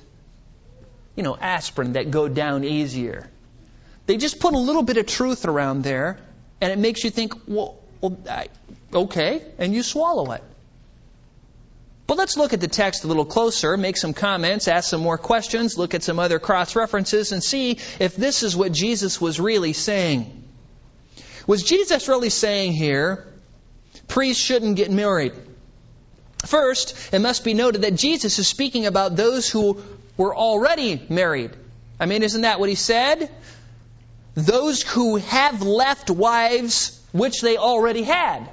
you 1.17 1.23
know, 1.23 1.37
aspirin 1.37 1.95
that 1.95 2.11
go 2.11 2.29
down 2.29 2.65
easier. 2.65 3.29
They 4.07 4.17
just 4.19 4.39
put 4.39 4.55
a 4.55 4.59
little 4.59 4.83
bit 4.83 4.99
of 4.99 5.07
truth 5.07 5.47
around 5.47 5.83
there, 5.83 6.19
and 6.61 6.73
it 6.73 6.79
makes 6.79 7.03
you 7.03 7.11
think, 7.11 7.35
well, 7.49 7.79
well 8.01 8.17
I, 8.31 8.49
okay, 8.93 9.43
and 9.59 9.75
you 9.75 9.83
swallow 9.83 10.33
it. 10.33 10.43
But 12.07 12.19
let's 12.19 12.37
look 12.37 12.53
at 12.53 12.61
the 12.61 12.69
text 12.69 13.03
a 13.03 13.09
little 13.09 13.25
closer, 13.25 13.77
make 13.77 13.97
some 13.97 14.15
comments, 14.15 14.69
ask 14.69 14.91
some 14.91 15.01
more 15.01 15.19
questions, 15.19 15.77
look 15.77 15.95
at 15.95 16.05
some 16.05 16.21
other 16.21 16.39
cross 16.39 16.77
references, 16.77 17.33
and 17.33 17.43
see 17.43 17.79
if 17.99 18.15
this 18.15 18.45
is 18.45 18.55
what 18.55 18.71
Jesus 18.71 19.21
was 19.21 19.41
really 19.41 19.73
saying. 19.73 20.45
Was 21.49 21.65
Jesus 21.65 22.09
really 22.09 22.31
saying 22.31 22.75
here, 22.75 23.27
priests 24.07 24.43
shouldn't 24.43 24.77
get 24.77 24.91
married? 24.91 25.33
First, 26.45 27.13
it 27.13 27.19
must 27.19 27.43
be 27.43 27.55
noted 27.55 27.83
that 27.83 27.97
Jesus 27.97 28.39
is 28.39 28.47
speaking 28.47 28.87
about 28.87 29.17
those 29.17 29.51
who 29.51 29.83
were 30.17 30.35
already 30.35 31.05
married. 31.09 31.53
I 31.99 32.07
mean, 32.07 32.23
isn't 32.23 32.43
that 32.43 32.61
what 32.61 32.69
he 32.69 32.75
said? 32.75 33.31
Those 34.35 34.83
who 34.83 35.17
have 35.17 35.63
left 35.63 36.11
wives 36.11 37.01
which 37.13 37.41
they 37.41 37.57
already 37.57 38.03
had 38.03 38.51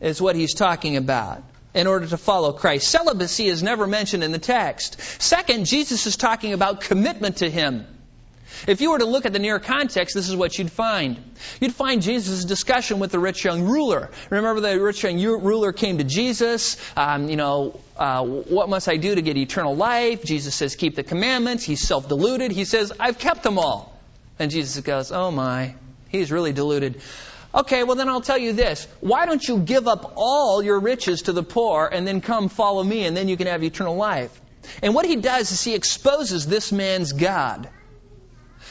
is 0.00 0.20
what 0.20 0.34
he's 0.34 0.54
talking 0.54 0.96
about 0.96 1.42
in 1.72 1.86
order 1.86 2.06
to 2.06 2.16
follow 2.16 2.52
Christ. 2.52 2.88
Celibacy 2.88 3.46
is 3.46 3.62
never 3.62 3.86
mentioned 3.86 4.24
in 4.24 4.32
the 4.32 4.38
text. 4.38 5.00
Second, 5.22 5.66
Jesus 5.66 6.06
is 6.06 6.16
talking 6.16 6.52
about 6.52 6.80
commitment 6.80 7.38
to 7.38 7.50
him. 7.50 7.86
If 8.66 8.80
you 8.80 8.90
were 8.90 8.98
to 8.98 9.06
look 9.06 9.26
at 9.26 9.32
the 9.32 9.38
near 9.38 9.58
context, 9.58 10.14
this 10.14 10.28
is 10.28 10.36
what 10.36 10.58
you'd 10.58 10.70
find. 10.70 11.16
You'd 11.60 11.74
find 11.74 12.02
Jesus' 12.02 12.44
discussion 12.44 12.98
with 12.98 13.12
the 13.12 13.18
rich 13.18 13.44
young 13.44 13.62
ruler. 13.62 14.10
Remember, 14.28 14.60
the 14.60 14.80
rich 14.80 15.02
young 15.02 15.20
ruler 15.22 15.72
came 15.72 15.98
to 15.98 16.04
Jesus. 16.04 16.76
Um, 16.96 17.28
you 17.28 17.36
know, 17.36 17.80
uh, 17.96 18.24
what 18.24 18.68
must 18.68 18.88
I 18.88 18.96
do 18.96 19.14
to 19.14 19.22
get 19.22 19.36
eternal 19.36 19.76
life? 19.76 20.24
Jesus 20.24 20.54
says, 20.54 20.76
keep 20.76 20.94
the 20.96 21.02
commandments. 21.02 21.64
He's 21.64 21.80
self 21.80 22.08
deluded. 22.08 22.52
He 22.52 22.64
says, 22.64 22.92
I've 22.98 23.18
kept 23.18 23.42
them 23.42 23.58
all. 23.58 23.98
And 24.38 24.50
Jesus 24.50 24.82
goes, 24.82 25.12
oh 25.12 25.30
my, 25.30 25.74
he's 26.08 26.32
really 26.32 26.52
deluded. 26.52 27.00
Okay, 27.54 27.82
well 27.82 27.96
then 27.96 28.08
I'll 28.08 28.20
tell 28.20 28.38
you 28.38 28.52
this. 28.52 28.86
Why 29.00 29.26
don't 29.26 29.46
you 29.46 29.58
give 29.58 29.88
up 29.88 30.12
all 30.16 30.62
your 30.62 30.78
riches 30.78 31.22
to 31.22 31.32
the 31.32 31.42
poor 31.42 31.88
and 31.92 32.06
then 32.06 32.20
come 32.20 32.48
follow 32.48 32.82
me 32.82 33.04
and 33.06 33.16
then 33.16 33.28
you 33.28 33.36
can 33.36 33.48
have 33.48 33.64
eternal 33.64 33.96
life? 33.96 34.40
And 34.82 34.94
what 34.94 35.04
he 35.04 35.16
does 35.16 35.50
is 35.50 35.62
he 35.62 35.74
exposes 35.74 36.46
this 36.46 36.70
man's 36.70 37.12
God. 37.12 37.68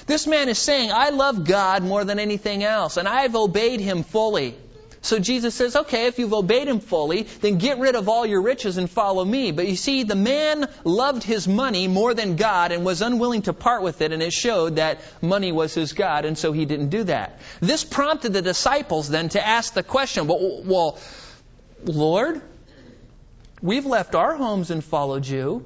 This 0.05 0.27
man 0.27 0.49
is 0.49 0.57
saying, 0.57 0.91
I 0.91 1.09
love 1.09 1.45
God 1.45 1.83
more 1.83 2.03
than 2.03 2.19
anything 2.19 2.63
else, 2.63 2.97
and 2.97 3.07
I've 3.07 3.35
obeyed 3.35 3.79
him 3.79 4.03
fully. 4.03 4.55
So 5.01 5.17
Jesus 5.17 5.55
says, 5.55 5.75
okay, 5.75 6.07
if 6.07 6.19
you've 6.19 6.33
obeyed 6.33 6.67
him 6.67 6.81
fully, 6.81 7.23
then 7.23 7.57
get 7.57 7.79
rid 7.79 7.95
of 7.95 8.09
all 8.09 8.25
your 8.25 8.41
riches 8.41 8.77
and 8.77 8.89
follow 8.89 9.23
me. 9.23 9.51
But 9.51 9.67
you 9.67 9.77
see, 9.77 10.03
the 10.03 10.15
man 10.15 10.67
loved 10.83 11.23
his 11.23 11.47
money 11.47 11.87
more 11.87 12.13
than 12.13 12.35
God 12.35 12.73
and 12.73 12.83
was 12.83 13.01
unwilling 13.01 13.43
to 13.43 13.53
part 13.53 13.81
with 13.81 14.01
it, 14.01 14.11
and 14.11 14.21
it 14.21 14.33
showed 14.33 14.75
that 14.75 14.99
money 15.21 15.53
was 15.53 15.73
his 15.73 15.93
God, 15.93 16.25
and 16.25 16.37
so 16.37 16.51
he 16.51 16.65
didn't 16.65 16.89
do 16.89 17.05
that. 17.05 17.39
This 17.61 17.85
prompted 17.85 18.33
the 18.33 18.41
disciples 18.41 19.07
then 19.07 19.29
to 19.29 19.45
ask 19.45 19.73
the 19.73 19.83
question, 19.83 20.27
well, 20.27 20.63
well 20.65 20.99
Lord, 21.85 22.41
we've 23.61 23.85
left 23.85 24.15
our 24.15 24.35
homes 24.35 24.69
and 24.69 24.83
followed 24.83 25.25
you. 25.25 25.65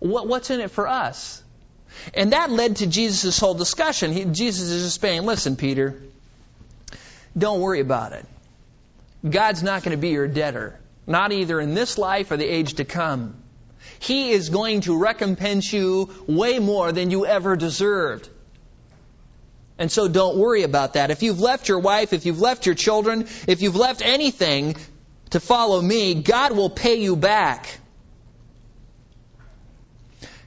What, 0.00 0.26
what's 0.26 0.50
in 0.50 0.60
it 0.60 0.72
for 0.72 0.88
us? 0.88 1.42
And 2.14 2.32
that 2.32 2.50
led 2.50 2.76
to 2.76 2.86
Jesus' 2.86 3.38
whole 3.38 3.54
discussion. 3.54 4.12
He, 4.12 4.24
Jesus 4.24 4.68
is 4.70 4.84
just 4.84 5.00
saying, 5.00 5.22
listen, 5.22 5.56
Peter, 5.56 6.00
don't 7.36 7.60
worry 7.60 7.80
about 7.80 8.12
it. 8.12 8.24
God's 9.28 9.62
not 9.62 9.82
going 9.82 9.96
to 9.96 10.00
be 10.00 10.10
your 10.10 10.28
debtor, 10.28 10.78
not 11.06 11.32
either 11.32 11.60
in 11.60 11.74
this 11.74 11.98
life 11.98 12.30
or 12.30 12.36
the 12.36 12.46
age 12.46 12.74
to 12.74 12.84
come. 12.84 13.34
He 13.98 14.30
is 14.30 14.50
going 14.50 14.82
to 14.82 14.98
recompense 14.98 15.72
you 15.72 16.10
way 16.26 16.58
more 16.58 16.92
than 16.92 17.10
you 17.10 17.26
ever 17.26 17.56
deserved. 17.56 18.28
And 19.78 19.92
so 19.92 20.08
don't 20.08 20.38
worry 20.38 20.62
about 20.62 20.94
that. 20.94 21.10
If 21.10 21.22
you've 21.22 21.40
left 21.40 21.68
your 21.68 21.78
wife, 21.80 22.12
if 22.12 22.24
you've 22.24 22.40
left 22.40 22.66
your 22.66 22.74
children, 22.74 23.26
if 23.46 23.62
you've 23.62 23.76
left 23.76 24.02
anything 24.02 24.76
to 25.30 25.40
follow 25.40 25.80
me, 25.80 26.14
God 26.14 26.52
will 26.52 26.70
pay 26.70 26.96
you 26.96 27.16
back. 27.16 27.78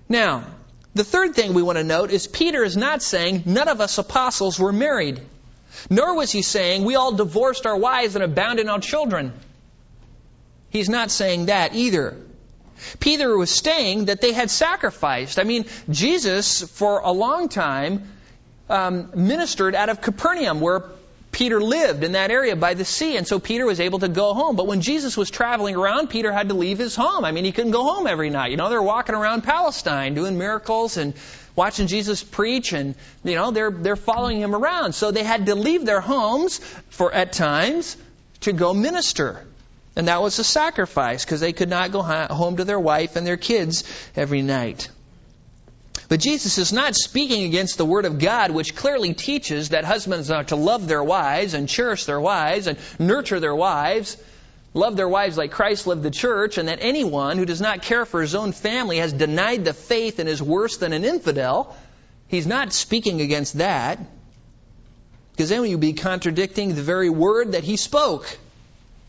Now, 0.07 0.45
the 0.93 1.03
third 1.03 1.35
thing 1.35 1.53
we 1.53 1.61
want 1.61 1.77
to 1.77 1.83
note 1.83 2.11
is 2.11 2.27
Peter 2.27 2.63
is 2.63 2.75
not 2.75 3.01
saying 3.01 3.43
none 3.45 3.67
of 3.67 3.81
us 3.81 3.97
apostles 3.97 4.59
were 4.59 4.71
married. 4.71 5.21
Nor 5.89 6.15
was 6.15 6.31
he 6.31 6.41
saying 6.41 6.83
we 6.83 6.95
all 6.95 7.11
divorced 7.11 7.65
our 7.65 7.77
wives 7.77 8.15
and 8.15 8.23
abandoned 8.23 8.69
our 8.69 8.79
children. 8.79 9.33
He's 10.69 10.89
not 10.89 11.11
saying 11.11 11.47
that 11.47 11.75
either. 11.75 12.17
Peter 12.99 13.37
was 13.37 13.49
saying 13.49 14.05
that 14.05 14.21
they 14.21 14.31
had 14.31 14.49
sacrificed. 14.49 15.39
I 15.39 15.43
mean, 15.43 15.65
Jesus, 15.89 16.63
for 16.63 16.99
a 16.99 17.11
long 17.11 17.49
time, 17.49 18.11
um, 18.69 19.11
ministered 19.15 19.75
out 19.75 19.89
of 19.89 20.01
Capernaum, 20.01 20.61
where 20.61 20.83
Peter 21.39 21.61
lived 21.61 22.03
in 22.03 22.11
that 22.11 22.31
area 22.31 22.53
by 22.53 22.73
the 22.73 22.83
sea, 22.83 23.15
and 23.15 23.25
so 23.25 23.39
Peter 23.39 23.65
was 23.65 23.79
able 23.79 23.99
to 23.99 24.09
go 24.09 24.33
home. 24.33 24.57
But 24.57 24.67
when 24.67 24.81
Jesus 24.81 25.15
was 25.15 25.31
traveling 25.31 25.77
around, 25.77 26.09
Peter 26.09 26.33
had 26.33 26.49
to 26.49 26.53
leave 26.53 26.77
his 26.77 26.97
home. 26.97 27.23
I 27.23 27.31
mean, 27.31 27.45
he 27.45 27.53
couldn't 27.53 27.71
go 27.71 27.83
home 27.83 28.07
every 28.07 28.29
night. 28.29 28.51
You 28.51 28.57
know, 28.57 28.67
they're 28.67 28.83
walking 28.83 29.15
around 29.15 29.45
Palestine 29.45 30.15
doing 30.15 30.37
miracles 30.37 30.97
and 30.97 31.13
watching 31.55 31.87
Jesus 31.87 32.21
preach, 32.21 32.73
and 32.73 32.93
you 33.23 33.35
know, 33.35 33.51
they're 33.51 33.71
they're 33.71 33.95
following 33.95 34.41
him 34.41 34.53
around. 34.53 34.95
So 34.95 35.11
they 35.11 35.23
had 35.23 35.45
to 35.45 35.55
leave 35.55 35.85
their 35.85 36.01
homes 36.01 36.57
for 36.89 37.09
at 37.13 37.31
times 37.31 37.95
to 38.41 38.51
go 38.51 38.73
minister. 38.73 39.47
And 39.95 40.09
that 40.09 40.21
was 40.21 40.39
a 40.39 40.43
sacrifice 40.43 41.23
because 41.23 41.39
they 41.39 41.53
could 41.53 41.69
not 41.69 41.93
go 41.93 42.01
home 42.01 42.57
to 42.57 42.65
their 42.65 42.81
wife 42.81 43.15
and 43.15 43.25
their 43.25 43.37
kids 43.37 43.85
every 44.13 44.41
night. 44.41 44.89
But 46.09 46.19
Jesus 46.19 46.57
is 46.57 46.73
not 46.73 46.95
speaking 46.95 47.43
against 47.43 47.77
the 47.77 47.85
Word 47.85 48.05
of 48.05 48.17
God, 48.17 48.49
which 48.49 48.75
clearly 48.75 49.13
teaches 49.13 49.69
that 49.69 49.85
husbands 49.85 50.31
are 50.31 50.43
to 50.45 50.55
love 50.55 50.87
their 50.87 51.03
wives 51.03 51.53
and 51.53 51.69
cherish 51.69 52.05
their 52.05 52.19
wives 52.19 52.65
and 52.65 52.79
nurture 52.97 53.39
their 53.39 53.55
wives, 53.55 54.17
love 54.73 54.97
their 54.97 55.07
wives 55.07 55.37
like 55.37 55.51
Christ 55.51 55.85
loved 55.85 56.01
the 56.01 56.09
church, 56.09 56.57
and 56.57 56.67
that 56.67 56.79
anyone 56.81 57.37
who 57.37 57.45
does 57.45 57.61
not 57.61 57.83
care 57.83 58.07
for 58.07 58.21
his 58.21 58.33
own 58.33 58.53
family 58.53 58.97
has 58.97 59.13
denied 59.13 59.63
the 59.63 59.73
faith 59.73 60.17
and 60.17 60.27
is 60.27 60.41
worse 60.41 60.77
than 60.77 60.93
an 60.93 61.05
infidel. 61.05 61.77
He's 62.27 62.47
not 62.47 62.73
speaking 62.73 63.21
against 63.21 63.59
that. 63.59 63.99
Because 65.33 65.49
then 65.49 65.63
you'd 65.65 65.79
be 65.79 65.93
contradicting 65.93 66.73
the 66.73 66.81
very 66.81 67.11
word 67.11 67.51
that 67.51 67.63
he 67.63 67.77
spoke. 67.77 68.25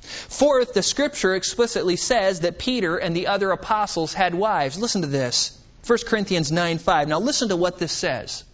Fourth, 0.03 0.75
the 0.75 0.83
scripture 0.83 1.35
explicitly 1.35 1.97
says 1.97 2.41
that 2.41 2.59
Peter 2.59 2.99
and 2.99 3.17
the 3.17 3.29
other 3.29 3.51
apostles 3.53 4.13
had 4.13 4.35
wives. 4.35 4.79
Listen 4.79 5.01
to 5.01 5.09
this. 5.09 5.57
1 5.87 5.99
Corinthians 6.07 6.53
9 6.53 6.79
5. 6.79 7.09
Now 7.09 7.21
listen 7.21 7.49
to 7.49 7.57
what 7.57 7.79
this 7.79 7.93
says. 7.93 8.45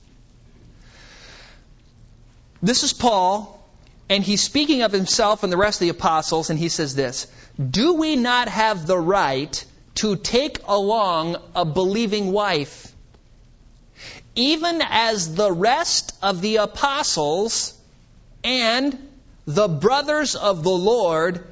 This 2.63 2.83
is 2.83 2.93
Paul, 2.93 3.63
and 4.09 4.25
he's 4.25 4.43
speaking 4.43 4.83
of 4.83 4.93
himself 4.93 5.43
and 5.43 5.53
the 5.53 5.57
rest 5.57 5.81
of 5.81 5.87
the 5.87 5.91
apostles, 5.91 6.51
and 6.51 6.59
he 6.59 6.69
says 6.69 6.95
this 6.95 7.27
Do 7.71 7.95
we 7.95 8.17
not 8.17 8.49
have 8.49 8.87
the 8.87 8.99
right 8.99 9.65
to 9.97 10.17
take 10.17 10.59
along 10.67 11.37
a 11.55 11.65
believing 11.65 12.33
wife? 12.33 12.93
Even 14.35 14.83
as 14.83 15.35
the 15.35 15.51
rest 15.51 16.15
of 16.23 16.41
the 16.43 16.57
apostles 16.57 17.73
and 18.45 18.99
the 19.47 19.69
brothers 19.69 20.35
of 20.35 20.63
the 20.63 20.71
Lord 20.71 21.47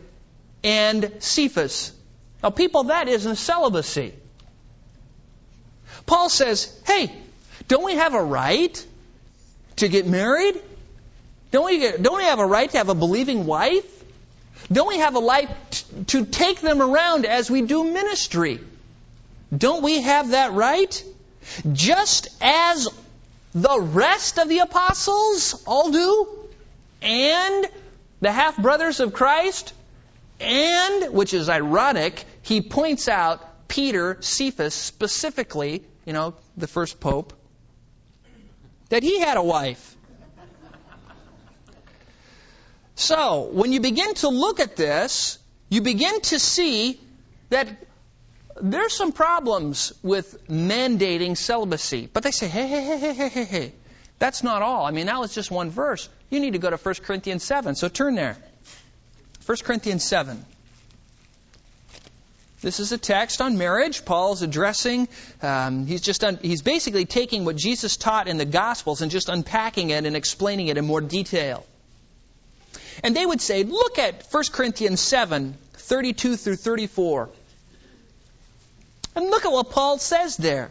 and 0.63 1.13
Cephas. 1.21 1.93
Now, 2.43 2.51
people, 2.51 2.85
that 2.85 3.09
isn't 3.09 3.37
celibacy. 3.37 4.15
Paul 6.07 6.29
says, 6.29 6.79
hey, 6.87 7.11
don't 7.69 7.85
we 7.85 7.95
have 7.95 8.15
a 8.15 8.23
right 8.23 8.87
to 9.77 9.89
get 9.89 10.07
married? 10.07 10.61
Don't 11.51 11.67
we, 11.67 11.79
get, 11.79 12.03
don't 12.03 12.17
we 12.17 12.25
have 12.25 12.39
a 12.39 12.47
right 12.47 12.71
to 12.71 12.79
have 12.79 12.89
a 12.89 12.95
believing 12.95 13.47
wife? 13.47 13.91
Don't 14.73 14.89
we 14.89 14.99
have 14.99 15.17
a 15.17 15.21
right 15.21 15.49
to 16.09 16.25
take 16.25 16.61
them 16.61 16.81
around 16.81 17.27
as 17.27 17.51
we 17.51 17.63
do 17.63 17.85
ministry? 17.85 18.61
Don't 19.57 19.83
we 19.83 20.03
have 20.03 20.31
that 20.31 20.53
right? 20.53 21.05
Just 21.73 22.29
as 22.41 22.89
the 23.55 23.81
rest 23.81 24.39
of 24.39 24.49
the 24.49 24.61
apostles 24.61 25.63
all 25.67 25.91
do, 25.91 26.29
and 27.03 27.67
the 28.21 28.33
half 28.33 28.57
brothers 28.57 29.01
of 29.01 29.13
Christ, 29.13 29.75
and, 30.41 31.13
which 31.13 31.35
is 31.35 31.49
ironic, 31.49 32.25
he 32.43 32.63
points 32.63 33.09
out 33.09 33.47
Peter, 33.69 34.19
Cephas 34.21 34.75
specifically, 34.75 35.85
you 36.05 36.13
know, 36.13 36.35
the 36.57 36.67
first 36.67 37.01
pope, 37.01 37.33
that 38.91 39.03
he 39.03 39.21
had 39.21 39.37
a 39.37 39.43
wife. 39.43 39.97
So, 42.97 43.49
when 43.53 43.73
you 43.73 43.81
begin 43.81 44.15
to 44.15 44.29
look 44.29 44.61
at 44.61 44.77
this, 44.77 45.39
you 45.69 45.81
begin 45.81 46.21
to 46.21 46.39
see 46.39 47.01
that 47.51 47.69
there's 48.61 48.93
some 48.93 49.13
problems 49.13 49.93
with 50.03 50.47
mandating 50.49 51.37
celibacy. 51.37 52.09
But 52.13 52.23
they 52.23 52.31
say, 52.31 52.47
hey, 52.47 52.69
hey, 52.69 52.83
hey, 52.83 52.99
hey, 52.99 53.15
hey, 53.15 53.29
hey, 53.29 53.45
hey. 53.45 53.73
That's 54.21 54.45
not 54.45 54.63
all. 54.63 54.87
I 54.87 54.93
mean, 54.93 55.07
now 55.07 55.25
it's 55.25 55.35
just 55.35 55.51
one 55.51 55.71
verse. 55.71 56.09
You 56.31 56.39
need 56.39 56.53
to 56.53 56.59
go 56.59 56.71
to 56.71 56.77
1 56.77 56.95
Corinthians 57.03 57.43
7. 57.43 57.75
So 57.75 57.89
turn 57.89 58.15
there. 58.15 58.37
1 59.45 59.59
Corinthians 59.59 60.05
7. 60.05 60.45
This 62.65 62.81
is 62.81 62.93
a 62.93 62.99
text 62.99 63.43
on 63.43 63.59
marriage. 63.59 64.07
Paul's 64.07 64.41
addressing. 64.41 65.07
Um, 65.43 65.85
he's 65.85 66.01
just 66.01 66.25
un- 66.25 66.39
he's 66.41 66.63
basically 66.63 67.05
taking 67.05 67.45
what 67.45 67.57
Jesus 67.57 67.99
taught 67.99 68.27
in 68.27 68.39
the 68.39 68.47
Gospels 68.47 69.03
and 69.03 69.11
just 69.11 69.29
unpacking 69.29 69.91
it 69.91 70.07
and 70.07 70.17
explaining 70.17 70.69
it 70.69 70.79
in 70.79 70.87
more 70.87 71.03
detail. 71.03 71.67
And 73.03 73.15
they 73.15 73.27
would 73.27 73.43
say, 73.43 73.65
look 73.65 73.99
at 73.99 74.27
1 74.31 74.45
Corinthians 74.51 75.03
7, 75.03 75.59
32 75.75 76.37
through 76.37 76.57
34. 76.57 77.29
And 79.15 79.27
look 79.27 79.45
at 79.45 79.53
what 79.53 79.69
Paul 79.69 79.99
says 79.99 80.39
there. 80.39 80.71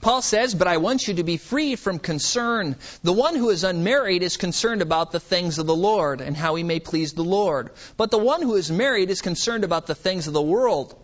Paul 0.00 0.22
says, 0.22 0.54
But 0.54 0.68
I 0.68 0.78
want 0.78 1.06
you 1.06 1.14
to 1.14 1.24
be 1.24 1.36
free 1.36 1.76
from 1.76 1.98
concern. 1.98 2.76
The 3.02 3.12
one 3.12 3.36
who 3.36 3.50
is 3.50 3.64
unmarried 3.64 4.22
is 4.22 4.36
concerned 4.36 4.82
about 4.82 5.12
the 5.12 5.20
things 5.20 5.58
of 5.58 5.66
the 5.66 5.76
Lord 5.76 6.20
and 6.20 6.36
how 6.36 6.54
he 6.54 6.62
may 6.62 6.80
please 6.80 7.12
the 7.12 7.24
Lord. 7.24 7.70
But 7.96 8.10
the 8.10 8.18
one 8.18 8.42
who 8.42 8.56
is 8.56 8.70
married 8.70 9.10
is 9.10 9.22
concerned 9.22 9.64
about 9.64 9.86
the 9.86 9.94
things 9.94 10.26
of 10.26 10.34
the 10.34 10.42
world, 10.42 10.94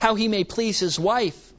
how 0.00 0.14
he 0.14 0.28
may 0.28 0.44
please 0.44 0.78
his 0.80 0.98
wife. 0.98 1.52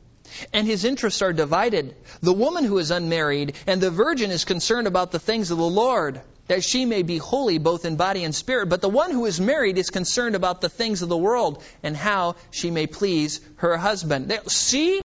And 0.51 0.65
his 0.65 0.85
interests 0.85 1.21
are 1.21 1.33
divided. 1.33 1.95
The 2.21 2.33
woman 2.33 2.63
who 2.63 2.77
is 2.79 2.91
unmarried 2.91 3.55
and 3.67 3.79
the 3.79 3.91
virgin 3.91 4.31
is 4.31 4.45
concerned 4.45 4.87
about 4.87 5.11
the 5.11 5.19
things 5.19 5.51
of 5.51 5.57
the 5.57 5.63
Lord, 5.63 6.21
that 6.47 6.63
she 6.63 6.85
may 6.85 7.03
be 7.03 7.17
holy 7.17 7.57
both 7.57 7.85
in 7.85 7.97
body 7.97 8.23
and 8.23 8.33
spirit. 8.33 8.67
But 8.67 8.81
the 8.81 8.89
one 8.89 9.11
who 9.11 9.25
is 9.25 9.39
married 9.39 9.77
is 9.77 9.89
concerned 9.89 10.35
about 10.35 10.61
the 10.61 10.69
things 10.69 11.01
of 11.01 11.09
the 11.09 11.17
world 11.17 11.63
and 11.83 11.95
how 11.95 12.35
she 12.51 12.71
may 12.71 12.87
please 12.87 13.41
her 13.57 13.77
husband. 13.77 14.33
See 14.47 15.02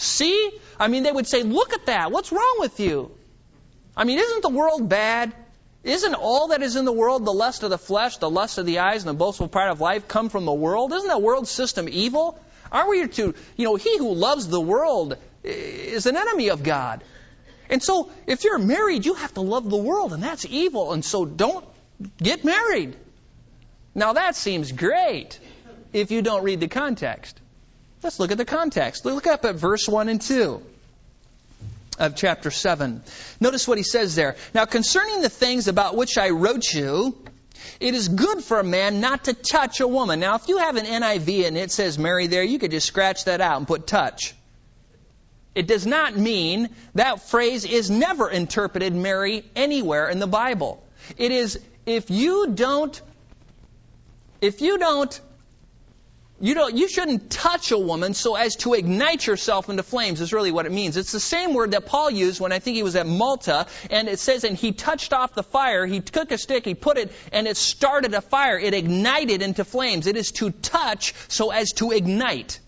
See? 0.00 0.50
I 0.78 0.88
mean, 0.88 1.02
they 1.02 1.12
would 1.12 1.26
say, 1.26 1.42
look 1.42 1.74
at 1.74 1.86
that. 1.86 2.10
What's 2.10 2.32
wrong 2.32 2.56
with 2.58 2.80
you? 2.80 3.10
I 3.94 4.04
mean, 4.04 4.18
isn't 4.18 4.40
the 4.40 4.48
world 4.48 4.88
bad? 4.88 5.34
Isn't 5.84 6.14
all 6.14 6.48
that 6.48 6.62
is 6.62 6.76
in 6.76 6.86
the 6.86 6.92
world, 6.92 7.26
the 7.26 7.32
lust 7.32 7.62
of 7.64 7.70
the 7.70 7.76
flesh, 7.76 8.16
the 8.16 8.30
lust 8.30 8.56
of 8.56 8.64
the 8.64 8.78
eyes, 8.78 9.02
and 9.02 9.10
the 9.10 9.14
boastful 9.14 9.48
pride 9.48 9.70
of 9.70 9.80
life, 9.80 10.08
come 10.08 10.30
from 10.30 10.46
the 10.46 10.54
world? 10.54 10.94
Isn't 10.94 11.08
that 11.08 11.20
world 11.20 11.48
system 11.48 11.86
evil? 11.86 12.38
Aren't 12.72 12.88
we 12.88 13.08
to, 13.08 13.34
you 13.56 13.64
know, 13.64 13.76
he 13.76 13.98
who 13.98 14.14
loves 14.14 14.48
the 14.48 14.60
world 14.60 15.18
eh, 15.44 15.48
is 15.48 16.06
an 16.06 16.16
enemy 16.16 16.48
of 16.48 16.62
God. 16.62 17.04
And 17.68 17.82
so, 17.82 18.10
if 18.26 18.44
you're 18.44 18.58
married, 18.58 19.04
you 19.04 19.14
have 19.14 19.34
to 19.34 19.42
love 19.42 19.68
the 19.68 19.76
world, 19.76 20.14
and 20.14 20.22
that's 20.22 20.46
evil. 20.46 20.92
And 20.92 21.04
so, 21.04 21.26
don't 21.26 21.64
get 22.16 22.42
married. 22.42 22.96
Now, 23.94 24.14
that 24.14 24.34
seems 24.34 24.72
great 24.72 25.38
if 25.92 26.10
you 26.10 26.22
don't 26.22 26.42
read 26.42 26.60
the 26.60 26.68
context. 26.68 27.38
Let's 28.02 28.18
look 28.18 28.32
at 28.32 28.38
the 28.38 28.44
context. 28.44 29.04
Look 29.04 29.26
up 29.26 29.44
at 29.44 29.56
verse 29.56 29.86
1 29.88 30.08
and 30.08 30.20
2 30.20 30.62
of 31.98 32.16
chapter 32.16 32.50
7. 32.50 33.02
Notice 33.40 33.68
what 33.68 33.78
he 33.78 33.84
says 33.84 34.14
there. 34.14 34.36
Now, 34.54 34.64
concerning 34.64 35.20
the 35.20 35.28
things 35.28 35.68
about 35.68 35.96
which 35.96 36.16
I 36.16 36.30
wrote 36.30 36.72
you, 36.72 37.16
it 37.78 37.94
is 37.94 38.08
good 38.08 38.42
for 38.42 38.58
a 38.58 38.64
man 38.64 39.00
not 39.00 39.24
to 39.24 39.34
touch 39.34 39.80
a 39.80 39.88
woman. 39.88 40.20
Now, 40.20 40.36
if 40.36 40.48
you 40.48 40.58
have 40.58 40.76
an 40.76 40.86
NIV 40.86 41.46
and 41.46 41.58
it 41.58 41.70
says 41.70 41.98
marry 41.98 42.26
there, 42.26 42.42
you 42.42 42.58
could 42.58 42.70
just 42.70 42.86
scratch 42.86 43.24
that 43.24 43.40
out 43.40 43.58
and 43.58 43.66
put 43.66 43.86
touch. 43.86 44.34
It 45.54 45.66
does 45.66 45.86
not 45.86 46.16
mean 46.16 46.70
that 46.94 47.28
phrase 47.28 47.64
is 47.64 47.90
never 47.90 48.30
interpreted 48.30 48.94
marry 48.94 49.44
anywhere 49.56 50.08
in 50.08 50.20
the 50.20 50.26
Bible. 50.26 50.82
It 51.18 51.32
is 51.32 51.60
if 51.86 52.10
you 52.10 52.48
don't 52.54 53.00
if 54.40 54.62
you 54.62 54.78
don't 54.78 55.20
you 56.40 56.54
don't 56.54 56.76
you 56.76 56.88
shouldn't 56.88 57.30
touch 57.30 57.70
a 57.70 57.78
woman 57.78 58.14
so 58.14 58.34
as 58.34 58.56
to 58.56 58.74
ignite 58.74 59.26
yourself 59.26 59.68
into 59.68 59.82
flames 59.82 60.20
is 60.20 60.32
really 60.32 60.50
what 60.50 60.66
it 60.66 60.72
means 60.72 60.96
it's 60.96 61.12
the 61.12 61.20
same 61.20 61.54
word 61.54 61.72
that 61.72 61.86
paul 61.86 62.10
used 62.10 62.40
when 62.40 62.52
i 62.52 62.58
think 62.58 62.76
he 62.76 62.82
was 62.82 62.96
at 62.96 63.06
malta 63.06 63.66
and 63.90 64.08
it 64.08 64.18
says 64.18 64.44
and 64.44 64.56
he 64.56 64.72
touched 64.72 65.12
off 65.12 65.34
the 65.34 65.42
fire 65.42 65.86
he 65.86 66.00
took 66.00 66.30
a 66.32 66.38
stick 66.38 66.64
he 66.64 66.74
put 66.74 66.96
it 66.96 67.12
and 67.32 67.46
it 67.46 67.56
started 67.56 68.14
a 68.14 68.20
fire 68.20 68.58
it 68.58 68.74
ignited 68.74 69.42
into 69.42 69.64
flames 69.64 70.06
it 70.06 70.16
is 70.16 70.32
to 70.32 70.50
touch 70.50 71.14
so 71.28 71.50
as 71.50 71.72
to 71.72 71.90
ignite 71.90 72.58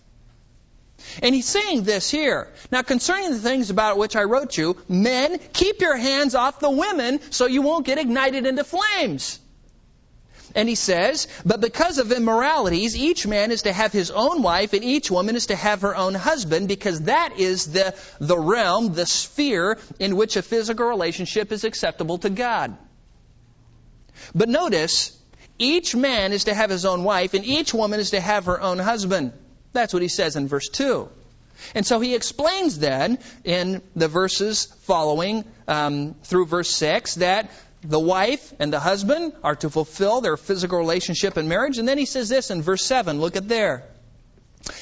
and 1.21 1.35
he's 1.35 1.45
saying 1.45 1.83
this 1.83 2.09
here. 2.09 2.47
Now, 2.71 2.81
concerning 2.81 3.31
the 3.31 3.39
things 3.39 3.69
about 3.69 3.97
which 3.97 4.15
I 4.15 4.23
wrote 4.23 4.57
you, 4.57 4.77
men, 4.87 5.37
keep 5.51 5.81
your 5.81 5.97
hands 5.97 6.33
off 6.33 6.59
the 6.59 6.69
women 6.69 7.19
so 7.29 7.45
you 7.45 7.61
won't 7.61 7.85
get 7.85 7.97
ignited 7.97 8.45
into 8.45 8.63
flames. 8.63 9.39
And 10.55 10.69
he 10.69 10.75
says, 10.75 11.27
But 11.45 11.61
because 11.61 11.97
of 11.97 12.11
immoralities, 12.11 12.95
each 12.95 13.25
man 13.25 13.51
is 13.51 13.63
to 13.63 13.73
have 13.73 13.91
his 13.91 14.11
own 14.11 14.43
wife, 14.43 14.73
and 14.73 14.83
each 14.83 15.09
woman 15.09 15.35
is 15.35 15.47
to 15.47 15.55
have 15.55 15.81
her 15.81 15.95
own 15.95 16.13
husband, 16.13 16.67
because 16.67 17.01
that 17.01 17.39
is 17.39 17.71
the, 17.71 17.95
the 18.19 18.37
realm, 18.37 18.93
the 18.93 19.05
sphere 19.05 19.79
in 19.99 20.15
which 20.15 20.35
a 20.35 20.41
physical 20.41 20.85
relationship 20.85 21.51
is 21.51 21.63
acceptable 21.63 22.19
to 22.19 22.29
God. 22.29 22.77
But 24.35 24.47
notice, 24.49 25.17
each 25.57 25.95
man 25.95 26.33
is 26.33 26.43
to 26.45 26.53
have 26.53 26.69
his 26.69 26.85
own 26.85 27.03
wife, 27.03 27.33
and 27.33 27.45
each 27.45 27.73
woman 27.73 27.99
is 27.99 28.11
to 28.11 28.19
have 28.19 28.45
her 28.45 28.61
own 28.61 28.77
husband. 28.77 29.33
That's 29.73 29.93
what 29.93 30.03
he 30.03 30.07
says 30.07 30.35
in 30.35 30.47
verse 30.47 30.69
2. 30.69 31.09
And 31.75 31.85
so 31.85 31.99
he 31.99 32.15
explains 32.15 32.77
then 32.77 33.19
in 33.43 33.81
the 33.95 34.07
verses 34.07 34.65
following 34.81 35.45
um, 35.67 36.15
through 36.23 36.45
verse 36.45 36.69
6 36.69 37.15
that 37.15 37.49
the 37.83 37.99
wife 37.99 38.53
and 38.59 38.71
the 38.71 38.79
husband 38.79 39.33
are 39.43 39.55
to 39.57 39.69
fulfill 39.69 40.21
their 40.21 40.37
physical 40.37 40.77
relationship 40.77 41.37
in 41.37 41.47
marriage. 41.47 41.77
And 41.77 41.87
then 41.87 41.97
he 41.97 42.05
says 42.05 42.29
this 42.29 42.51
in 42.51 42.61
verse 42.61 42.83
7. 42.85 43.19
Look 43.19 43.35
at 43.35 43.47
there. 43.47 43.83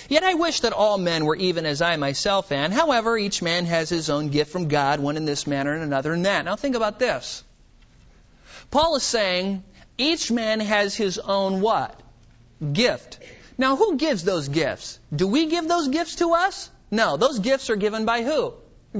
Yet 0.09 0.23
I 0.23 0.35
wish 0.35 0.59
that 0.59 0.73
all 0.73 0.97
men 0.97 1.25
were 1.25 1.35
even 1.35 1.65
as 1.65 1.81
I 1.81 1.95
myself 1.95 2.51
am. 2.51 2.71
However, 2.71 3.17
each 3.17 3.41
man 3.41 3.65
has 3.65 3.89
his 3.89 4.09
own 4.09 4.29
gift 4.29 4.51
from 4.51 4.67
God, 4.67 4.99
one 4.99 5.17
in 5.17 5.25
this 5.25 5.47
manner 5.47 5.73
and 5.73 5.83
another 5.83 6.13
in 6.13 6.23
that. 6.23 6.45
Now 6.45 6.55
think 6.55 6.75
about 6.75 6.99
this. 6.99 7.43
Paul 8.69 8.95
is 8.95 9.03
saying 9.03 9.63
each 9.97 10.31
man 10.31 10.59
has 10.59 10.95
his 10.95 11.17
own 11.17 11.61
what? 11.61 11.99
Gift. 12.71 13.19
Now 13.57 13.75
who 13.75 13.97
gives 13.97 14.23
those 14.23 14.47
gifts? 14.47 14.99
Do 15.13 15.27
we 15.27 15.47
give 15.47 15.67
those 15.67 15.87
gifts 15.87 16.15
to 16.17 16.33
us? 16.33 16.69
No, 16.91 17.17
those 17.17 17.39
gifts 17.39 17.69
are 17.69 17.75
given 17.75 18.05
by 18.05 18.21
who? 18.21 18.53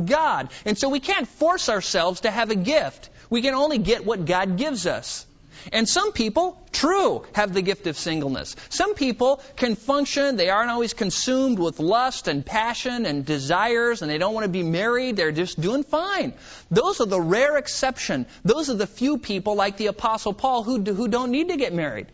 God. 0.06 0.50
And 0.66 0.78
so 0.78 0.90
we 0.90 1.00
can't 1.00 1.28
force 1.28 1.70
ourselves 1.70 2.22
to 2.22 2.32
have 2.32 2.50
a 2.50 2.56
gift. 2.56 3.10
We 3.32 3.42
can 3.42 3.56
only 3.56 3.80
get 3.80 4.06
what 4.06 4.26
God 4.26 4.58
gives 4.58 4.86
us. 4.86 5.26
And 5.72 5.88
some 5.88 6.12
people, 6.12 6.62
true, 6.72 7.24
have 7.34 7.54
the 7.54 7.62
gift 7.62 7.88
of 7.88 7.98
singleness. 7.98 8.56
Some 8.70 8.94
people 8.94 9.42
can 9.56 9.76
function, 9.76 10.36
they 10.36 10.50
aren't 10.50 10.70
always 10.70 10.94
consumed 10.94 11.60
with 11.60 11.80
lust 11.80 12.28
and 12.28 12.46
passion 12.46 13.06
and 13.06 13.26
desires, 13.26 14.02
and 14.02 14.12
they 14.12 14.18
don't 14.18 14.34
want 14.34 14.46
to 14.46 14.52
be 14.52 14.64
married, 14.64 15.16
they're 15.16 15.32
just 15.32 15.62
doing 15.62 15.84
fine. 15.84 16.34
Those 16.72 17.00
are 17.00 17.06
the 17.06 17.22
rare 17.22 17.58
exception. 17.58 18.26
Those 18.44 18.70
are 18.70 18.76
the 18.76 18.88
few 18.88 19.18
people, 19.18 19.56
like 19.56 19.78
the 19.78 19.88
Apostle 19.88 20.34
Paul, 20.34 20.64
who, 20.64 20.82
who 20.82 21.08
don't 21.08 21.32
need 21.32 21.50
to 21.50 21.58
get 21.58 21.74
married. 21.74 22.08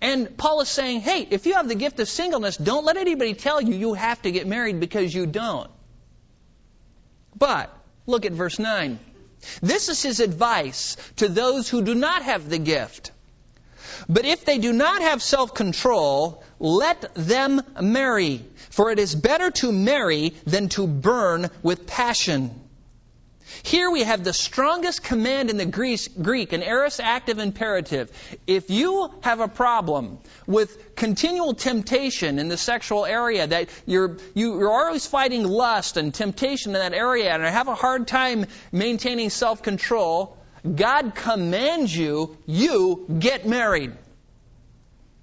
And 0.00 0.36
Paul 0.38 0.60
is 0.60 0.68
saying, 0.68 1.00
hey, 1.00 1.26
if 1.28 1.44
you 1.44 1.54
have 1.54 1.68
the 1.68 1.74
gift 1.74 2.00
of 2.00 2.08
singleness, 2.08 2.56
don't 2.56 2.84
let 2.84 2.96
anybody 2.96 3.34
tell 3.34 3.60
you 3.60 3.74
you 3.74 3.94
have 3.94 4.22
to 4.22 4.30
get 4.30 4.46
married 4.46 4.80
because 4.80 5.12
you 5.12 5.26
don't. 5.26 5.70
But, 7.36 7.76
look 8.06 8.24
at 8.24 8.32
verse 8.32 8.58
9. 8.58 9.00
This 9.62 9.88
is 9.88 10.02
his 10.02 10.20
advice 10.20 10.96
to 11.16 11.28
those 11.28 11.68
who 11.68 11.82
do 11.82 11.94
not 11.94 12.22
have 12.22 12.48
the 12.48 12.58
gift. 12.58 13.10
But 14.08 14.24
if 14.24 14.44
they 14.44 14.58
do 14.58 14.72
not 14.72 15.02
have 15.02 15.22
self 15.22 15.54
control, 15.54 16.42
let 16.58 17.14
them 17.14 17.62
marry. 17.80 18.44
For 18.70 18.90
it 18.90 18.98
is 18.98 19.14
better 19.14 19.50
to 19.50 19.72
marry 19.72 20.34
than 20.46 20.68
to 20.70 20.86
burn 20.86 21.50
with 21.62 21.86
passion. 21.86 22.67
Here 23.68 23.90
we 23.90 24.02
have 24.02 24.24
the 24.24 24.32
strongest 24.32 25.02
command 25.02 25.50
in 25.50 25.58
the 25.58 25.66
Greek, 25.66 26.54
an 26.54 26.62
aorist 26.62 27.00
active 27.00 27.38
imperative. 27.38 28.10
If 28.46 28.70
you 28.70 29.12
have 29.20 29.40
a 29.40 29.48
problem 29.48 30.20
with 30.46 30.94
continual 30.96 31.52
temptation 31.52 32.38
in 32.38 32.48
the 32.48 32.56
sexual 32.56 33.04
area, 33.04 33.46
that 33.46 33.68
you're, 33.84 34.16
you're 34.34 34.70
always 34.70 35.06
fighting 35.06 35.44
lust 35.44 35.98
and 35.98 36.14
temptation 36.14 36.74
in 36.74 36.80
that 36.80 36.94
area 36.94 37.30
and 37.30 37.42
have 37.44 37.68
a 37.68 37.74
hard 37.74 38.08
time 38.08 38.46
maintaining 38.72 39.28
self 39.28 39.62
control, 39.62 40.38
God 40.64 41.14
commands 41.14 41.94
you, 41.94 42.38
you 42.46 43.04
get 43.18 43.46
married. 43.46 43.92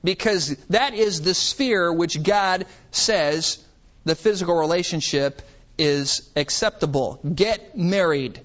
Because 0.04 0.56
that 0.70 0.94
is 0.94 1.24
the 1.24 1.34
sphere 1.34 1.92
which 1.92 2.22
God 2.22 2.68
says 2.92 3.58
the 4.04 4.14
physical 4.14 4.54
relationship 4.54 5.42
is 5.78 6.30
acceptable. 6.36 7.20
Get 7.34 7.78
married. 7.78 8.40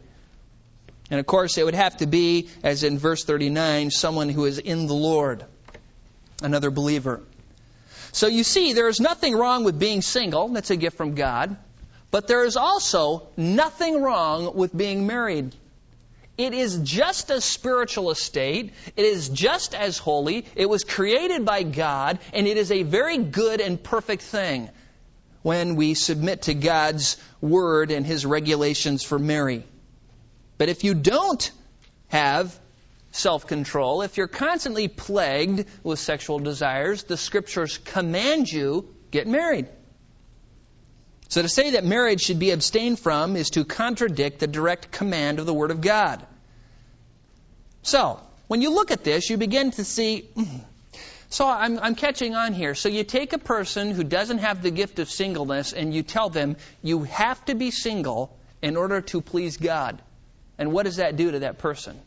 And 1.11 1.19
of 1.19 1.27
course, 1.27 1.59
it 1.59 1.64
would 1.64 1.75
have 1.75 1.97
to 1.99 2.07
be, 2.07 2.49
as 2.62 2.85
in 2.85 2.99
verse 2.99 3.25
39, 3.25 3.90
someone 3.90 4.29
who 4.29 4.45
is 4.45 4.59
in 4.59 4.87
the 4.87 4.95
Lord, 4.95 5.45
another 6.43 6.71
believer. 6.71 7.21
So 8.12 8.27
you 8.27 8.45
see, 8.45 8.73
there 8.73 8.88
is 8.88 9.01
nothing 9.01 9.35
wrong 9.35 9.64
with 9.64 9.79
being 9.79 10.03
single. 10.03 10.49
That's 10.49 10.71
a 10.71 10.77
gift 10.77 10.97
from 10.97 11.14
God. 11.14 11.57
But 12.11 12.27
there 12.27 12.44
is 12.44 12.57
also 12.57 13.29
nothing 13.37 14.02
wrong 14.02 14.54
with 14.57 14.77
being 14.77 15.07
married. 15.07 15.54
It 16.37 16.54
is 16.54 16.79
just 16.79 17.31
a 17.31 17.40
spiritual 17.40 18.11
estate. 18.11 18.73
It 18.96 19.04
is 19.04 19.29
just 19.29 19.75
as 19.75 19.98
holy. 19.98 20.46
It 20.57 20.69
was 20.69 20.85
created 20.85 21.44
by 21.44 21.65
God, 21.65 22.19
and 22.33 22.46
it 22.46 22.57
is 22.57 22.73
a 22.73 22.83
very 22.83 23.19
good 23.19 23.61
and 23.61 23.81
perfect 23.81 24.23
thing 24.23 24.71
when 25.43 25.77
we 25.77 25.95
submit 25.95 26.43
to 26.43 26.55
God's 26.55 27.17
word 27.41 27.91
and 27.91 28.07
his 28.07 28.27
regulations 28.27 29.03
for 29.03 29.19
marriage. 29.19 29.65
But 30.59 30.69
if 30.69 30.85
you 30.85 30.95
don't 30.95 31.51
have 32.09 32.59
self 33.13 33.47
control, 33.47 34.03
if 34.03 34.17
you're 34.17 34.29
constantly 34.29 34.88
plagued 34.88 35.67
with 35.83 35.99
sexual 35.99 36.38
desires, 36.38 37.05
the 37.05 37.17
scriptures 37.17 37.79
command 37.79 38.51
you 38.51 38.95
get 39.11 39.27
married. 39.27 39.69
So 41.29 41.43
to 41.43 41.49
say 41.49 41.71
that 41.71 41.85
marriage 41.85 42.23
should 42.23 42.41
be 42.41 42.51
abstained 42.51 42.99
from 42.99 43.37
is 43.37 43.51
to 43.51 43.65
contradict 43.65 44.41
the 44.41 44.47
direct 44.47 44.91
command 44.91 45.38
of 45.38 45.47
the 45.47 45.55
Word 45.55 45.71
of 45.71 45.81
God. 45.81 46.27
So, 47.83 48.21
when 48.49 48.63
you 48.63 48.75
look 48.75 48.91
at 48.91 49.05
this, 49.05 49.31
you 49.31 49.37
begin 49.37 49.71
to 49.71 49.85
see. 49.85 50.29
Hmm, 50.35 50.59
So 51.31 51.46
I'm, 51.48 51.78
I'm, 51.78 51.94
catching 51.94 52.35
on 52.35 52.54
here. 52.54 52.74
So 52.74 52.88
you 52.88 53.04
take 53.04 53.33
a 53.33 53.38
person 53.38 53.92
who 53.92 54.02
doesn't 54.02 54.38
have 54.38 54.62
the 54.62 54.72
gift 54.72 54.98
of 54.98 55.08
singleness 55.08 55.72
and 55.72 55.94
you 55.94 56.02
tell 56.02 56.28
them 56.28 56.56
you 56.83 57.04
have 57.04 57.42
to 57.44 57.54
be 57.54 57.70
single 57.70 58.37
in 58.60 58.76
order 58.76 59.00
to 59.00 59.20
please 59.20 59.56
God. 59.56 60.02
And 60.58 60.72
what 60.72 60.85
does 60.85 60.96
that 60.96 61.16
do 61.16 61.31
to 61.31 61.38
that 61.40 61.58
person? 61.58 61.98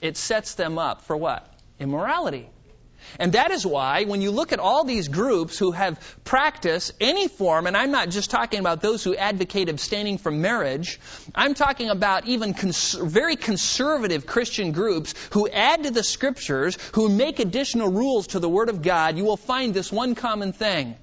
It 0.00 0.16
sets 0.16 0.54
them 0.54 0.78
up 0.78 1.02
for 1.02 1.16
what? 1.16 1.46
Immorality. 1.78 2.48
And 3.18 3.32
that 3.32 3.50
is 3.50 3.66
why, 3.66 4.04
when 4.04 4.20
you 4.20 4.30
look 4.30 4.52
at 4.52 4.58
all 4.58 4.84
these 4.84 5.08
groups 5.08 5.58
who 5.58 5.72
have 5.72 5.98
practiced 6.24 6.92
any 7.00 7.28
form, 7.28 7.66
and 7.66 7.76
I'm 7.76 7.90
not 7.90 8.10
just 8.10 8.30
talking 8.30 8.60
about 8.60 8.80
those 8.80 9.04
who 9.04 9.14
advocate 9.14 9.68
abstaining 9.68 10.18
from 10.18 10.40
marriage, 10.40 11.00
I'm 11.34 11.54
talking 11.54 11.90
about 11.90 12.26
even 12.26 12.54
cons- 12.54 12.92
very 12.92 13.36
conservative 13.36 14.26
Christian 14.26 14.72
groups 14.72 15.14
who 15.32 15.48
add 15.48 15.84
to 15.84 15.90
the 15.90 16.02
scriptures, 16.02 16.78
who 16.92 17.08
make 17.08 17.38
additional 17.38 17.88
rules 17.88 18.28
to 18.28 18.38
the 18.38 18.48
Word 18.48 18.68
of 18.68 18.82
God, 18.82 19.16
you 19.16 19.24
will 19.24 19.36
find 19.36 19.74
this 19.74 19.92
one 19.92 20.14
common 20.14 20.52
thing. 20.52 20.96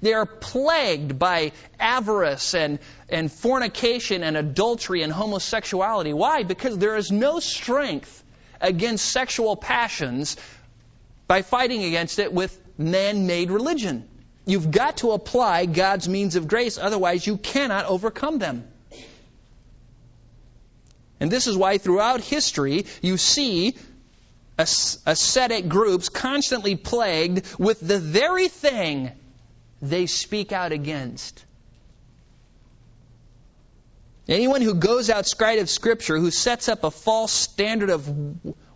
They 0.00 0.14
are 0.14 0.26
plagued 0.26 1.18
by 1.18 1.52
avarice 1.78 2.54
and, 2.54 2.78
and 3.08 3.30
fornication 3.30 4.22
and 4.22 4.36
adultery 4.36 5.02
and 5.02 5.12
homosexuality. 5.12 6.12
Why? 6.12 6.42
Because 6.42 6.78
there 6.78 6.96
is 6.96 7.10
no 7.10 7.40
strength 7.40 8.22
against 8.60 9.04
sexual 9.04 9.56
passions 9.56 10.36
by 11.26 11.42
fighting 11.42 11.84
against 11.84 12.18
it 12.18 12.32
with 12.32 12.58
man 12.78 13.26
made 13.26 13.50
religion. 13.50 14.08
You've 14.46 14.70
got 14.70 14.98
to 14.98 15.12
apply 15.12 15.66
God's 15.66 16.08
means 16.08 16.36
of 16.36 16.48
grace, 16.48 16.76
otherwise, 16.76 17.26
you 17.26 17.38
cannot 17.38 17.86
overcome 17.86 18.38
them. 18.38 18.68
And 21.20 21.30
this 21.30 21.46
is 21.46 21.56
why 21.56 21.78
throughout 21.78 22.20
history 22.20 22.86
you 23.00 23.16
see 23.16 23.76
ascetic 24.58 25.68
groups 25.68 26.08
constantly 26.08 26.76
plagued 26.76 27.58
with 27.58 27.80
the 27.80 27.98
very 27.98 28.48
thing 28.48 29.10
they 29.80 30.06
speak 30.06 30.52
out 30.52 30.72
against. 30.72 31.44
Anyone 34.28 34.62
who 34.62 34.74
goes 34.74 35.10
outside 35.10 35.58
of 35.58 35.68
Scripture, 35.68 36.18
who 36.18 36.30
sets 36.30 36.68
up 36.68 36.84
a 36.84 36.90
false 36.90 37.32
standard 37.32 37.90
of 37.90 38.10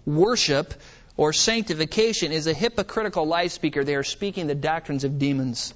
worship, 0.05 0.74
or 1.19 1.33
sanctification 1.33 2.31
is 2.31 2.47
a 2.47 2.55
hypocritical 2.55 3.27
lie 3.27 3.49
speaker. 3.49 3.83
They 3.83 3.97
are 3.97 4.05
speaking 4.05 4.47
the 4.47 4.55
doctrines 4.55 5.03
of 5.03 5.19
demons. 5.19 5.75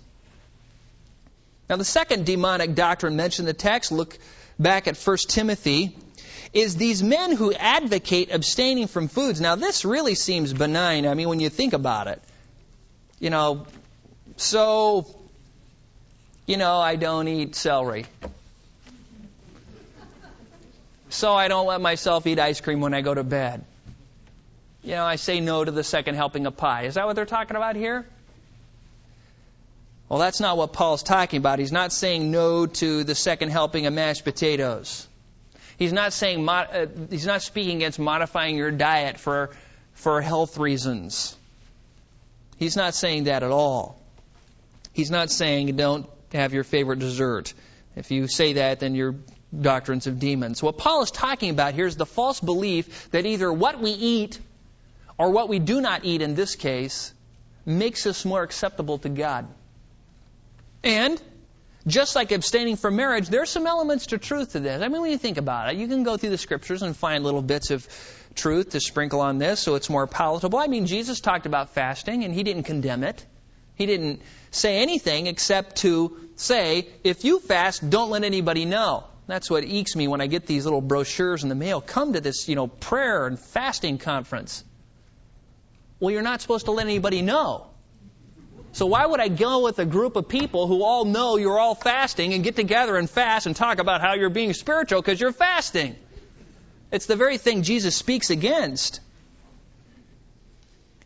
Now, 1.68 1.76
the 1.76 1.84
second 1.84 2.24
demonic 2.24 2.76
doctrine 2.76 3.16
mentioned 3.16 3.49
in 3.49 3.55
the 3.55 3.59
text, 3.59 3.90
look 3.90 4.16
back 4.59 4.86
at 4.86 4.97
1 4.97 5.16
Timothy, 5.28 5.97
is 6.53 6.76
these 6.76 7.03
men 7.03 7.34
who 7.34 7.53
advocate 7.53 8.30
abstaining 8.30 8.86
from 8.86 9.09
foods. 9.09 9.40
Now, 9.40 9.57
this 9.57 9.84
really 9.84 10.14
seems 10.14 10.53
benign. 10.53 11.07
I 11.07 11.14
mean, 11.14 11.28
when 11.28 11.40
you 11.40 11.49
think 11.49 11.72
about 11.72 12.07
it. 12.07 12.22
You 13.18 13.30
know, 13.30 13.66
so, 14.36 15.07
you 16.47 16.57
know, 16.57 16.78
I 16.78 16.95
don't 16.95 17.26
eat 17.26 17.57
celery. 17.57 18.07
So 21.09 21.32
I 21.32 21.49
don't 21.49 21.66
let 21.66 21.80
myself 21.80 22.28
eat 22.28 22.38
ice 22.38 22.61
cream 22.61 22.80
when 22.80 22.95
I 22.95 23.01
go 23.01 23.12
to 23.12 23.24
bed 23.24 23.64
you 24.83 24.93
know, 24.93 25.05
I 25.05 25.16
say 25.16 25.41
no 25.41 25.64
to 25.64 25.70
the 25.70 25.85
second 25.85 26.16
helping 26.16 26.47
of 26.47 26.57
pie. 26.57 26.85
Is 26.85 26.95
that 26.95 27.07
what 27.07 27.14
they're 27.16 27.26
talking 27.26 27.57
about 27.57 27.76
here? 27.76 28.07
Well, 30.09 30.18
that's 30.18 30.41
not 30.41 30.57
what 30.57 30.72
Paul's 30.72 31.03
talking 31.03 31.39
about. 31.39 31.59
He's 31.59 31.72
not 31.72 31.93
saying 31.93 32.30
no 32.30 32.66
to 32.66 33.05
the 33.05 33.14
second 33.14 33.51
helping 33.51 33.87
of 33.87 33.95
mashed 33.95 34.24
potatoes. 34.24 35.07
He's 35.78 35.93
not 35.93 36.12
saying 36.12 36.47
uh, 36.49 36.87
he's 37.09 37.26
not 37.26 37.43
speaking 37.43 37.76
against 37.76 37.99
modifying 37.99 38.57
your 38.57 38.70
diet 38.70 39.18
for 39.18 39.51
for 39.95 40.20
health 40.20 40.59
reasons. 40.59 41.37
He's 42.59 42.76
not 42.76 42.95
saying 42.95 43.24
that 43.24 43.43
at 43.43 43.51
all. 43.51 43.99
He's 44.93 45.11
not 45.11 45.30
saying 45.30 45.74
don't 45.76 46.07
have 46.33 46.53
your 46.53 46.64
favorite 46.64 46.99
dessert. 46.99 47.55
If 47.97 48.11
you 48.11 48.28
say 48.28 48.55
that, 48.55 48.80
then 48.80 48.95
you're 48.95 49.14
doctrines 49.59 50.07
of 50.07 50.18
demons. 50.18 50.62
What 50.62 50.78
Paul 50.78 51.03
is 51.03 51.11
talking 51.11 51.51
about 51.51 51.74
here 51.74 51.87
is 51.87 51.97
the 51.97 52.07
false 52.07 52.41
belief 52.41 53.11
that 53.11 53.26
either 53.26 53.53
what 53.53 53.80
we 53.80 53.91
eat 53.91 54.39
or 55.22 55.30
what 55.30 55.48
we 55.48 55.60
do 55.60 55.80
not 55.80 56.04
eat 56.04 56.20
in 56.20 56.34
this 56.34 56.56
case, 56.56 57.14
makes 57.64 58.06
us 58.06 58.24
more 58.24 58.42
acceptable 58.42 58.98
to 58.98 59.08
God. 59.08 59.46
And 60.82 61.22
just 61.86 62.16
like 62.16 62.32
abstaining 62.32 62.74
from 62.74 62.96
marriage, 62.96 63.28
there's 63.28 63.48
some 63.48 63.68
elements 63.68 64.06
to 64.06 64.18
truth 64.18 64.54
to 64.54 64.58
this. 64.58 64.82
I 64.82 64.88
mean, 64.88 65.00
when 65.00 65.12
you 65.12 65.18
think 65.18 65.36
about 65.36 65.72
it, 65.72 65.76
you 65.76 65.86
can 65.86 66.02
go 66.02 66.16
through 66.16 66.30
the 66.30 66.38
scriptures 66.38 66.82
and 66.82 66.96
find 66.96 67.22
little 67.22 67.40
bits 67.40 67.70
of 67.70 67.86
truth 68.34 68.70
to 68.70 68.80
sprinkle 68.80 69.20
on 69.20 69.38
this 69.38 69.60
so 69.60 69.76
it's 69.76 69.88
more 69.88 70.08
palatable. 70.08 70.58
I 70.58 70.66
mean, 70.66 70.86
Jesus 70.86 71.20
talked 71.20 71.46
about 71.46 71.70
fasting 71.70 72.24
and 72.24 72.34
he 72.34 72.42
didn't 72.42 72.64
condemn 72.64 73.04
it. 73.04 73.24
He 73.76 73.86
didn't 73.86 74.22
say 74.50 74.78
anything 74.82 75.28
except 75.28 75.76
to 75.82 76.16
say, 76.34 76.88
if 77.04 77.24
you 77.24 77.38
fast, 77.38 77.88
don't 77.88 78.10
let 78.10 78.24
anybody 78.24 78.64
know. 78.64 79.04
That's 79.28 79.48
what 79.48 79.62
ekes 79.62 79.94
me 79.94 80.08
when 80.08 80.20
I 80.20 80.26
get 80.26 80.46
these 80.46 80.64
little 80.64 80.80
brochures 80.80 81.44
in 81.44 81.48
the 81.48 81.54
mail. 81.54 81.80
Come 81.80 82.14
to 82.14 82.20
this, 82.20 82.48
you 82.48 82.56
know, 82.56 82.66
prayer 82.66 83.28
and 83.28 83.38
fasting 83.38 83.98
conference. 83.98 84.64
Well, 86.03 86.11
you're 86.11 86.22
not 86.22 86.40
supposed 86.40 86.64
to 86.64 86.72
let 86.72 86.86
anybody 86.86 87.22
know. 87.22 87.68
So 88.72 88.86
why 88.86 89.07
would 89.07 89.20
I 89.20 89.28
go 89.28 89.62
with 89.62 89.78
a 89.78 89.84
group 89.84 90.16
of 90.16 90.26
people 90.26 90.66
who 90.66 90.82
all 90.82 91.05
know 91.05 91.36
you're 91.36 91.61
all 91.61 91.76
fasting 91.76 92.34
and 92.34 92.42
get 92.42 92.57
together 92.57 92.96
and 92.96 93.09
fast 93.09 93.46
and 93.46 93.55
talk 93.55 93.78
about 93.78 94.00
how 94.00 94.14
you're 94.14 94.28
being 94.28 94.53
spiritual 94.53 95.00
because 95.00 95.20
you're 95.20 95.30
fasting? 95.30 95.94
It's 96.90 97.07
the 97.07 97.14
very 97.14 97.38
thing 97.38 97.62
Jesus 97.62 97.94
speaks 97.94 98.30
against. 98.30 98.98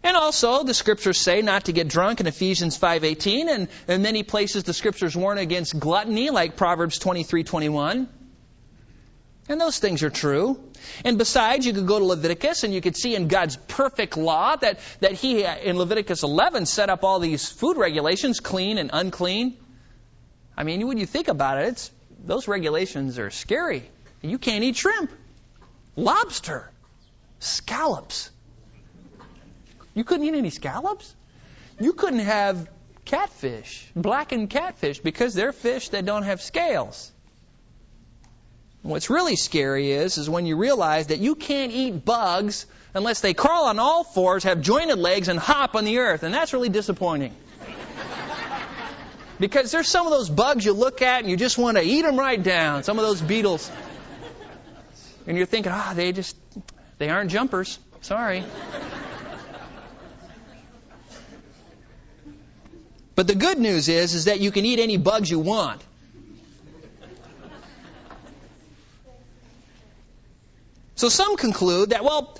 And 0.02 0.16
also, 0.16 0.64
the 0.64 0.72
scriptures 0.72 1.20
say 1.20 1.42
not 1.42 1.66
to 1.66 1.72
get 1.72 1.88
drunk 1.88 2.20
in 2.20 2.26
Ephesians 2.26 2.78
5:18, 2.78 3.50
and 3.50 3.68
in 3.88 4.00
many 4.00 4.22
places 4.22 4.64
the 4.64 4.72
scriptures 4.72 5.14
warn 5.14 5.36
against 5.36 5.78
gluttony, 5.78 6.30
like 6.30 6.56
Proverbs 6.56 6.98
23:21. 6.98 8.08
And 9.48 9.60
those 9.60 9.78
things 9.78 10.02
are 10.02 10.10
true. 10.10 10.58
And 11.04 11.18
besides, 11.18 11.66
you 11.66 11.72
could 11.72 11.86
go 11.86 11.98
to 11.98 12.04
Leviticus 12.04 12.64
and 12.64 12.74
you 12.74 12.80
could 12.80 12.96
see 12.96 13.14
in 13.14 13.28
God's 13.28 13.56
perfect 13.56 14.16
law 14.16 14.56
that, 14.56 14.80
that 15.00 15.12
He, 15.12 15.44
in 15.44 15.78
Leviticus 15.78 16.24
11, 16.24 16.66
set 16.66 16.90
up 16.90 17.04
all 17.04 17.20
these 17.20 17.48
food 17.48 17.76
regulations, 17.76 18.40
clean 18.40 18.78
and 18.78 18.90
unclean. 18.92 19.56
I 20.56 20.64
mean, 20.64 20.86
when 20.86 20.98
you 20.98 21.06
think 21.06 21.28
about 21.28 21.58
it, 21.58 21.68
it's, 21.68 21.90
those 22.24 22.48
regulations 22.48 23.18
are 23.18 23.30
scary. 23.30 23.88
You 24.20 24.38
can't 24.38 24.64
eat 24.64 24.76
shrimp, 24.76 25.12
lobster, 25.94 26.68
scallops. 27.38 28.30
You 29.94 30.02
couldn't 30.02 30.26
eat 30.26 30.34
any 30.34 30.50
scallops? 30.50 31.14
You 31.78 31.92
couldn't 31.92 32.20
have 32.20 32.68
catfish, 33.04 33.86
blackened 33.94 34.50
catfish, 34.50 34.98
because 34.98 35.34
they're 35.34 35.52
fish 35.52 35.90
that 35.90 36.04
don't 36.04 36.24
have 36.24 36.42
scales. 36.42 37.12
What's 38.86 39.10
really 39.10 39.34
scary 39.34 39.90
is, 39.90 40.16
is 40.16 40.30
when 40.30 40.46
you 40.46 40.56
realize 40.56 41.08
that 41.08 41.18
you 41.18 41.34
can't 41.34 41.72
eat 41.72 42.04
bugs 42.04 42.66
unless 42.94 43.20
they 43.20 43.34
crawl 43.34 43.64
on 43.64 43.80
all 43.80 44.04
fours, 44.04 44.44
have 44.44 44.60
jointed 44.60 44.96
legs, 44.96 45.26
and 45.26 45.40
hop 45.40 45.74
on 45.74 45.84
the 45.84 45.98
earth. 45.98 46.22
And 46.22 46.32
that's 46.32 46.52
really 46.52 46.68
disappointing. 46.68 47.34
because 49.40 49.72
there's 49.72 49.88
some 49.88 50.06
of 50.06 50.12
those 50.12 50.30
bugs 50.30 50.64
you 50.64 50.72
look 50.72 51.02
at 51.02 51.20
and 51.20 51.28
you 51.28 51.36
just 51.36 51.58
want 51.58 51.76
to 51.76 51.82
eat 51.82 52.02
them 52.02 52.16
right 52.16 52.40
down. 52.40 52.84
Some 52.84 52.96
of 53.00 53.04
those 53.04 53.20
beetles. 53.20 53.68
And 55.26 55.36
you're 55.36 55.46
thinking, 55.46 55.72
ah, 55.74 55.88
oh, 55.90 55.94
they 55.94 56.12
just, 56.12 56.36
they 56.98 57.08
aren't 57.08 57.32
jumpers. 57.32 57.80
Sorry. 58.02 58.44
But 63.16 63.26
the 63.26 63.34
good 63.34 63.58
news 63.58 63.88
is, 63.88 64.14
is 64.14 64.26
that 64.26 64.38
you 64.38 64.52
can 64.52 64.64
eat 64.64 64.78
any 64.78 64.96
bugs 64.96 65.28
you 65.28 65.40
want. 65.40 65.82
So 70.96 71.08
some 71.10 71.36
conclude 71.36 71.90
that, 71.90 72.02
well, 72.04 72.36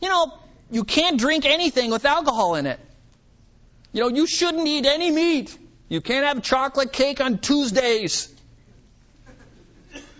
you 0.00 0.08
know, 0.08 0.32
you 0.70 0.84
can't 0.84 1.18
drink 1.18 1.44
anything 1.46 1.90
with 1.90 2.04
alcohol 2.04 2.54
in 2.54 2.66
it. 2.66 2.78
You 3.92 4.02
know, 4.02 4.08
you 4.08 4.26
shouldn't 4.26 4.66
eat 4.68 4.86
any 4.86 5.10
meat. 5.10 5.56
You 5.88 6.00
can't 6.00 6.24
have 6.24 6.42
chocolate 6.42 6.92
cake 6.92 7.20
on 7.20 7.38
Tuesdays. 7.38 8.32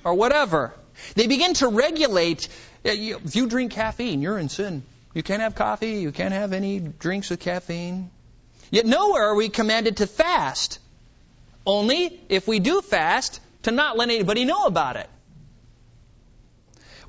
Or 0.02 0.14
whatever. 0.14 0.74
They 1.14 1.26
begin 1.26 1.54
to 1.54 1.68
regulate. 1.68 2.48
Eh, 2.84 3.14
if 3.24 3.36
you 3.36 3.46
drink 3.46 3.72
caffeine, 3.72 4.22
you're 4.22 4.38
in 4.38 4.48
sin. 4.48 4.82
You 5.14 5.22
can't 5.22 5.42
have 5.42 5.54
coffee. 5.54 6.00
You 6.00 6.12
can't 6.12 6.32
have 6.32 6.52
any 6.52 6.80
drinks 6.80 7.30
with 7.30 7.40
caffeine. 7.40 8.10
Yet 8.70 8.86
nowhere 8.86 9.28
are 9.28 9.34
we 9.34 9.50
commanded 9.50 9.98
to 9.98 10.06
fast. 10.06 10.78
Only 11.66 12.18
if 12.28 12.48
we 12.48 12.60
do 12.60 12.80
fast, 12.80 13.40
to 13.64 13.70
not 13.70 13.98
let 13.98 14.08
anybody 14.08 14.46
know 14.46 14.64
about 14.64 14.96
it. 14.96 15.08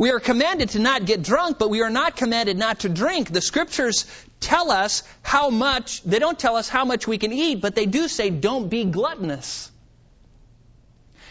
We 0.02 0.10
are 0.10 0.20
commanded 0.20 0.70
to 0.70 0.80
not 0.80 1.06
get 1.06 1.22
drunk, 1.22 1.60
but 1.60 1.70
we 1.70 1.84
are 1.84 1.90
not 1.92 2.16
commanded 2.16 2.58
not 2.58 2.80
to 2.80 2.90
drink. 2.90 3.30
The 3.30 3.40
scriptures 3.40 4.08
tell 4.40 4.72
us 4.72 5.04
how 5.22 5.52
much, 5.52 6.02
they 6.02 6.18
don't 6.18 6.40
tell 6.40 6.56
us 6.56 6.68
how 6.68 6.86
much 6.86 7.06
we 7.06 7.20
can 7.20 7.32
eat, 7.32 7.62
but 7.62 7.76
they 7.76 7.86
do 7.86 8.08
say 8.08 8.32
don't 8.32 8.68
be 8.68 8.84
gluttonous. 8.86 9.70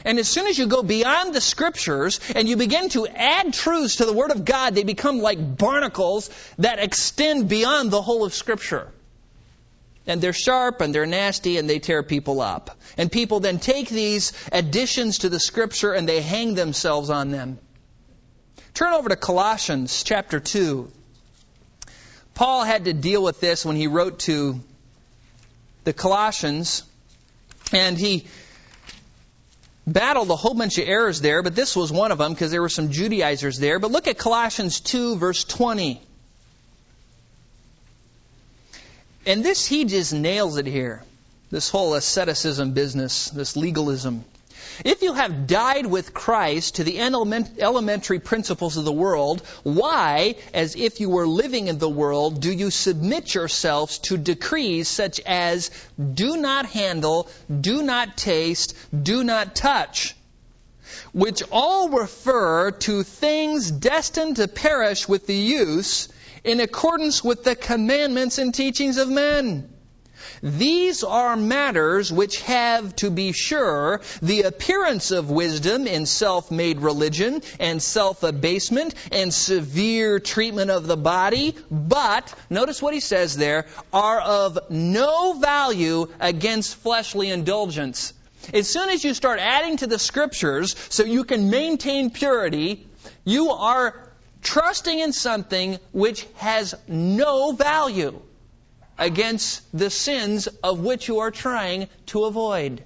And 0.04 0.20
as 0.20 0.28
soon 0.28 0.46
as 0.46 0.56
you 0.56 0.66
go 0.66 0.84
beyond 0.84 1.34
the 1.34 1.40
scriptures 1.40 2.20
and 2.36 2.48
you 2.48 2.56
begin 2.56 2.88
to 2.90 3.08
add 3.08 3.52
truths 3.52 3.96
to 3.96 4.04
the 4.04 4.12
Word 4.12 4.30
of 4.30 4.44
God, 4.44 4.76
they 4.76 4.84
become 4.84 5.18
like 5.18 5.58
barnacles 5.58 6.30
that 6.58 6.78
extend 6.78 7.48
beyond 7.48 7.90
the 7.90 8.00
whole 8.00 8.24
of 8.24 8.32
Scripture. 8.32 8.86
And 10.06 10.20
they're 10.20 10.32
sharp 10.32 10.80
and 10.80 10.94
they're 10.94 11.06
nasty 11.06 11.58
and 11.58 11.68
they 11.68 11.80
tear 11.80 12.04
people 12.04 12.40
up. 12.40 12.78
And 12.96 13.10
people 13.10 13.40
then 13.40 13.58
take 13.58 13.88
these 13.88 14.32
additions 14.52 15.18
to 15.18 15.28
the 15.28 15.40
Scripture 15.40 15.92
and 15.92 16.08
they 16.08 16.20
hang 16.20 16.54
themselves 16.54 17.10
on 17.10 17.32
them. 17.32 17.58
Turn 18.74 18.92
over 18.92 19.08
to 19.08 19.16
Colossians 19.16 20.02
chapter 20.02 20.40
2. 20.40 20.90
Paul 22.34 22.64
had 22.64 22.86
to 22.86 22.92
deal 22.92 23.22
with 23.22 23.40
this 23.40 23.64
when 23.64 23.76
he 23.76 23.86
wrote 23.86 24.20
to 24.20 24.60
the 25.84 25.92
Colossians. 25.92 26.84
And 27.72 27.98
he 27.98 28.26
battled 29.86 30.30
a 30.30 30.36
whole 30.36 30.54
bunch 30.54 30.78
of 30.78 30.88
errors 30.88 31.20
there, 31.20 31.42
but 31.42 31.54
this 31.54 31.76
was 31.76 31.92
one 31.92 32.12
of 32.12 32.18
them 32.18 32.32
because 32.32 32.50
there 32.50 32.62
were 32.62 32.68
some 32.68 32.90
Judaizers 32.90 33.58
there. 33.58 33.78
But 33.78 33.90
look 33.90 34.08
at 34.08 34.18
Colossians 34.18 34.80
2, 34.80 35.16
verse 35.16 35.44
20. 35.44 36.00
And 39.26 39.44
this, 39.44 39.66
he 39.66 39.84
just 39.84 40.12
nails 40.12 40.56
it 40.56 40.66
here. 40.66 41.02
This 41.50 41.68
whole 41.68 41.94
asceticism 41.94 42.72
business, 42.72 43.28
this 43.30 43.56
legalism. 43.56 44.24
If 44.84 45.02
you 45.02 45.12
have 45.12 45.46
died 45.46 45.86
with 45.86 46.14
Christ 46.14 46.76
to 46.76 46.84
the 46.84 46.98
elementary 47.00 48.18
principles 48.18 48.76
of 48.76 48.84
the 48.84 48.92
world, 48.92 49.42
why, 49.62 50.36
as 50.54 50.76
if 50.76 51.00
you 51.00 51.10
were 51.10 51.26
living 51.26 51.68
in 51.68 51.78
the 51.78 51.88
world, 51.88 52.40
do 52.40 52.52
you 52.52 52.70
submit 52.70 53.34
yourselves 53.34 53.98
to 53.98 54.16
decrees 54.16 54.88
such 54.88 55.20
as 55.20 55.70
do 56.14 56.36
not 56.36 56.66
handle, 56.66 57.28
do 57.60 57.82
not 57.82 58.16
taste, 58.16 58.74
do 59.02 59.24
not 59.24 59.54
touch? 59.54 60.14
Which 61.12 61.42
all 61.50 61.88
refer 61.88 62.70
to 62.70 63.02
things 63.02 63.70
destined 63.70 64.36
to 64.36 64.48
perish 64.48 65.08
with 65.08 65.26
the 65.26 65.36
use 65.36 66.08
in 66.44 66.60
accordance 66.60 67.22
with 67.22 67.44
the 67.44 67.54
commandments 67.54 68.38
and 68.38 68.54
teachings 68.54 68.96
of 68.96 69.08
men. 69.08 69.68
These 70.42 71.04
are 71.04 71.36
matters 71.36 72.12
which 72.12 72.42
have, 72.42 72.94
to 72.96 73.10
be 73.10 73.32
sure, 73.32 74.00
the 74.22 74.42
appearance 74.42 75.10
of 75.10 75.30
wisdom 75.30 75.86
in 75.86 76.06
self-made 76.06 76.80
religion 76.80 77.42
and 77.58 77.82
self-abasement 77.82 78.94
and 79.12 79.32
severe 79.32 80.18
treatment 80.18 80.70
of 80.70 80.86
the 80.86 80.96
body, 80.96 81.56
but, 81.70 82.32
notice 82.48 82.80
what 82.80 82.94
he 82.94 83.00
says 83.00 83.36
there, 83.36 83.66
are 83.92 84.20
of 84.20 84.58
no 84.70 85.34
value 85.34 86.06
against 86.20 86.76
fleshly 86.76 87.30
indulgence. 87.30 88.12
As 88.54 88.68
soon 88.68 88.88
as 88.88 89.04
you 89.04 89.14
start 89.14 89.38
adding 89.38 89.76
to 89.78 89.86
the 89.86 89.98
scriptures 89.98 90.74
so 90.88 91.04
you 91.04 91.24
can 91.24 91.50
maintain 91.50 92.10
purity, 92.10 92.86
you 93.24 93.50
are 93.50 94.08
trusting 94.42 94.98
in 94.98 95.12
something 95.12 95.78
which 95.92 96.26
has 96.36 96.74
no 96.88 97.52
value 97.52 98.20
against 99.00 99.62
the 99.76 99.90
sins 99.90 100.46
of 100.62 100.78
which 100.78 101.08
you 101.08 101.20
are 101.20 101.30
trying 101.30 101.88
to 102.06 102.24
avoid. 102.24 102.84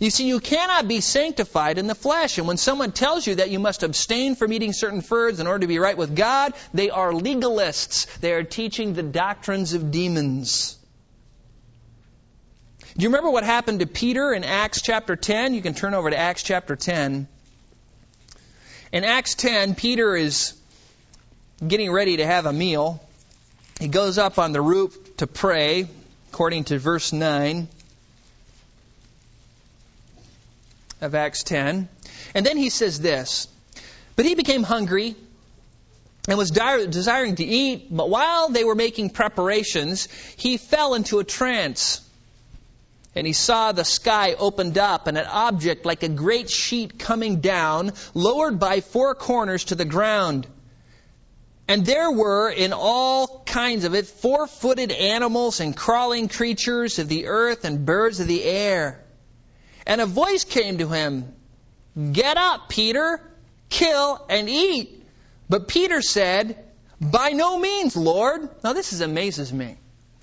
You 0.00 0.10
see, 0.10 0.26
you 0.26 0.40
cannot 0.40 0.88
be 0.88 1.00
sanctified 1.00 1.78
in 1.78 1.86
the 1.86 1.94
flesh. 1.94 2.38
And 2.38 2.46
when 2.46 2.56
someone 2.56 2.92
tells 2.92 3.26
you 3.26 3.36
that 3.36 3.50
you 3.50 3.58
must 3.58 3.82
abstain 3.82 4.36
from 4.36 4.52
eating 4.52 4.72
certain 4.72 5.00
foods 5.00 5.40
in 5.40 5.46
order 5.46 5.60
to 5.60 5.66
be 5.66 5.78
right 5.78 5.96
with 5.96 6.16
God, 6.16 6.54
they 6.72 6.90
are 6.90 7.12
legalists. 7.12 8.06
They 8.20 8.32
are 8.32 8.44
teaching 8.44 8.94
the 8.94 9.02
doctrines 9.02 9.74
of 9.74 9.90
demons. 9.90 10.78
Do 12.96 13.02
you 13.02 13.08
remember 13.08 13.30
what 13.30 13.42
happened 13.44 13.80
to 13.80 13.86
Peter 13.86 14.32
in 14.32 14.44
Acts 14.44 14.80
chapter 14.80 15.16
10? 15.16 15.54
You 15.54 15.62
can 15.62 15.74
turn 15.74 15.94
over 15.94 16.08
to 16.08 16.16
Acts 16.16 16.44
chapter 16.44 16.76
10. 16.76 17.26
In 18.92 19.04
Acts 19.04 19.34
10, 19.34 19.74
Peter 19.74 20.14
is 20.14 20.54
getting 21.66 21.90
ready 21.90 22.18
to 22.18 22.26
have 22.26 22.46
a 22.46 22.52
meal. 22.52 23.00
He 23.80 23.88
goes 23.88 24.18
up 24.18 24.38
on 24.38 24.52
the 24.52 24.62
roof 24.62 25.16
to 25.16 25.26
pray, 25.26 25.88
according 26.30 26.64
to 26.64 26.78
verse 26.78 27.12
9 27.12 27.68
of 31.00 31.14
Acts 31.14 31.42
10. 31.42 31.88
And 32.34 32.46
then 32.46 32.56
he 32.56 32.70
says 32.70 33.00
this 33.00 33.48
But 34.16 34.24
he 34.24 34.34
became 34.34 34.62
hungry 34.62 35.16
and 36.26 36.38
was 36.38 36.50
desiring 36.50 37.36
to 37.36 37.44
eat, 37.44 37.94
but 37.94 38.08
while 38.08 38.48
they 38.48 38.64
were 38.64 38.74
making 38.74 39.10
preparations, 39.10 40.08
he 40.36 40.56
fell 40.56 40.94
into 40.94 41.18
a 41.18 41.24
trance. 41.24 42.00
And 43.14 43.26
he 43.26 43.32
saw 43.32 43.72
the 43.72 43.84
sky 43.84 44.34
opened 44.34 44.78
up 44.78 45.06
and 45.06 45.16
an 45.16 45.26
object 45.26 45.84
like 45.84 46.02
a 46.02 46.08
great 46.08 46.50
sheet 46.50 46.98
coming 46.98 47.40
down, 47.40 47.92
lowered 48.12 48.58
by 48.58 48.80
four 48.80 49.14
corners 49.14 49.64
to 49.64 49.74
the 49.74 49.84
ground. 49.84 50.46
And 51.66 51.86
there 51.86 52.10
were 52.10 52.50
in 52.50 52.72
all 52.72 53.42
kinds 53.46 53.84
of 53.84 53.94
it 53.94 54.06
four 54.06 54.46
footed 54.46 54.90
animals 54.92 55.60
and 55.60 55.74
crawling 55.74 56.28
creatures 56.28 56.98
of 56.98 57.08
the 57.08 57.26
earth 57.26 57.64
and 57.64 57.86
birds 57.86 58.20
of 58.20 58.26
the 58.26 58.42
air. 58.44 59.02
And 59.86 60.00
a 60.00 60.06
voice 60.06 60.44
came 60.44 60.78
to 60.78 60.88
him 60.88 61.34
Get 62.12 62.36
up, 62.36 62.68
Peter, 62.68 63.20
kill 63.68 64.24
and 64.28 64.48
eat. 64.50 65.02
But 65.48 65.68
Peter 65.68 66.02
said, 66.02 66.64
By 67.00 67.30
no 67.30 67.58
means, 67.58 67.96
Lord. 67.96 68.48
Now, 68.62 68.72
this 68.72 68.92
is 68.92 69.00
amazes 69.00 69.52
me. 69.52 69.76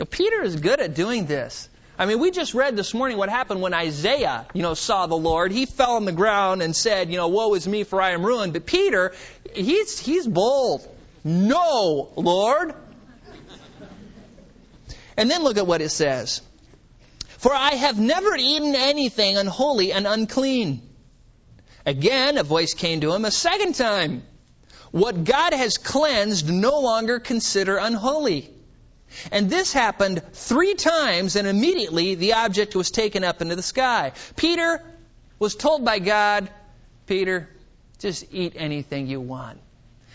Peter 0.10 0.42
is 0.42 0.56
good 0.56 0.80
at 0.82 0.96
doing 0.96 1.28
this. 1.28 1.70
I 1.98 2.06
mean, 2.06 2.20
we 2.20 2.32
just 2.32 2.54
read 2.56 2.76
this 2.76 2.94
morning 2.94 3.18
what 3.18 3.30
happened 3.30 3.62
when 3.62 3.74
Isaiah, 3.74 4.48
you 4.54 4.64
know, 4.64 4.74
saw 4.74 5.06
the 5.06 5.18
Lord. 5.18 5.52
He 5.52 5.66
fell 5.66 5.98
on 5.98 6.06
the 6.06 6.12
ground 6.12 6.62
and 6.64 6.76
said, 6.76 7.12
you 7.12 7.18
know, 7.18 7.28
woe 7.28 7.54
is 7.54 7.68
me 7.68 7.84
for 7.84 8.02
I 8.02 8.12
am 8.12 8.26
ruined. 8.26 8.54
But 8.54 8.66
Peter, 8.66 9.14
he's, 9.54 10.00
he's 10.00 10.26
bold. 10.28 10.88
No, 11.24 12.12
Lord. 12.16 12.74
And 15.18 15.30
then 15.30 15.44
look 15.44 15.58
at 15.58 15.68
what 15.68 15.82
it 15.82 15.90
says. 15.90 16.42
For 17.38 17.54
I 17.54 17.76
have 17.76 18.00
never 18.00 18.36
eaten 18.36 18.76
anything 18.76 19.38
unholy 19.38 19.92
and 19.92 20.08
unclean. 20.08 20.82
Again, 21.86 22.38
a 22.38 22.44
voice 22.44 22.74
came 22.74 23.02
to 23.02 23.14
him 23.14 23.26
a 23.26 23.32
second 23.32 23.76
time. 23.76 24.24
What 24.92 25.24
God 25.24 25.54
has 25.54 25.78
cleansed, 25.78 26.50
no 26.52 26.80
longer 26.82 27.20
consider 27.20 27.78
unholy. 27.78 28.50
And 29.32 29.50
this 29.50 29.74
happened 29.74 30.22
three 30.34 30.76
times, 30.76 31.36
and 31.36 31.48
immediately 31.48 32.16
the 32.16 32.34
object 32.34 32.76
was 32.76 32.92
taken 32.92 33.24
up 33.24 33.42
into 33.42 33.56
the 33.56 33.62
sky. 33.62 34.14
Peter 34.36 34.84
was 35.40 35.56
told 35.56 35.84
by 35.84 36.00
God, 36.00 36.50
Peter, 37.08 37.50
just 38.00 38.26
eat 38.32 38.54
anything 38.56 39.08
you 39.08 39.20
want. 39.20 39.60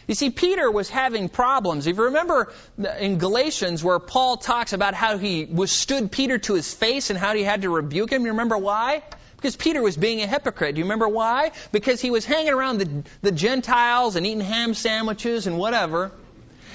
You 0.07 0.15
see, 0.15 0.31
Peter 0.31 0.71
was 0.71 0.89
having 0.89 1.29
problems. 1.29 1.87
If 1.87 1.97
you 1.97 2.05
remember 2.05 2.53
in 3.01 3.19
Galatians 3.19 3.83
where 3.83 3.99
Paul 3.99 4.37
talks 4.37 4.73
about 4.73 4.95
how 4.95 5.19
he 5.19 5.45
withstood 5.45 6.13
Peter 6.13 6.39
to 6.39 6.55
his 6.55 6.73
face 6.73 7.11
and 7.11 7.19
how 7.19 7.35
he 7.35 7.43
had 7.43 7.63
to 7.63 7.71
rebuke 7.71 8.13
him, 8.13 8.23
you 8.23 8.31
remember 8.31 8.57
why? 8.57 9.03
Because 9.37 9.57
Peter 9.57 9.83
was 9.83 9.97
being 9.97 10.23
a 10.23 10.27
hypocrite. 10.27 10.77
Do 10.77 10.79
you 10.79 10.85
remember 10.85 11.09
why? 11.09 11.53
Because 11.73 12.01
he 12.01 12.11
was 12.11 12.25
hanging 12.25 12.53
around 12.53 12.79
the, 12.79 13.05
the 13.21 13.33
Gentiles 13.33 14.17
and 14.17 14.25
eating 14.25 14.41
ham 14.41 14.75
sandwiches 14.75 15.47
and 15.47 15.59
whatever. 15.59 16.13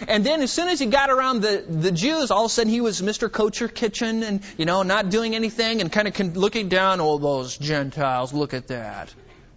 And 0.07 0.25
then 0.25 0.41
as 0.41 0.51
soon 0.51 0.67
as 0.67 0.79
he 0.79 0.87
got 0.87 1.09
around 1.09 1.41
the, 1.41 1.63
the 1.67 1.91
Jews, 1.91 2.31
all 2.31 2.45
of 2.45 2.51
a 2.51 2.53
sudden 2.53 2.71
he 2.71 2.81
was 2.81 3.01
Mr. 3.01 3.59
Your 3.59 3.69
Kitchen 3.69 4.23
and, 4.23 4.41
you 4.57 4.65
know, 4.65 4.83
not 4.83 5.09
doing 5.09 5.35
anything 5.35 5.79
and 5.79 5.91
kind 5.91 6.07
of 6.07 6.37
looking 6.37 6.69
down, 6.69 6.99
oh, 6.99 7.17
those 7.17 7.57
Gentiles, 7.57 8.33
look 8.33 8.53
at 8.53 8.67
that. 8.67 9.13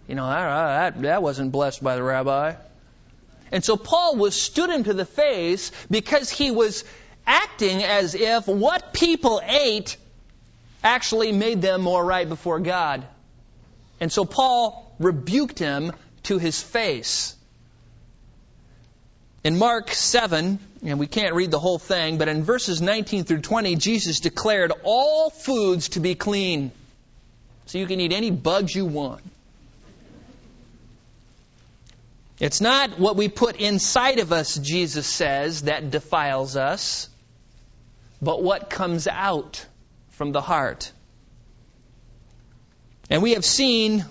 You 0.07 0.15
know, 0.15 0.27
that, 0.27 0.47
uh, 0.47 0.67
that, 0.67 1.01
that 1.01 1.23
wasn't 1.23 1.51
blessed 1.51 1.83
by 1.83 1.95
the 1.95 2.03
rabbi. 2.03 2.53
And 3.55 3.63
so 3.63 3.77
Paul 3.77 4.17
was 4.17 4.35
stood 4.35 4.69
him 4.69 4.83
to 4.83 4.93
the 4.93 5.05
face 5.05 5.71
because 5.89 6.29
he 6.29 6.51
was 6.51 6.83
acting 7.25 7.83
as 7.83 8.13
if 8.13 8.47
what 8.47 8.91
people 8.91 9.41
ate 9.47 9.95
actually 10.83 11.31
made 11.31 11.61
them 11.61 11.79
more 11.79 12.03
right 12.03 12.27
before 12.27 12.59
God. 12.59 13.05
And 14.01 14.11
so 14.11 14.25
Paul 14.25 14.93
rebuked 14.99 15.57
him 15.57 15.93
to 16.23 16.37
his 16.37 16.61
face. 16.61 17.33
In 19.45 19.57
Mark 19.57 19.89
7, 19.89 20.59
and 20.83 20.99
we 20.99 21.07
can't 21.07 21.33
read 21.33 21.49
the 21.49 21.59
whole 21.59 21.79
thing, 21.79 22.17
but 22.17 22.27
in 22.27 22.43
verses 22.43 22.81
19 22.81 23.23
through 23.23 23.39
20, 23.39 23.77
Jesus 23.77 24.19
declared 24.19 24.73
all 24.83 25.29
foods 25.29 25.87
to 25.89 26.01
be 26.01 26.13
clean. 26.13 26.73
So 27.67 27.77
you 27.77 27.87
can 27.87 28.01
eat 28.01 28.11
any 28.11 28.31
bugs 28.31 28.75
you 28.75 28.85
want. 28.85 29.21
It's 32.39 32.59
not 32.59 32.99
what 32.99 33.15
we 33.15 33.29
put 33.29 33.55
inside 33.57 34.19
of 34.19 34.33
us, 34.33 34.55
Jesus 34.57 35.07
says, 35.07 35.63
that 35.63 35.89
defiles 35.89 36.57
us, 36.57 37.09
but 38.21 38.43
what 38.43 38.69
comes 38.69 39.07
out 39.07 39.65
from 40.09 40.31
the 40.31 40.41
heart. 40.41 40.91
And 43.09 43.21
we 43.21 43.33
have 43.33 43.45
seen 43.45 44.03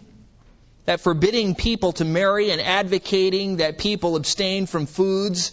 that 0.87 1.01
forbidding 1.01 1.55
people 1.55 1.93
to 1.93 2.05
marry 2.05 2.51
and 2.51 2.61
advocating 2.61 3.57
that 3.57 3.79
people 3.79 4.17
abstain 4.17 4.67
from 4.67 4.87
foods, 4.87 5.53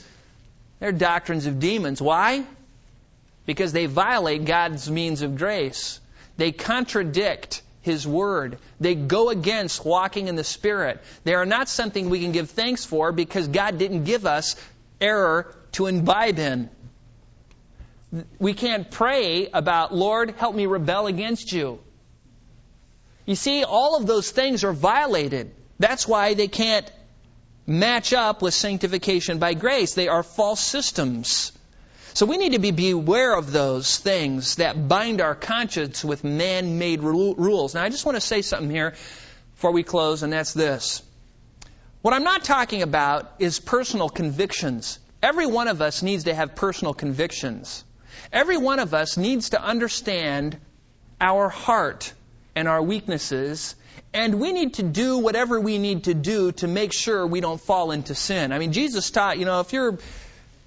they're 0.79 0.91
doctrines 0.91 1.45
of 1.45 1.59
demons. 1.59 2.01
Why? 2.01 2.43
Because 3.45 3.73
they 3.73 3.85
violate 3.85 4.45
God's 4.45 4.89
means 4.89 5.21
of 5.21 5.37
grace. 5.37 5.99
They 6.37 6.51
contradict 6.51 7.61
His 7.81 8.07
Word. 8.07 8.57
They 8.79 8.95
go 8.95 9.29
against 9.29 9.85
walking 9.85 10.27
in 10.27 10.35
the 10.35 10.43
Spirit. 10.43 11.01
They 11.23 11.33
are 11.33 11.45
not 11.45 11.67
something 11.67 12.09
we 12.09 12.21
can 12.21 12.31
give 12.31 12.49
thanks 12.51 12.85
for 12.85 13.11
because 13.11 13.47
God 13.47 13.77
didn't 13.77 14.03
give 14.03 14.25
us 14.25 14.55
error 14.99 15.55
to 15.73 15.87
imbibe 15.87 16.39
in. 16.39 16.69
We 18.39 18.53
can't 18.53 18.91
pray 18.91 19.49
about, 19.51 19.95
Lord, 19.95 20.35
help 20.37 20.53
me 20.53 20.65
rebel 20.65 21.07
against 21.07 21.51
you. 21.51 21.79
You 23.25 23.35
see, 23.35 23.63
all 23.63 23.95
of 23.95 24.05
those 24.05 24.29
things 24.29 24.63
are 24.63 24.73
violated. 24.73 25.51
That's 25.79 26.07
why 26.07 26.33
they 26.33 26.47
can't 26.47 26.91
match 27.65 28.13
up 28.13 28.41
with 28.41 28.53
sanctification 28.53 29.39
by 29.39 29.53
grace. 29.53 29.93
They 29.93 30.07
are 30.07 30.23
false 30.23 30.59
systems. 30.59 31.51
So 32.13 32.25
we 32.25 32.37
need 32.37 32.53
to 32.53 32.59
be 32.59 32.71
beware 32.71 33.35
of 33.35 33.51
those 33.51 33.97
things 33.97 34.55
that 34.55 34.87
bind 34.87 35.21
our 35.21 35.35
conscience 35.35 36.03
with 36.03 36.23
man 36.23 36.77
made 36.77 37.01
rules. 37.01 37.73
Now, 37.73 37.83
I 37.83 37.89
just 37.89 38.05
want 38.05 38.17
to 38.17 38.21
say 38.21 38.41
something 38.41 38.69
here 38.69 38.95
before 39.55 39.71
we 39.71 39.83
close, 39.83 40.23
and 40.23 40.33
that's 40.33 40.53
this. 40.53 41.03
What 42.01 42.13
I'm 42.13 42.23
not 42.23 42.43
talking 42.43 42.81
about 42.81 43.31
is 43.39 43.59
personal 43.59 44.09
convictions. 44.09 44.99
Every 45.21 45.45
one 45.45 45.67
of 45.67 45.81
us 45.81 46.01
needs 46.01 46.25
to 46.25 46.33
have 46.33 46.55
personal 46.55 46.93
convictions. 46.93 47.83
Every 48.33 48.57
one 48.57 48.79
of 48.79 48.93
us 48.93 49.17
needs 49.17 49.51
to 49.51 49.61
understand 49.61 50.57
our 51.19 51.47
heart 51.47 52.11
and 52.55 52.67
our 52.67 52.81
weaknesses, 52.81 53.75
and 54.13 54.39
we 54.39 54.51
need 54.51 54.73
to 54.75 54.83
do 54.83 55.19
whatever 55.19 55.59
we 55.59 55.77
need 55.77 56.05
to 56.05 56.13
do 56.13 56.51
to 56.53 56.67
make 56.67 56.91
sure 56.91 57.25
we 57.25 57.39
don't 57.39 57.61
fall 57.61 57.91
into 57.91 58.15
sin. 58.15 58.51
I 58.51 58.59
mean, 58.59 58.73
Jesus 58.73 59.09
taught, 59.11 59.37
you 59.37 59.45
know, 59.45 59.61
if 59.61 59.71
your 59.71 59.99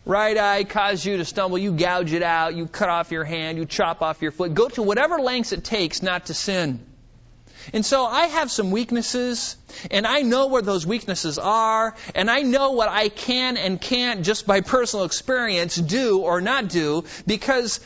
right 0.04 0.36
eye 0.36 0.64
causes 0.64 1.04
you 1.04 1.16
to 1.16 1.24
stumble, 1.24 1.58
you 1.58 1.72
gouge 1.72 2.12
it 2.12 2.22
out, 2.22 2.54
you 2.54 2.66
cut 2.66 2.88
off 2.88 3.10
your 3.10 3.24
hand, 3.24 3.58
you 3.58 3.64
chop 3.64 4.02
off 4.02 4.22
your 4.22 4.30
foot. 4.30 4.54
Go 4.54 4.68
to 4.70 4.82
whatever 4.82 5.18
lengths 5.18 5.52
it 5.52 5.64
takes 5.64 6.02
not 6.02 6.26
to 6.26 6.34
sin. 6.34 6.84
And 7.72 7.84
so 7.84 8.04
I 8.04 8.26
have 8.26 8.50
some 8.50 8.70
weaknesses, 8.70 9.56
and 9.90 10.06
I 10.06 10.20
know 10.20 10.48
where 10.48 10.60
those 10.60 10.86
weaknesses 10.86 11.38
are, 11.38 11.94
and 12.14 12.30
I 12.30 12.42
know 12.42 12.72
what 12.72 12.88
I 12.88 13.08
can 13.08 13.56
and 13.56 13.80
can't 13.80 14.22
just 14.22 14.46
by 14.46 14.60
personal 14.60 15.06
experience 15.06 15.76
do 15.76 16.18
or 16.18 16.42
not 16.42 16.68
do 16.68 17.04
because 17.26 17.80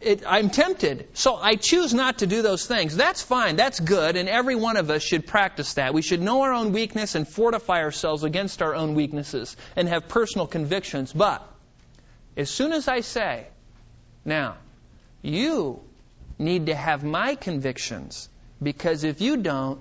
it, 0.00 0.24
I'm 0.26 0.50
tempted. 0.50 1.08
So 1.12 1.36
I 1.36 1.56
choose 1.56 1.92
not 1.92 2.18
to 2.18 2.26
do 2.26 2.42
those 2.42 2.66
things. 2.66 2.96
That's 2.96 3.22
fine. 3.22 3.56
That's 3.56 3.78
good. 3.78 4.16
And 4.16 4.28
every 4.28 4.54
one 4.54 4.76
of 4.76 4.90
us 4.90 5.02
should 5.02 5.26
practice 5.26 5.74
that. 5.74 5.92
We 5.92 6.02
should 6.02 6.22
know 6.22 6.40
our 6.42 6.54
own 6.54 6.72
weakness 6.72 7.14
and 7.14 7.28
fortify 7.28 7.82
ourselves 7.82 8.24
against 8.24 8.62
our 8.62 8.74
own 8.74 8.94
weaknesses 8.94 9.56
and 9.76 9.88
have 9.88 10.08
personal 10.08 10.46
convictions. 10.46 11.12
But 11.12 11.46
as 12.40 12.50
soon 12.50 12.72
as 12.72 12.88
I 12.88 13.00
say, 13.00 13.46
now, 14.24 14.56
you 15.20 15.80
need 16.38 16.66
to 16.66 16.74
have 16.74 17.04
my 17.04 17.34
convictions 17.34 18.28
because 18.62 19.04
if 19.04 19.20
you 19.20 19.36
don't, 19.36 19.80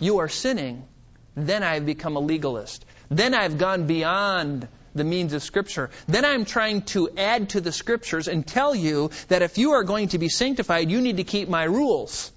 you 0.00 0.18
are 0.18 0.28
sinning, 0.28 0.84
then 1.34 1.64
I've 1.64 1.84
become 1.84 2.14
a 2.16 2.20
legalist. 2.20 2.84
Then 3.08 3.34
I've 3.34 3.58
gone 3.58 3.88
beyond 3.88 4.68
the 4.94 5.02
means 5.02 5.32
of 5.32 5.42
Scripture. 5.42 5.90
Then 6.06 6.24
I'm 6.24 6.44
trying 6.44 6.82
to 6.92 7.10
add 7.16 7.50
to 7.50 7.60
the 7.60 7.72
Scriptures 7.72 8.28
and 8.28 8.46
tell 8.46 8.74
you 8.76 9.10
that 9.28 9.42
if 9.42 9.58
you 9.58 9.72
are 9.72 9.82
going 9.82 10.08
to 10.08 10.18
be 10.18 10.28
sanctified, 10.28 10.88
you 10.88 11.00
need 11.00 11.16
to 11.16 11.24
keep 11.24 11.48
my 11.48 11.64
rules. 11.64 12.30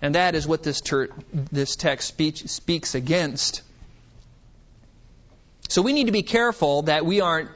And 0.00 0.14
that 0.14 0.36
is 0.36 0.46
what 0.46 0.62
this, 0.62 0.80
ter- 0.80 1.08
this 1.32 1.74
text 1.74 2.06
speech, 2.06 2.46
speaks 2.48 2.94
against. 2.94 3.62
So 5.68 5.82
we 5.82 5.92
need 5.92 6.06
to 6.06 6.12
be 6.12 6.22
careful 6.22 6.82
that 6.82 7.06
we 7.06 7.20
aren't 7.20 7.50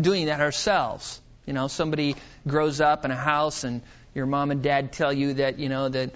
doing 0.00 0.26
that 0.26 0.40
ourselves. 0.40 1.20
You 1.46 1.52
know, 1.52 1.68
somebody 1.68 2.16
grows 2.46 2.80
up 2.80 3.04
in 3.04 3.10
a 3.10 3.16
house 3.16 3.64
and 3.64 3.82
your 4.14 4.26
mom 4.26 4.50
and 4.50 4.62
dad 4.62 4.92
tell 4.92 5.12
you 5.12 5.34
that, 5.34 5.58
you 5.58 5.68
know, 5.68 5.88
that 5.88 6.14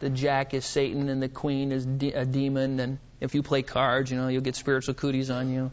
the 0.00 0.10
jack 0.10 0.54
is 0.54 0.64
Satan 0.64 1.08
and 1.08 1.22
the 1.22 1.28
queen 1.28 1.72
is 1.72 1.84
de- 1.84 2.12
a 2.12 2.24
demon 2.24 2.80
and 2.80 2.98
if 3.20 3.34
you 3.34 3.42
play 3.42 3.62
cards, 3.62 4.10
you 4.10 4.16
know, 4.16 4.28
you'll 4.28 4.42
get 4.42 4.56
spiritual 4.56 4.94
cooties 4.94 5.30
on 5.30 5.52
you. 5.52 5.70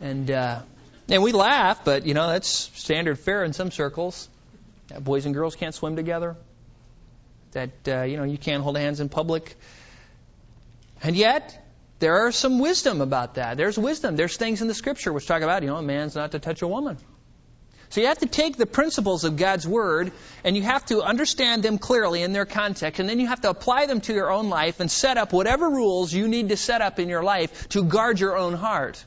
And 0.00 0.30
uh, 0.30 0.62
and 1.08 1.22
we 1.22 1.32
laugh, 1.32 1.84
but 1.84 2.06
you 2.06 2.14
know 2.14 2.28
that's 2.28 2.48
standard 2.48 3.18
fare 3.18 3.44
in 3.44 3.52
some 3.52 3.70
circles. 3.70 4.28
That 4.88 5.02
boys 5.02 5.24
and 5.24 5.34
girls 5.34 5.56
can't 5.56 5.74
swim 5.74 5.96
together. 5.96 6.36
That 7.52 7.70
uh, 7.88 8.02
you 8.02 8.16
know 8.16 8.24
you 8.24 8.38
can't 8.38 8.62
hold 8.62 8.76
hands 8.76 9.00
in 9.00 9.08
public. 9.08 9.54
And 11.02 11.16
yet 11.16 11.65
there 11.98 12.26
are 12.26 12.32
some 12.32 12.58
wisdom 12.58 13.00
about 13.00 13.34
that. 13.34 13.56
There's 13.56 13.78
wisdom. 13.78 14.16
There's 14.16 14.36
things 14.36 14.60
in 14.60 14.68
the 14.68 14.74
Scripture 14.74 15.12
which 15.12 15.26
talk 15.26 15.42
about 15.42 15.62
you 15.62 15.68
know 15.68 15.76
a 15.76 15.82
man's 15.82 16.14
not 16.14 16.32
to 16.32 16.38
touch 16.38 16.62
a 16.62 16.68
woman. 16.68 16.98
So 17.88 18.00
you 18.00 18.08
have 18.08 18.18
to 18.18 18.26
take 18.26 18.56
the 18.56 18.66
principles 18.66 19.24
of 19.24 19.36
God's 19.36 19.66
Word 19.66 20.12
and 20.44 20.56
you 20.56 20.62
have 20.62 20.84
to 20.86 21.02
understand 21.02 21.62
them 21.62 21.78
clearly 21.78 22.22
in 22.22 22.32
their 22.32 22.44
context, 22.44 23.00
and 23.00 23.08
then 23.08 23.20
you 23.20 23.28
have 23.28 23.40
to 23.42 23.50
apply 23.50 23.86
them 23.86 24.00
to 24.02 24.12
your 24.12 24.30
own 24.30 24.48
life 24.50 24.80
and 24.80 24.90
set 24.90 25.16
up 25.16 25.32
whatever 25.32 25.70
rules 25.70 26.12
you 26.12 26.28
need 26.28 26.48
to 26.50 26.56
set 26.56 26.80
up 26.80 26.98
in 26.98 27.08
your 27.08 27.22
life 27.22 27.68
to 27.70 27.84
guard 27.84 28.20
your 28.20 28.36
own 28.36 28.54
heart. 28.54 29.02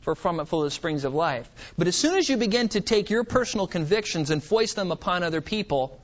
For 0.00 0.14
from 0.14 0.38
it 0.38 0.46
flow 0.46 0.62
the 0.62 0.70
springs 0.70 1.04
of 1.04 1.14
life. 1.14 1.50
But 1.76 1.88
as 1.88 1.96
soon 1.96 2.16
as 2.16 2.28
you 2.28 2.36
begin 2.36 2.68
to 2.70 2.80
take 2.80 3.10
your 3.10 3.24
personal 3.24 3.66
convictions 3.66 4.30
and 4.30 4.42
foist 4.42 4.76
them 4.76 4.92
upon 4.92 5.24
other 5.24 5.40
people, 5.40 6.00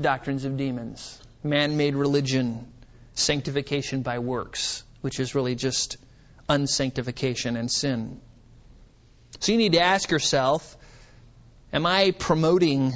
doctrines 0.00 0.46
of 0.46 0.56
demons, 0.56 1.20
man 1.42 1.76
made 1.76 1.94
religion, 1.94 2.66
sanctification 3.18 4.02
by 4.02 4.18
works, 4.18 4.84
which 5.00 5.20
is 5.20 5.34
really 5.34 5.54
just 5.54 5.96
unsanctification 6.48 7.56
and 7.56 7.70
sin. 7.70 8.20
So 9.40 9.52
you 9.52 9.58
need 9.58 9.72
to 9.72 9.80
ask 9.80 10.10
yourself 10.10 10.76
Am 11.70 11.84
I 11.84 12.12
promoting 12.12 12.94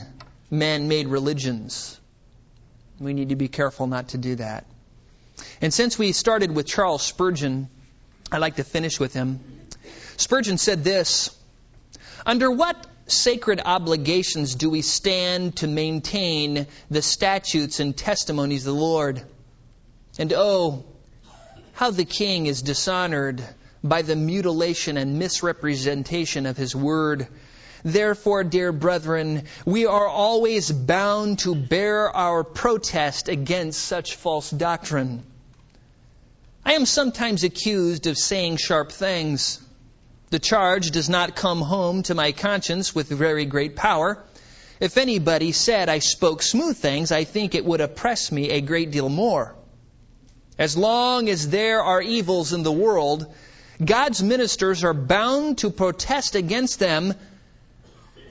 man 0.50 0.88
made 0.88 1.06
religions? 1.06 2.00
We 2.98 3.12
need 3.12 3.28
to 3.28 3.36
be 3.36 3.48
careful 3.48 3.86
not 3.86 4.08
to 4.08 4.18
do 4.18 4.36
that. 4.36 4.64
And 5.60 5.74
since 5.74 5.98
we 5.98 6.12
started 6.12 6.54
with 6.54 6.66
Charles 6.66 7.02
Spurgeon, 7.02 7.68
I'd 8.30 8.38
like 8.38 8.56
to 8.56 8.64
finish 8.64 8.98
with 8.98 9.12
him. 9.12 9.40
Spurgeon 10.16 10.56
said 10.56 10.84
this 10.84 11.36
Under 12.24 12.50
what 12.50 12.86
sacred 13.06 13.60
obligations 13.62 14.54
do 14.54 14.70
we 14.70 14.80
stand 14.80 15.56
to 15.56 15.66
maintain 15.66 16.66
the 16.90 17.02
statutes 17.02 17.80
and 17.80 17.94
testimonies 17.94 18.66
of 18.66 18.74
the 18.74 18.80
Lord? 18.80 19.22
And 20.18 20.32
oh, 20.34 20.84
how 21.72 21.90
the 21.90 22.04
king 22.04 22.46
is 22.46 22.62
dishonored 22.62 23.42
by 23.82 24.02
the 24.02 24.14
mutilation 24.14 24.96
and 24.96 25.18
misrepresentation 25.18 26.46
of 26.46 26.56
His 26.56 26.76
Word. 26.76 27.26
Therefore, 27.82 28.44
dear 28.44 28.72
brethren, 28.72 29.44
we 29.64 29.86
are 29.86 30.06
always 30.06 30.70
bound 30.70 31.40
to 31.40 31.54
bear 31.54 32.14
our 32.14 32.44
protest 32.44 33.28
against 33.28 33.82
such 33.82 34.14
false 34.14 34.50
doctrine. 34.50 35.24
I 36.64 36.74
am 36.74 36.86
sometimes 36.86 37.42
accused 37.42 38.06
of 38.06 38.16
saying 38.16 38.58
sharp 38.58 38.92
things. 38.92 39.60
The 40.30 40.38
charge 40.38 40.92
does 40.92 41.08
not 41.08 41.34
come 41.34 41.60
home 41.60 42.04
to 42.04 42.14
my 42.14 42.32
conscience 42.32 42.94
with 42.94 43.08
very 43.08 43.46
great 43.46 43.74
power. 43.74 44.22
If 44.78 44.96
anybody 44.96 45.52
said 45.52 45.88
I 45.88 45.98
spoke 45.98 46.42
smooth 46.42 46.76
things, 46.76 47.10
I 47.10 47.24
think 47.24 47.54
it 47.54 47.64
would 47.64 47.80
oppress 47.80 48.30
me 48.30 48.50
a 48.50 48.60
great 48.60 48.92
deal 48.92 49.08
more. 49.08 49.56
As 50.58 50.76
long 50.76 51.28
as 51.28 51.48
there 51.48 51.82
are 51.82 52.02
evils 52.02 52.52
in 52.52 52.62
the 52.62 52.72
world, 52.72 53.26
God's 53.82 54.22
ministers 54.22 54.84
are 54.84 54.94
bound 54.94 55.58
to 55.58 55.70
protest 55.70 56.34
against 56.34 56.78
them. 56.78 57.14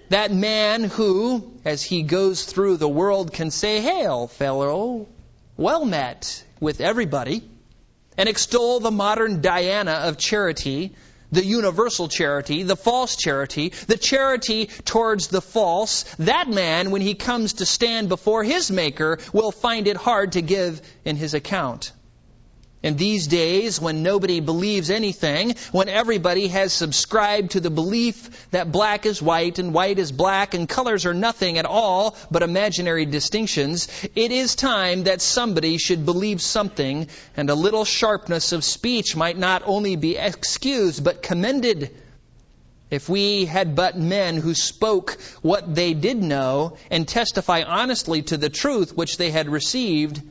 That 0.09 0.31
man 0.31 0.83
who, 0.83 1.51
as 1.65 1.83
he 1.83 2.03
goes 2.03 2.43
through 2.43 2.77
the 2.77 2.87
world, 2.87 3.33
can 3.33 3.49
say, 3.49 3.81
Hail, 3.81 4.27
fellow, 4.27 5.07
well 5.57 5.83
met 5.83 6.43
with 6.59 6.79
everybody, 6.79 7.43
and 8.17 8.29
extol 8.29 8.79
the 8.79 8.91
modern 8.91 9.41
Diana 9.41 9.91
of 9.91 10.17
charity, 10.17 10.93
the 11.31 11.43
universal 11.43 12.07
charity, 12.07 12.63
the 12.63 12.75
false 12.75 13.15
charity, 13.15 13.69
the 13.87 13.97
charity 13.97 14.67
towards 14.85 15.27
the 15.27 15.41
false, 15.41 16.03
that 16.19 16.49
man, 16.49 16.91
when 16.91 17.01
he 17.01 17.15
comes 17.15 17.53
to 17.53 17.65
stand 17.65 18.09
before 18.09 18.43
his 18.43 18.69
Maker, 18.69 19.17
will 19.33 19.51
find 19.51 19.87
it 19.87 19.97
hard 19.97 20.33
to 20.33 20.41
give 20.41 20.81
in 21.03 21.15
his 21.15 21.33
account. 21.33 21.93
In 22.83 22.95
these 22.95 23.27
days, 23.27 23.79
when 23.79 24.01
nobody 24.01 24.39
believes 24.39 24.89
anything, 24.89 25.55
when 25.71 25.87
everybody 25.87 26.47
has 26.47 26.73
subscribed 26.73 27.51
to 27.51 27.59
the 27.59 27.69
belief 27.69 28.49
that 28.49 28.71
black 28.71 29.05
is 29.05 29.21
white 29.21 29.59
and 29.59 29.71
white 29.71 29.99
is 29.99 30.11
black 30.11 30.55
and 30.55 30.67
colors 30.67 31.05
are 31.05 31.13
nothing 31.13 31.59
at 31.59 31.67
all 31.67 32.17
but 32.31 32.41
imaginary 32.41 33.05
distinctions, 33.05 33.87
it 34.15 34.31
is 34.31 34.55
time 34.55 35.03
that 35.03 35.21
somebody 35.21 35.77
should 35.77 36.05
believe 36.05 36.41
something, 36.41 37.07
and 37.37 37.51
a 37.51 37.55
little 37.55 37.85
sharpness 37.85 38.51
of 38.51 38.63
speech 38.63 39.15
might 39.15 39.37
not 39.37 39.61
only 39.65 39.95
be 39.95 40.17
excused 40.17 41.03
but 41.03 41.21
commended. 41.21 41.91
If 42.89 43.07
we 43.07 43.45
had 43.45 43.75
but 43.75 43.95
men 43.95 44.37
who 44.37 44.55
spoke 44.55 45.19
what 45.43 45.75
they 45.75 45.93
did 45.93 46.17
know 46.17 46.77
and 46.89 47.07
testify 47.07 47.61
honestly 47.61 48.23
to 48.23 48.37
the 48.37 48.49
truth 48.49 48.97
which 48.97 49.17
they 49.17 49.29
had 49.29 49.47
received, 49.47 50.21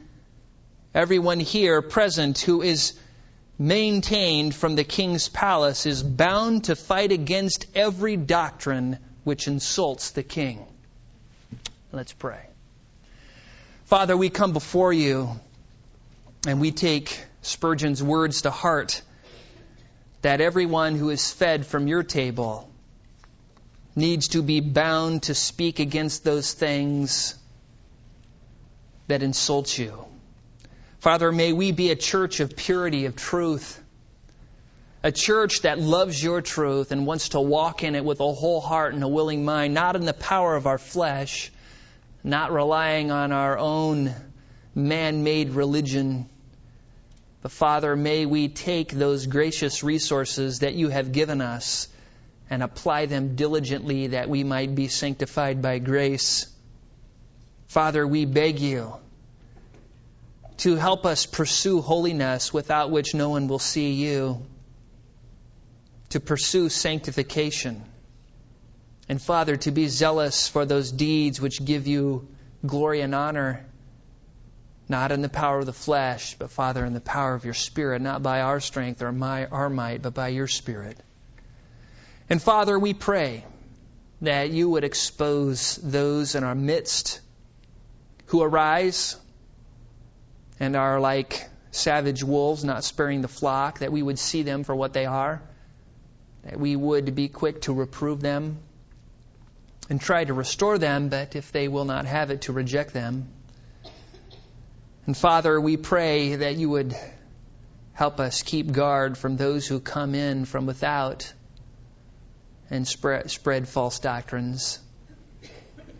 everyone 0.95 1.41
here 1.41 1.83
present 1.83 2.39
who 2.39 2.63
is 2.63 2.95
maintained 3.59 4.55
from 4.55 4.75
the 4.75 4.85
king's 4.85 5.29
palace 5.29 5.87
is 5.87 6.03
bound 6.03 6.65
to 6.65 6.75
fight 6.75 7.13
against 7.13 7.67
every 7.75 8.17
doctrine 8.17 8.99
which 9.23 9.47
insults 9.47 10.11
the 10.13 10.23
king. 10.23 10.65
Let's 11.93 12.13
pray. 12.13 12.47
Father, 13.85 14.17
we 14.17 14.31
come 14.31 14.53
before 14.53 14.93
you 14.93 15.29
and 16.47 16.61
we 16.61 16.71
take 16.71 17.25
Spurgeon's 17.43 18.03
words 18.03 18.43
to 18.43 18.51
heart 18.51 19.03
that 20.23 20.41
everyone 20.41 20.97
who 20.97 21.11
is 21.11 21.33
fed 21.33 21.67
from 21.67 21.87
your 21.87 22.03
table 22.03 22.71
needs 23.97 24.29
to 24.29 24.43
be 24.43 24.61
bound 24.61 25.25
to 25.25 25.35
speak 25.35 25.81
against 25.81 26.25
those 26.25 26.53
things 26.53 27.35
that 29.09 29.23
insult 29.23 29.77
you. 29.77 30.05
Father, 31.01 31.33
may 31.33 31.53
we 31.53 31.73
be 31.73 31.91
a 31.91 31.97
church 31.97 32.41
of 32.41 32.57
purity, 32.57 33.07
of 33.07 33.17
truth, 33.17 33.83
a 35.03 35.11
church 35.11 35.63
that 35.63 35.79
loves 35.79 36.23
your 36.23 36.43
truth 36.43 36.93
and 36.93 37.07
wants 37.07 37.31
to 37.31 37.41
walk 37.41 37.83
in 37.83 37.95
it 37.95 38.05
with 38.05 38.21
a 38.21 38.33
whole 38.33 38.61
heart 38.61 38.95
and 38.95 39.03
a 39.03 39.09
willing 39.09 39.45
mind, 39.45 39.75
not 39.75 39.97
in 39.97 40.05
the 40.05 40.13
power 40.13 40.57
of 40.57 40.67
our 40.67 40.79
flesh, 40.79 41.51
not 42.23 42.53
relying 42.53 43.11
on 43.11 43.33
our 43.33 43.59
own 43.59 44.15
man 44.75 45.25
made 45.25 45.51
religion 45.51 46.29
but 47.43 47.53
Father, 47.53 47.97
may 47.97 48.27
we 48.27 48.49
take 48.49 48.93
those 48.93 49.27
gracious 49.27 49.83
resources 49.83 50.59
that 50.59 50.75
you 50.75 50.89
have 50.89 51.13
given 51.13 51.41
us 51.41 51.89
and 52.51 52.63
apply 52.63 53.07
them 53.07 53.35
diligently 53.35 54.09
that 54.09 54.29
we 54.29 54.45
might 54.45 54.75
be 54.75 54.89
sanctified 54.89 55.63
by 55.63 55.79
grace. 55.79 56.47
Father, 57.69 58.07
we 58.07 58.27
beg 58.27 58.59
you 58.61 58.95
to 60.61 60.77
help 60.77 61.07
us 61.07 61.27
pursue 61.27 61.81
holiness 61.81 62.53
without 62.53 62.91
which 62.91 63.15
no 63.15 63.31
one 63.31 63.49
will 63.49 63.59
see 63.59 63.93
you, 63.93 64.45
to 66.11 66.21
pursue 66.21 66.69
sanctification. 66.69 67.83
And 69.09 69.21
Father, 69.21 69.57
to 69.57 69.71
be 69.71 69.89
zealous 69.89 70.49
for 70.49 70.67
those 70.67 70.93
deeds 70.93 71.41
which 71.41 71.65
give 71.65 71.87
you 71.87 72.29
glory 72.67 73.01
and 73.01 73.15
honor 73.15 73.65
not 74.87 75.13
in 75.13 75.23
the 75.23 75.29
power 75.29 75.61
of 75.61 75.67
the 75.67 75.73
flesh, 75.73 76.35
but 76.37 76.51
Father, 76.51 76.85
in 76.85 76.93
the 76.93 77.01
power 77.01 77.33
of 77.35 77.45
your 77.45 77.55
Spirit, 77.55 78.03
not 78.03 78.23
by 78.23 78.41
our 78.41 78.59
strength 78.59 79.03
or 79.03 79.13
my, 79.13 79.47
our 79.47 79.71
might, 79.71 80.03
but 80.03 80.15
by 80.15 80.29
your 80.29 80.49
Spirit. 80.49 80.99
And 82.29 82.43
Father, 82.43 82.77
we 82.77 82.93
pray 82.93 83.45
that 84.21 84.51
you 84.51 84.69
would 84.69 84.83
expose 84.83 85.77
those 85.77 86.35
in 86.35 86.43
our 86.43 86.57
midst 86.57 87.21
who 88.27 88.43
arise 88.43 89.17
and 90.61 90.77
are 90.77 91.01
like 91.01 91.49
savage 91.71 92.23
wolves, 92.23 92.63
not 92.63 92.85
sparing 92.85 93.23
the 93.23 93.29
flock, 93.29 93.79
that 93.81 93.91
we 93.91 94.03
would 94.03 94.19
see 94.19 94.43
them 94.43 94.63
for 94.63 94.77
what 94.77 94.93
they 94.93 95.07
are, 95.07 95.43
that 96.45 96.61
we 96.61 96.77
would 96.77 97.15
be 97.15 97.29
quick 97.29 97.63
to 97.63 97.73
reprove 97.73 98.21
them 98.21 98.59
and 99.89 100.01
try 100.01 100.23
to 100.23 100.35
restore 100.35 100.79
them, 100.79 101.09
but 101.09 101.35
if 101.35 101.51
they 101.51 101.67
will 101.67 101.85
not 101.85 102.07
have 102.07 102.31
it, 102.31 102.43
to 102.43 102.53
reject 102.53 102.93
them. 102.93 103.29
And 105.07 105.17
Father, 105.17 105.61
we 105.61 105.77
pray 105.77 106.37
that 106.37 106.57
you 106.57 106.69
would 106.71 106.95
help 107.93 108.21
us 108.21 108.43
keep 108.43 108.71
guard 108.71 109.19
from 109.19 109.37
those 109.37 109.67
who 109.67 109.81
come 109.81 110.15
in 110.15 110.45
from 110.45 110.67
without 110.67 111.33
and 112.71 112.87
spread, 112.87 113.31
spread 113.31 113.69
false 113.69 113.99
doctrines. 113.99 114.79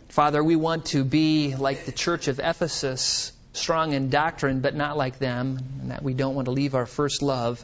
Father, 0.07 0.43
we 0.43 0.55
want 0.55 0.85
to 0.87 1.03
be 1.03 1.55
like 1.55 1.85
the 1.85 1.91
church 1.91 2.27
of 2.27 2.39
Ephesus, 2.39 3.33
strong 3.53 3.93
in 3.93 4.09
doctrine, 4.09 4.61
but 4.61 4.75
not 4.75 4.97
like 4.97 5.19
them, 5.19 5.59
and 5.81 5.91
that 5.91 6.03
we 6.03 6.13
don't 6.13 6.35
want 6.35 6.45
to 6.45 6.51
leave 6.51 6.75
our 6.75 6.85
first 6.85 7.21
love. 7.21 7.63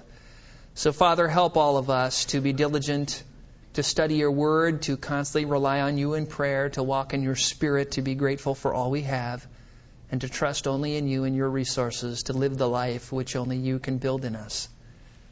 So, 0.76 0.92
Father, 0.92 1.28
help 1.28 1.58
all 1.58 1.78
of 1.78 1.90
us 1.90 2.26
to 2.26 2.42
be 2.42 2.54
diligent, 2.54 3.24
to 3.74 3.84
study 3.84 4.16
your 4.16 4.32
word, 4.32 4.84
to 4.84 4.98
constantly 4.98 5.50
rely 5.50 5.82
on 5.82 5.98
you 5.98 6.14
in 6.14 6.28
prayer, 6.28 6.70
to 6.70 6.84
walk 6.84 7.14
in 7.14 7.24
your 7.24 7.36
spirit, 7.36 7.92
to 7.92 8.02
be 8.02 8.16
grateful 8.16 8.56
for 8.56 8.74
all 8.74 8.92
we 8.92 9.02
have 9.04 9.46
and 10.12 10.22
to 10.22 10.30
trust 10.30 10.68
only 10.68 10.96
in 10.96 11.08
you 11.08 11.24
and 11.26 11.36
your 11.36 11.50
resources 11.50 12.24
to 12.24 12.34
live 12.34 12.58
the 12.58 12.68
life 12.68 13.12
which 13.12 13.36
only 13.36 13.58
you 13.58 13.80
can 13.80 13.98
build 13.98 14.24
in 14.24 14.36
us. 14.36 14.70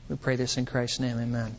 We 0.09 0.17
pray 0.17 0.35
this 0.35 0.57
in 0.57 0.65
Christ's 0.65 0.99
name. 0.99 1.17
Amen. 1.17 1.55